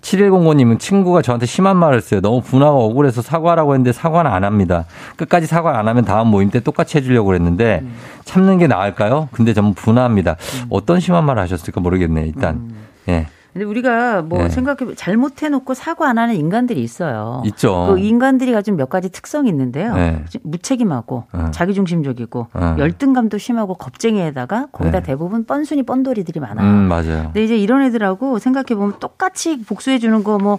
7105님은 0.00 0.78
친구가 0.78 1.22
저한테 1.22 1.46
심한 1.46 1.76
말을 1.76 1.98
했어요. 1.98 2.20
너무 2.20 2.40
분하고 2.40 2.84
억울해서 2.84 3.22
사과하라고 3.22 3.74
했는데 3.74 3.92
사과는 3.92 4.30
안 4.30 4.44
합니다. 4.44 4.86
끝까지 5.16 5.46
사과 5.46 5.78
안 5.78 5.88
하면 5.88 6.04
다음 6.04 6.28
모임 6.28 6.50
때 6.50 6.60
똑같이 6.60 6.98
해주려고 6.98 7.26
그랬는데 7.28 7.84
참는 8.24 8.58
게 8.58 8.66
나을까요? 8.66 9.28
근데 9.32 9.52
너무 9.52 9.74
분합니다. 9.74 10.36
어떤 10.70 11.00
심한 11.00 11.24
말을 11.24 11.42
하셨을까 11.42 11.80
모르겠네요. 11.80 12.26
일단. 12.26 12.72
예. 13.08 13.26
근데 13.52 13.64
우리가 13.64 14.22
뭐 14.22 14.44
네. 14.44 14.48
생각해 14.48 14.94
잘못해 14.94 15.48
놓고 15.48 15.74
사고 15.74 16.04
안 16.04 16.18
하는 16.18 16.36
인간들이 16.36 16.82
있어요. 16.82 17.42
있죠. 17.46 17.88
그 17.90 17.98
인간들이 17.98 18.52
가진 18.52 18.76
몇 18.76 18.88
가지 18.88 19.08
특성이 19.10 19.48
있는데요. 19.48 19.94
네. 19.94 20.24
무책임하고 20.42 21.24
어. 21.32 21.50
자기중심적이고 21.50 22.46
어. 22.52 22.76
열등감도 22.78 23.38
심하고 23.38 23.74
겁쟁이에다가 23.74 24.68
거기다 24.72 25.00
네. 25.00 25.06
대부분 25.06 25.44
뻔순이 25.44 25.82
뻔돌이들이 25.82 26.38
많아요. 26.40 26.66
음, 26.66 26.88
맞아요. 26.88 27.24
근데 27.24 27.44
이제 27.44 27.56
이런 27.56 27.82
애들하고 27.82 28.38
생각해 28.38 28.76
보면 28.76 28.94
똑같이 29.00 29.62
복수해 29.64 29.98
주는 29.98 30.22
거뭐 30.22 30.58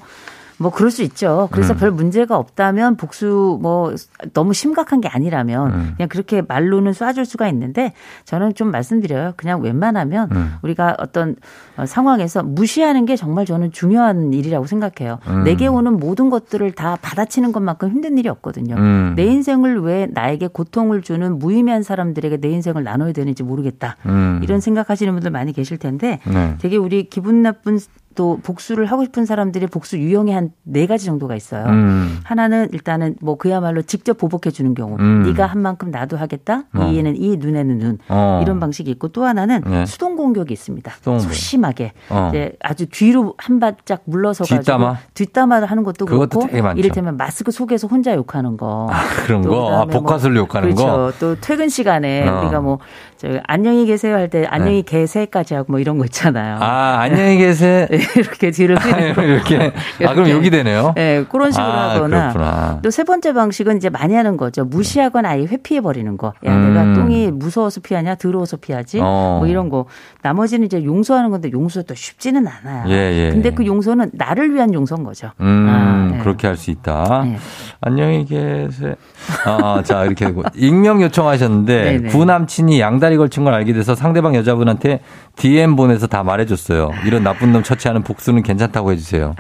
뭐 0.62 0.72
그럴 0.72 0.92
수 0.92 1.04
있죠. 1.04 1.50
그래서 1.52 1.74
음. 1.74 1.78
별 1.78 1.92
문제가 1.92 2.38
없다면 2.38 2.96
복수 2.96 3.60
뭐 3.62 3.94
너무 4.34 4.54
심각한 4.54 5.02
게 5.02 5.08
아니라면 5.08 5.74
음. 5.74 5.94
그냥 5.98 6.10
그렇게 6.10 6.42
말로는 6.42 6.92
쏴줄 6.92 7.26
수가 7.26 7.48
있는데 7.50 7.94
저는 8.26 8.54
좀 8.54 8.72
말씀드려요. 8.72 9.34
그냥 9.38 9.62
웬만하면 9.62 10.30
음. 10.32 10.54
우리가 10.62 10.96
어떤 11.00 11.36
어, 11.78 11.86
상황에서 11.86 12.44
무시하는 12.44 13.06
게 13.06 13.16
정말 13.16 13.46
저는 13.46 13.72
중요한 13.72 14.34
일이라고 14.34 14.68
생각해요. 14.68 15.20
음. 15.28 15.44
내게 15.44 15.68
오는 15.68 15.98
모든 15.98 16.30
것들을 16.30 16.72
다 16.74 16.98
받아치는 17.02 17.52
것만큼 17.52 17.90
힘든 17.90 18.18
일이 18.18 18.30
없거든요. 18.30 18.76
음. 18.76 19.14
내 19.16 19.26
인생을 19.26 19.82
왜 19.82 20.08
나에게 20.12 20.48
고통을 20.48 21.02
주는 21.02 21.40
무의미한 21.40 21.84
사람들에게 21.84 22.38
내 22.38 22.50
인생을 22.50 22.84
나눠야 22.84 23.14
되는지 23.14 23.44
모르겠다. 23.44 23.98
음. 24.06 24.40
이런 24.44 24.60
생각하시는 24.60 25.12
분들 25.14 25.32
많이 25.32 25.54
계실 25.54 25.78
텐데 25.78 26.20
네. 26.26 26.56
되게 26.60 26.78
우리 26.78 27.10
기분 27.10 27.42
나쁜 27.42 27.80
또 28.16 28.40
복수를 28.44 28.86
하고 28.86 29.04
싶은 29.04 29.26
사람들의 29.26 29.68
복수 29.70 29.98
유형이 29.98 30.32
한 30.34 30.52
네 30.64 30.86
가지 30.88 31.06
정도가 31.06 31.36
있어요. 31.36 31.66
음. 31.66 32.20
하나는 32.24 32.70
일단은 32.72 33.16
뭐 33.22 33.38
그야말로 33.38 33.82
직접 33.82 34.18
보복해 34.18 34.52
주는 34.52 34.74
경우. 34.74 34.96
음. 35.00 35.24
네가 35.24 35.46
한 35.46 35.62
만큼 35.62 35.92
나도 35.92 36.16
하겠다. 36.18 36.64
어. 36.74 36.84
이에는 36.86 37.16
이, 37.18 37.36
눈에는 37.38 37.78
눈. 37.78 37.98
어. 38.10 38.40
이런 38.42 38.60
방식이 38.60 38.90
있고 38.92 39.10
또 39.10 39.26
하나는 39.26 39.62
네. 39.66 39.86
수동 39.86 40.16
공격이 40.16 40.54
있습니다. 40.54 40.92
수동 40.96 41.18
공격. 41.18 41.28
소심하게 41.34 41.94
어. 42.10 42.30
이제 42.30 42.54
아주 42.62 42.86
뒤로 42.88 43.34
한 43.38 43.60
발짝 43.60 44.02
물러서 44.06 44.44
가지고 44.44 44.60
뒷담화? 44.62 44.98
뒷담화 45.14 45.66
하는 45.66 45.84
것도 45.84 46.06
그것도 46.06 46.40
그렇고. 46.48 46.80
이를테면 46.80 47.18
마스크 47.18 47.52
속에서 47.52 47.88
혼자 47.88 48.14
욕하는 48.16 48.56
거. 48.58 48.88
아, 48.92 49.02
그런 49.26 49.42
또 49.42 49.50
거? 49.50 49.74
아, 49.74 49.86
뭐 49.86 50.02
복화술 50.02 50.36
욕하는 50.38 50.70
그렇죠. 50.70 50.86
거? 50.86 51.14
또 51.20 51.36
퇴근 51.42 51.70
시간에 51.70 52.28
어. 52.28 52.42
우리가 52.42 52.62
뭐 52.62 52.80
저 53.18 53.40
안녕히 53.46 53.86
계세요 53.86 54.16
할 54.16 54.30
때 54.32 54.48
안녕히 54.50 54.82
계세까지 54.82 55.54
하고 55.54 55.74
뭐 55.74 55.80
이런 55.80 56.00
거 56.00 56.06
있잖아요. 56.06 56.58
네. 56.58 56.66
아, 56.66 57.00
안녕히 57.02 57.38
계세요. 57.38 57.86
이렇게 58.16 58.52
뒤를 58.52 58.78
휘는 58.78 59.14
거. 59.14 59.22
이렇게. 59.24 59.74
아, 60.06 60.14
그럼. 60.14 60.30
욕이 60.30 60.50
되네요? 60.50 60.94
네, 60.96 61.24
그런 61.30 61.52
식으로 61.52 61.68
아, 61.68 61.90
하거나. 61.92 62.80
또 62.84 62.90
세 62.92 63.04
번째 63.04 63.34
방식은 63.34 63.78
이제 63.78 63.90
많이 63.90 64.14
하는 64.14 64.38
거죠. 64.38 64.66
무시하거나 64.66 65.30
아예 65.30 65.44
회피해 65.46 65.82
버리는 65.82 66.16
거. 66.18 66.34
야, 66.46 66.54
음. 66.54 66.74
내가 66.74 66.94
똥이 66.94 67.32
무서워서 67.32 67.82
피하냐, 67.82 68.16
더러워서 68.16 68.58
피하지. 68.58 69.00
어. 69.02 69.38
뭐 69.40 69.48
이런 69.48 69.70
거. 69.70 69.86
나머지는 70.22 70.66
이제 70.66 70.84
용서하는 70.84 71.30
건데 71.32 71.50
용서도 71.52 71.88
또 71.88 71.96
쉽지는 71.96 72.46
않아요. 72.48 72.86
예, 72.90 72.94
예. 73.28 73.32
근데 73.32 73.52
그 73.52 73.66
용서는 73.66 74.12
나를 74.14 74.54
위한 74.54 74.74
용서인 74.74 75.04
거죠. 75.04 75.32
음, 75.40 75.68
아, 75.70 76.10
네. 76.12 76.20
그렇게 76.20 76.48
할 76.48 76.58
수 76.58 76.70
있다. 76.70 77.24
네. 77.26 77.38
안녕히 77.84 78.26
계세요. 78.26 78.94
아, 79.46 79.82
자, 79.84 80.06
이렇게 80.06 80.26
하고. 80.26 80.44
익명 80.56 81.02
요청하셨는데, 81.02 81.84
네네. 81.84 82.10
구남친이 82.10 82.80
양다리 82.80 83.18
걸친 83.18 83.44
걸 83.44 83.56
알게 83.56 83.74
돼서 83.74 83.96
상대방 83.96 84.36
여자분한테 84.36 85.00
DM 85.36 85.76
보내서 85.76 86.06
다 86.06 86.22
말해줬어요. 86.22 86.92
이런 87.08 87.24
나쁜 87.24 87.52
놈 87.52 87.64
처치하는 87.64 88.04
복수는 88.04 88.44
괜찮다고 88.44 88.92
해주세요. 88.92 89.34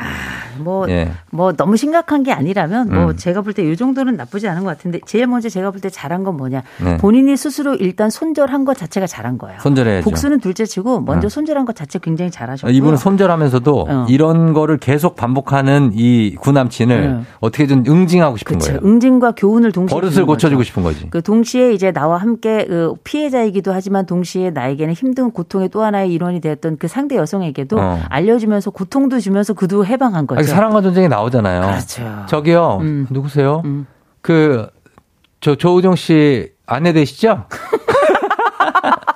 뭐, 0.57 0.87
예. 0.89 1.11
뭐 1.31 1.53
너무 1.53 1.77
심각한 1.77 2.23
게 2.23 2.31
아니라면 2.31 2.89
뭐 2.89 3.05
음. 3.11 3.15
제가 3.15 3.41
볼 3.41 3.53
때 3.53 3.63
이 3.63 3.75
정도는 3.77 4.15
나쁘지 4.15 4.47
않은 4.47 4.63
것 4.63 4.69
같은데 4.69 4.99
제일 5.05 5.27
먼저 5.27 5.47
제가 5.49 5.69
볼 5.71 5.79
때 5.81 5.89
잘한 5.89 6.23
건 6.23 6.37
뭐냐. 6.37 6.61
네. 6.83 6.97
본인이 6.97 7.35
스스로 7.37 7.75
일단 7.75 8.09
손절한 8.09 8.65
것 8.65 8.77
자체가 8.77 9.07
잘한 9.07 9.37
거예요. 9.37 9.59
손절해야죠. 9.59 10.03
복수는 10.03 10.39
둘째 10.39 10.65
치고 10.65 11.01
먼저 11.01 11.27
어. 11.27 11.29
손절한 11.29 11.65
것 11.65 11.75
자체 11.75 11.99
굉장히 11.99 12.29
잘하셨고요. 12.31 12.75
이분은 12.75 12.97
손절하면서도 12.97 13.85
어. 13.89 14.05
이런 14.09 14.53
거를 14.53 14.77
계속 14.77 15.15
반복하는 15.15 15.91
이 15.93 16.35
구남친을 16.39 17.01
네. 17.17 17.21
어떻게 17.39 17.65
좀 17.67 17.83
응징하고 17.87 18.30
싶은 18.37 18.59
그렇죠. 18.59 18.79
거예요. 18.79 18.93
응징과 18.93 19.33
교훈을 19.35 19.71
동시에 19.71 19.95
버릇을 19.95 20.25
고쳐주고. 20.25 20.63
싶은 20.63 20.83
거지. 20.83 21.09
그 21.09 21.21
동시에 21.21 21.73
이제 21.73 21.91
나와 21.91 22.17
함께 22.17 22.65
그 22.65 22.93
피해자이기도 23.03 23.73
하지만 23.73 24.05
동시에 24.05 24.51
나에게는 24.51 24.93
힘든 24.93 25.31
고통의 25.31 25.69
또 25.69 25.83
하나의 25.83 26.11
일원이 26.11 26.39
되었던 26.41 26.77
그 26.77 26.87
상대 26.87 27.15
여성에게도 27.15 27.77
어. 27.79 27.99
알려주면서 28.09 28.71
고통도 28.71 29.19
주면서 29.19 29.53
그도 29.53 29.85
해방한 29.85 30.27
거죠. 30.27 30.39
아니, 30.39 30.47
사랑과 30.47 30.81
전쟁이 30.81 31.07
나오잖아요. 31.07 31.61
그렇죠. 31.61 32.25
저기요, 32.27 32.77
음. 32.81 33.07
누구세요? 33.09 33.61
음. 33.65 33.85
그, 34.21 34.67
저, 35.39 35.55
조우정 35.55 35.95
씨 35.95 36.51
아내 36.65 36.93
되시죠? 36.93 37.45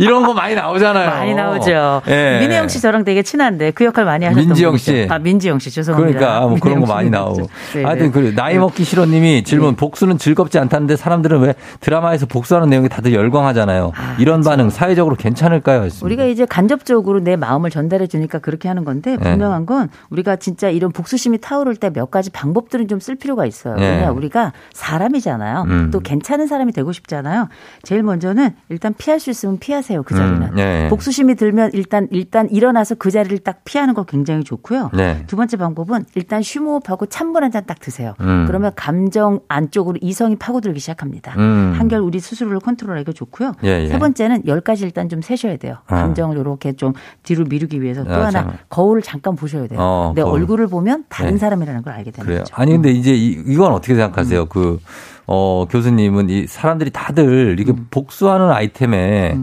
이런 0.00 0.24
거 0.24 0.32
많이 0.34 0.54
나오잖아요. 0.54 1.10
많이 1.10 1.34
나오죠. 1.34 2.02
예. 2.08 2.38
민혜영 2.40 2.68
씨 2.68 2.80
저랑 2.80 3.04
되게 3.04 3.22
친한데 3.22 3.70
그 3.72 3.84
역할 3.84 4.04
많이 4.04 4.24
하셨던 4.24 4.46
민지영 4.46 4.70
분이죠. 4.72 4.92
씨. 4.92 5.06
아 5.10 5.18
민지영 5.18 5.58
씨 5.58 5.70
죄송합니다. 5.70 6.18
그러니까 6.18 6.46
뭐 6.46 6.58
그런 6.60 6.80
거 6.80 6.86
많이 6.86 7.06
씨 7.06 7.10
나오고. 7.10 7.40
있죠. 7.42 7.48
네, 7.74 7.84
하여튼 7.84 8.06
네. 8.06 8.10
그 8.12 8.32
나이 8.34 8.58
먹기 8.58 8.84
싫어님이 8.84 9.44
질문 9.44 9.76
복수는 9.76 10.16
즐겁지 10.18 10.58
않다는데 10.58 10.96
사람들은 10.96 11.40
왜 11.40 11.54
드라마에서 11.80 12.26
복수하는 12.26 12.70
내용이 12.70 12.88
다들 12.88 13.12
열광하잖아요. 13.12 13.92
이런 14.18 14.42
반응 14.42 14.70
사회적으로 14.70 15.16
괜찮을까요? 15.16 15.82
했습니다. 15.82 16.04
우리가 16.06 16.24
이제 16.24 16.46
간접적으로 16.46 17.20
내 17.20 17.36
마음을 17.36 17.70
전달해 17.70 18.06
주니까 18.06 18.38
그렇게 18.38 18.68
하는 18.68 18.84
건데 18.84 19.16
네. 19.20 19.30
분명한 19.32 19.66
건 19.66 19.88
우리가 20.10 20.36
진짜 20.36 20.68
이런 20.70 20.92
복수심이 20.92 21.38
타오를 21.38 21.76
때 21.76 21.90
몇 21.90 22.10
가지 22.10 22.30
방법들은 22.30 22.86
좀 22.88 23.00
쓸 23.00 23.14
필요가 23.16 23.46
있어요. 23.46 23.76
네. 23.76 23.90
왜냐 23.96 24.10
우리가 24.10 24.52
사람이잖아요. 24.72 25.64
음. 25.68 25.90
또 25.90 26.00
괜찮은 26.00 26.46
사람이 26.46 26.72
되고 26.72 26.92
싶잖아요. 26.92 27.48
제일 27.82 28.02
먼저는 28.02 28.50
일단 28.68 28.94
피할 28.96 29.18
수 29.18 29.30
있으면 29.30 29.58
피하세요. 29.58 29.89
그 30.04 30.14
자리는. 30.14 30.42
음, 30.42 30.54
네. 30.54 30.88
복수심이 30.88 31.34
들면 31.34 31.70
일단 31.74 32.08
일단 32.10 32.48
일어나서 32.50 32.94
그 32.96 33.10
자리를 33.10 33.38
딱 33.40 33.60
피하는 33.64 33.94
거 33.94 34.04
굉장히 34.04 34.44
좋고요. 34.44 34.90
네. 34.94 35.24
두 35.26 35.36
번째 35.36 35.56
방법은 35.56 36.04
일단 36.14 36.42
쉬호흡하고 36.42 37.06
찬물 37.06 37.44
한 37.44 37.50
잔 37.50 37.64
딱 37.66 37.78
드세요. 37.80 38.14
음. 38.20 38.44
그러면 38.46 38.72
감정 38.76 39.40
안쪽으로 39.48 39.98
이성이 40.00 40.36
파고들기 40.36 40.78
시작합니다. 40.80 41.34
음. 41.36 41.74
한결 41.76 42.00
우리 42.00 42.20
스스로를 42.20 42.60
컨트롤하기 42.60 43.12
좋고요. 43.12 43.52
예, 43.64 43.82
예. 43.84 43.88
세 43.88 43.98
번째는 43.98 44.42
열 44.46 44.60
가지 44.60 44.84
일단 44.84 45.08
좀 45.08 45.20
세셔야 45.20 45.56
돼요. 45.56 45.74
어. 45.88 45.94
감정을 45.94 46.38
이렇게 46.38 46.72
좀 46.72 46.92
뒤로 47.22 47.44
미루기 47.44 47.82
위해서 47.82 48.04
또 48.04 48.12
아, 48.14 48.18
하나 48.26 48.30
참. 48.30 48.52
거울을 48.68 49.02
잠깐 49.02 49.34
보셔야 49.36 49.66
돼요. 49.66 49.78
어, 49.80 50.12
내 50.14 50.22
거울. 50.22 50.40
얼굴을 50.40 50.68
보면 50.68 51.04
다른 51.08 51.32
네. 51.32 51.38
사람이라는 51.38 51.82
걸 51.82 51.92
알게 51.92 52.10
되는 52.12 52.24
그래요. 52.26 52.40
거죠. 52.40 52.54
아니 52.56 52.72
근데 52.72 52.90
이제 52.92 53.12
이, 53.14 53.30
이건 53.46 53.72
어떻게 53.72 53.94
음. 53.94 53.98
생각하세요? 53.98 54.46
그 54.46 54.78
어, 55.26 55.66
교수님은 55.68 56.28
이 56.30 56.46
사람들이 56.46 56.90
다들 56.90 57.56
이렇게 57.58 57.72
음. 57.72 57.86
복수하는 57.90 58.50
아이템에 58.50 59.36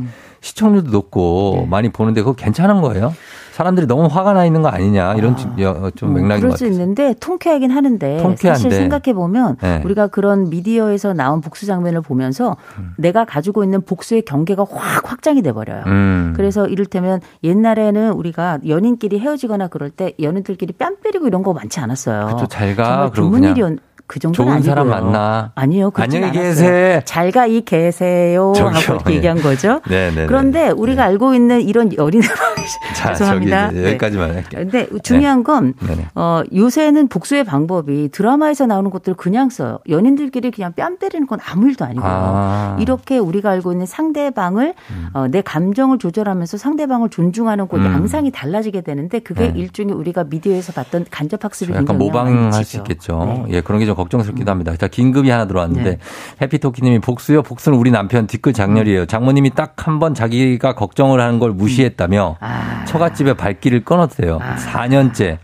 시청률도 0.47 0.91
높고 0.91 1.59
네. 1.61 1.67
많이 1.69 1.89
보는데 1.89 2.21
그거 2.21 2.33
괜찮은 2.33 2.81
거예요? 2.81 3.13
사람들이 3.51 3.87
너무 3.87 4.05
화가 4.05 4.33
나 4.33 4.45
있는 4.45 4.61
거 4.61 4.67
아니냐 4.69 5.15
이런 5.15 5.35
좀, 5.35 5.55
여- 5.59 5.89
좀 5.95 6.09
음, 6.09 6.13
맥락인 6.21 6.41
그럴 6.41 6.51
것수 6.51 6.65
같아요. 6.65 6.73
있는데 6.79 7.15
통쾌하긴 7.19 7.71
하는데 7.71 8.17
통쾌한데. 8.21 8.61
사실 8.61 8.71
생각해 8.71 9.13
보면 9.13 9.57
네. 9.61 9.81
우리가 9.83 10.07
그런 10.07 10.49
미디어에서 10.51 11.13
나온 11.13 11.41
복수 11.41 11.65
장면을 11.65 12.01
보면서 12.01 12.55
내가 12.97 13.25
가지고 13.25 13.63
있는 13.63 13.81
복수의 13.81 14.21
경계가 14.25 14.65
확 14.71 15.09
확장이 15.11 15.41
돼 15.41 15.51
버려요. 15.53 15.83
음. 15.87 16.33
그래서 16.37 16.67
이를테면 16.67 17.19
옛날에는 17.43 18.11
우리가 18.11 18.59
연인끼리 18.67 19.19
헤어지거나 19.19 19.69
그럴 19.69 19.89
때 19.89 20.13
연인들끼리 20.21 20.73
뺨 20.73 20.97
때리고 21.03 21.25
이런 21.27 21.41
거 21.41 21.53
많지 21.53 21.79
않았어요. 21.79 22.27
그쵸, 22.35 22.45
잘 22.47 22.75
가. 22.75 22.83
정말 22.85 23.11
드문 23.11 23.43
일이었 23.43 23.73
그 24.07 24.19
정도는 24.19 24.45
좋은 24.45 24.55
아니고요. 24.55 24.69
사람 24.71 24.89
만나. 24.89 25.51
아니요. 25.55 25.91
안녕히 25.95 26.25
않았어요. 26.25 26.41
계세. 26.43 27.01
잘가 27.03 27.45
이 27.47 27.61
계세요 27.61 28.53
저기요, 28.55 28.77
하고 28.79 28.93
이렇게 28.93 29.11
예. 29.11 29.15
얘기한 29.17 29.41
거죠. 29.41 29.81
네네네. 29.89 30.27
그런데 30.27 30.69
우리가 30.69 31.03
알고 31.03 31.33
있는 31.33 31.61
이런 31.61 31.91
어린 31.99 32.21
자, 32.95 33.13
죄송합니다. 33.13 33.67
저기 33.67 33.79
이제 33.79 33.87
여기까지만 33.89 34.29
할게요. 34.35 34.61
근데 34.61 34.87
중요한 35.03 35.43
건 35.43 35.73
네네. 35.85 36.07
어, 36.15 36.41
요새는 36.55 37.09
복수의 37.09 37.43
방법이 37.43 38.09
드라마에서 38.13 38.65
나오는 38.65 38.89
것들을 38.91 39.17
그냥 39.17 39.49
써요. 39.49 39.79
연인들끼리 39.89 40.51
그냥 40.51 40.71
뺨 40.73 40.97
때리는 40.97 41.27
건 41.27 41.39
아무 41.45 41.67
일도 41.67 41.83
아니고요. 41.83 42.05
아. 42.09 42.75
음. 42.77 42.81
이렇게 42.81 43.17
우리가 43.17 43.51
알고 43.51 43.73
있는 43.73 43.85
상대방을 43.85 44.73
어, 45.13 45.27
내 45.27 45.41
감정을 45.41 45.97
조절하면서 45.99 46.57
상대방을 46.57 47.09
존중하는 47.09 47.67
그 47.67 47.75
음. 47.75 47.83
양상이 47.85 48.31
달라지게 48.31 48.81
되는데 48.81 49.19
그게 49.19 49.51
네. 49.51 49.59
일종의 49.59 49.93
우리가 49.93 50.23
미디어에서 50.25 50.71
봤던 50.71 51.07
간접 51.11 51.43
학습을 51.43 51.75
약간 51.75 51.97
모방할 51.97 52.63
수. 52.63 52.77
있겠죠. 52.77 53.23
네. 53.25 53.43
음. 53.43 53.45
예, 53.49 53.61
그런 53.61 53.79
게 53.79 53.85
좀 53.87 53.96
걱정스럽기도 53.97 54.49
합니다. 54.49 54.73
자, 54.77 54.87
긴급이 54.87 55.29
하나 55.29 55.45
들어왔는데 55.47 55.89
네. 55.89 55.97
해피토끼님이 56.41 56.99
복수요. 56.99 57.43
복수는 57.43 57.77
우리 57.77 57.91
남편 57.91 58.25
뒤끝 58.27 58.53
장렬이에요. 58.53 59.05
장모님이 59.07 59.49
딱 59.51 59.73
한 59.77 59.99
번 59.99 60.13
자기가 60.13 60.75
걱정을 60.75 61.19
하는 61.19 61.39
걸 61.39 61.51
무시했다며 61.51 62.37
아. 62.39 62.85
처갓집에 62.85 63.33
발길을 63.33 63.83
끊었대요. 63.83 64.39
4년째. 64.39 65.37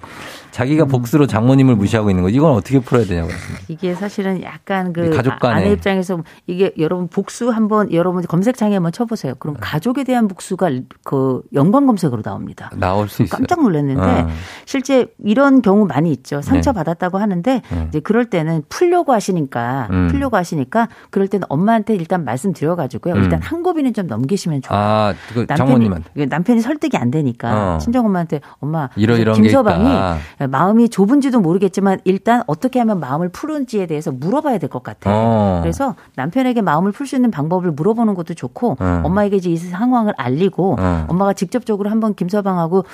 자기가 0.54 0.86
복수로 0.86 1.26
장모님을 1.26 1.76
무시하고 1.76 2.12
있는 2.12 2.22
거 2.22 2.30
이건 2.30 2.52
어떻게 2.52 2.80
풀어야 2.80 3.06
되냐고. 3.06 3.30
이게 3.68 3.96
사실은 3.96 4.44
약간 4.44 4.94
그 4.94 5.10
가족 5.10 5.40
간에. 5.40 5.56
아내 5.56 5.72
입장에서 5.72 6.20
이게 6.46 6.72
여러분 6.78 7.08
복수 7.08 7.50
한번 7.50 7.92
여러분 7.92 8.22
검색창에 8.22 8.76
한번 8.76 8.92
쳐보세요. 8.92 9.34
그럼 9.40 9.58
가족에 9.60 10.04
대한 10.04 10.28
복수가 10.28 10.70
그 11.04 11.42
연관 11.56 11.88
검색으로 11.88 12.22
나옵니다. 12.22 12.70
나올 12.76 13.10
수 13.10 13.24
있어요. 13.24 13.36
깜짝 13.36 13.64
놀랐는데 13.64 14.02
어. 14.02 14.28
실제 14.66 15.08
이런 15.24 15.64
경우 15.64 15.88
많이 15.88 16.12
있죠. 16.12 16.44
상처 16.44 16.72
네. 16.72 16.76
받았다고 16.76 17.18
하는데 17.18 17.62
음. 17.72 17.86
이제 17.90 18.00
그럴 18.00 18.26
때는 18.26 18.62
풀려고 18.70 19.12
하시니까 19.12 19.88
음. 19.90 20.08
풀려고 20.10 20.38
하시니까 20.38 20.88
그럴 21.10 21.28
때는 21.28 21.48
엄마한테 21.50 21.96
일단 21.96 22.24
말씀드려가지고요. 22.26 23.16
음. 23.16 23.24
일단 23.24 23.42
한 23.42 23.64
고비는 23.64 23.96
좀 23.96 24.06
넘기시면 24.06 24.62
좋아요. 24.62 24.80
아, 24.80 25.14
그 25.34 25.46
남편이, 25.48 25.58
장모님한테. 25.58 26.26
남편이 26.28 26.62
설득이 26.62 26.96
안 26.98 27.10
되니까 27.10 27.76
어. 27.76 27.78
친정 27.80 28.06
엄마한테 28.06 28.42
엄마 28.60 28.90
이러 28.96 29.18
이런 29.18 29.36
게 29.38 29.42
김서방이. 29.42 30.43
마음이 30.48 30.90
좁은지도 30.90 31.40
모르겠지만 31.40 32.00
일단 32.04 32.44
어떻게 32.48 32.80
하면 32.80 33.00
마음을 33.00 33.30
푸는지에 33.30 33.86
대해서 33.88 34.12
물어봐야 34.12 34.58
될 34.58 34.70
것 34.70 34.82
같아. 34.84 35.10
어. 35.14 35.60
그래서 35.62 35.96
남편에게 36.16 36.62
마음을 36.62 36.92
풀 36.92 37.06
수 37.06 37.16
있는 37.16 37.30
방법을 37.32 37.72
물어보는 37.72 38.16
것도 38.16 38.34
좋고 38.34 38.78
어. 38.80 39.02
엄마에게 39.04 39.36
이제 39.38 39.50
이 39.50 39.58
상황을 39.58 40.14
알리고 40.18 40.78
어. 40.80 41.06
엄마가 41.10 41.34
직접적으로 41.34 41.90
한번 41.90 42.16
김서방하고 42.16 42.86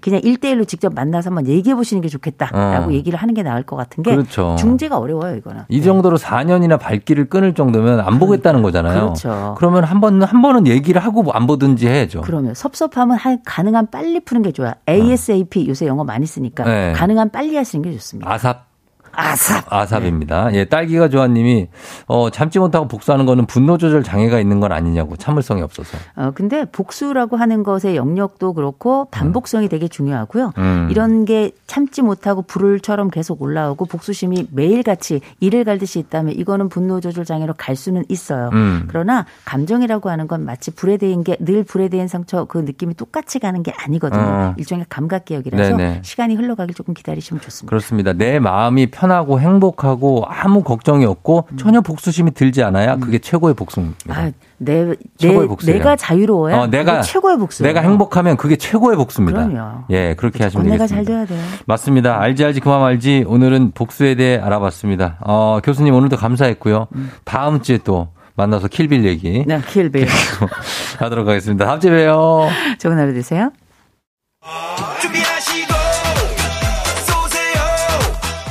그냥 0.00 0.20
일대일로 0.22 0.64
직접 0.64 0.94
만나서 0.94 1.30
한번 1.30 1.46
얘기해 1.46 1.74
보시는 1.74 2.00
게 2.02 2.08
좋겠다라고 2.08 2.90
어. 2.90 2.92
얘기를 2.92 3.18
하는 3.18 3.34
게 3.34 3.42
나을 3.42 3.62
것 3.62 3.76
같은 3.76 4.02
게 4.02 4.10
그렇죠. 4.14 4.56
중재가 4.58 4.98
어려워요 4.98 5.36
이거는. 5.36 5.62
이 5.68 5.80
정도로 5.82 6.18
4년이나 6.18 6.78
발길을 6.78 7.28
끊을 7.28 7.54
정도면 7.54 8.00
안 8.00 8.18
보겠다는 8.18 8.62
거잖아요. 8.62 9.00
그렇죠. 9.00 9.54
그러면 9.58 9.84
한 9.84 10.00
번은 10.00 10.22
한 10.22 10.42
번은 10.42 10.66
얘기를 10.66 11.02
하고 11.02 11.24
안 11.32 11.46
보든지 11.46 11.86
해야죠. 11.88 12.20
그러면 12.22 12.54
섭섭함은 12.54 13.16
한- 13.16 13.38
가능한 13.44 13.88
빨리 13.90 14.20
푸는 14.20 14.42
게 14.42 14.52
좋아요. 14.52 14.72
ASAP 14.88 15.66
요새 15.68 15.86
영어 15.86 16.04
많이 16.04 16.26
쓰니까 16.26 16.64
어. 16.64 16.66
네. 16.66 16.91
가능한 16.92 17.30
빨리 17.30 17.56
하시는 17.56 17.82
게 17.82 17.92
좋습니다. 17.92 18.30
아삽 18.30 18.71
아삽. 19.12 19.64
아삽입니다. 19.72 20.54
예, 20.54 20.64
딸기가 20.64 21.08
좋아님이 21.08 21.68
어 22.06 22.30
참지 22.30 22.58
못하고 22.58 22.88
복수하는 22.88 23.26
거는 23.26 23.46
분노 23.46 23.76
조절 23.78 24.02
장애가 24.02 24.40
있는 24.40 24.60
건 24.60 24.72
아니냐고 24.72 25.16
참을성이 25.16 25.62
없어서. 25.62 25.98
어, 26.16 26.32
근데 26.34 26.64
복수라고 26.64 27.36
하는 27.36 27.62
것의 27.62 27.96
영역도 27.96 28.54
그렇고 28.54 29.06
반복성이 29.10 29.68
되게 29.68 29.88
중요하고요. 29.88 30.52
음. 30.58 30.88
이런 30.90 31.24
게 31.24 31.50
참지 31.66 32.02
못하고 32.02 32.42
불을처럼 32.42 33.10
계속 33.10 33.42
올라오고 33.42 33.84
복수심이 33.86 34.48
매일같이 34.52 35.20
이를 35.40 35.64
갈듯이 35.64 35.98
있다면 35.98 36.34
이거는 36.34 36.68
분노 36.68 37.00
조절 37.00 37.24
장애로 37.24 37.54
갈 37.56 37.76
수는 37.76 38.04
있어요. 38.08 38.50
음. 38.52 38.84
그러나 38.88 39.26
감정이라고 39.44 40.08
하는 40.10 40.26
건 40.28 40.44
마치 40.44 40.70
불에 40.70 40.96
대인 40.96 41.22
게 41.24 41.36
늘 41.44 41.64
불에 41.64 41.88
대인 41.88 42.08
상처 42.08 42.44
그 42.44 42.58
느낌이 42.58 42.94
똑같이 42.94 43.38
가는 43.38 43.62
게 43.62 43.72
아니거든요. 43.76 44.22
어. 44.22 44.54
일종의 44.58 44.86
감각 44.88 45.24
기억이라서 45.24 45.76
네네. 45.76 46.00
시간이 46.04 46.34
흘러가길 46.36 46.74
조금 46.74 46.94
기다리시면 46.94 47.40
좋습니다. 47.40 47.68
그렇습니다. 47.68 48.12
내 48.12 48.38
마음이 48.38 48.90
편 48.90 49.01
하고 49.10 49.40
행복하고 49.40 50.24
아무 50.28 50.62
걱정이 50.62 51.04
없고 51.04 51.48
전혀 51.58 51.80
복수심이 51.80 52.32
들지 52.32 52.62
않아야 52.62 52.96
그게 52.96 53.18
최고의 53.18 53.54
복수입니다. 53.54 53.96
아, 54.08 54.30
내, 54.58 54.84
내, 54.84 54.94
최고의 55.18 55.48
복수예요. 55.48 55.78
내가 55.78 55.96
자유로워야 55.96 56.56
어, 56.56 56.66
내가 56.68 56.92
그게 57.00 57.12
최고의 57.12 57.38
복수예요. 57.38 57.68
내가 57.72 57.80
행복하면 57.86 58.36
그게 58.36 58.56
최고의 58.56 58.96
복수입니다. 58.96 59.46
그럼요. 59.48 59.84
예, 59.90 60.14
그렇게 60.14 60.44
하시면 60.44 60.64
건네가 60.64 60.86
되겠습니다. 60.86 61.12
잘 61.12 61.26
돼야 61.26 61.38
돼요. 61.38 61.48
맞습니다. 61.66 62.20
알지 62.20 62.44
알지 62.44 62.60
그만 62.60 62.82
알지. 62.82 63.24
오늘은 63.26 63.72
복수에 63.72 64.14
대해 64.14 64.38
알아봤습니다. 64.38 65.16
어, 65.20 65.60
교수님 65.64 65.94
오늘도 65.94 66.16
감사했고요. 66.16 66.86
다음 67.24 67.62
주에 67.62 67.78
또 67.78 68.08
만나서 68.34 68.68
킬빌 68.68 69.04
얘기 69.04 69.44
네, 69.46 69.60
킬빌. 69.68 70.06
하도록 71.00 71.26
하겠습니다. 71.28 71.66
다음 71.66 71.80
주에 71.80 71.90
봬요. 71.90 72.48
좋은 72.78 72.98
하루 72.98 73.12
되세요. 73.12 73.50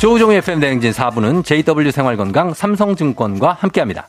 조우종의 0.01 0.37
FM 0.39 0.59
대행진 0.59 0.91
4부는 0.91 1.45
JW 1.45 1.91
생활건강 1.91 2.55
삼성증권과 2.55 3.53
함께합니다. 3.53 4.07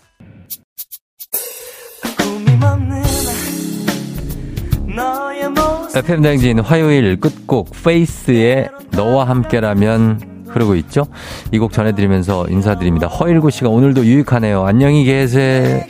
FM 5.95 6.23
대행진 6.23 6.61
화요일 6.61 7.21
끝곡 7.21 7.71
페이스의 7.85 8.71
너와 8.93 9.29
함께라면 9.29 10.47
흐르고 10.49 10.77
있죠. 10.77 11.05
이 11.53 11.59
곡 11.59 11.73
전해드리면서 11.73 12.47
인사드립니다. 12.49 13.07
허일구 13.09 13.51
씨가 13.51 13.69
오늘도 13.69 14.07
유익하네요. 14.07 14.65
안녕히 14.65 15.05
계세요. 15.05 15.85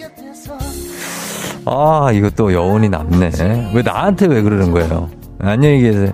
아, 1.64 2.10
이것도 2.12 2.52
여운이 2.52 2.88
남네. 2.88 3.70
왜 3.72 3.82
나한테 3.82 4.26
왜 4.26 4.42
그러는 4.42 4.72
거예요? 4.72 5.08
안녕히 5.38 5.80
계세요. 5.82 6.10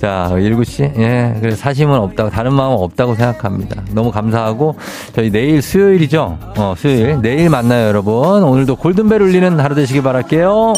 자, 0.00 0.30
일구 0.38 0.64
씨. 0.64 0.82
예, 0.82 1.34
그래 1.40 1.54
사심은 1.54 1.98
없다고, 1.98 2.30
다른 2.30 2.52
마음은 2.52 2.76
없다고 2.78 3.14
생각합니다. 3.14 3.82
너무 3.92 4.10
감사하고, 4.10 4.76
저희 5.14 5.30
내일 5.30 5.62
수요일이죠? 5.62 6.38
어, 6.58 6.74
수요일. 6.76 7.20
내일 7.22 7.48
만나요, 7.48 7.88
여러분. 7.88 8.42
오늘도 8.42 8.76
골든벨 8.76 9.22
울리는 9.22 9.58
하루 9.58 9.74
되시길 9.74 10.02
바랄게요. 10.02 10.74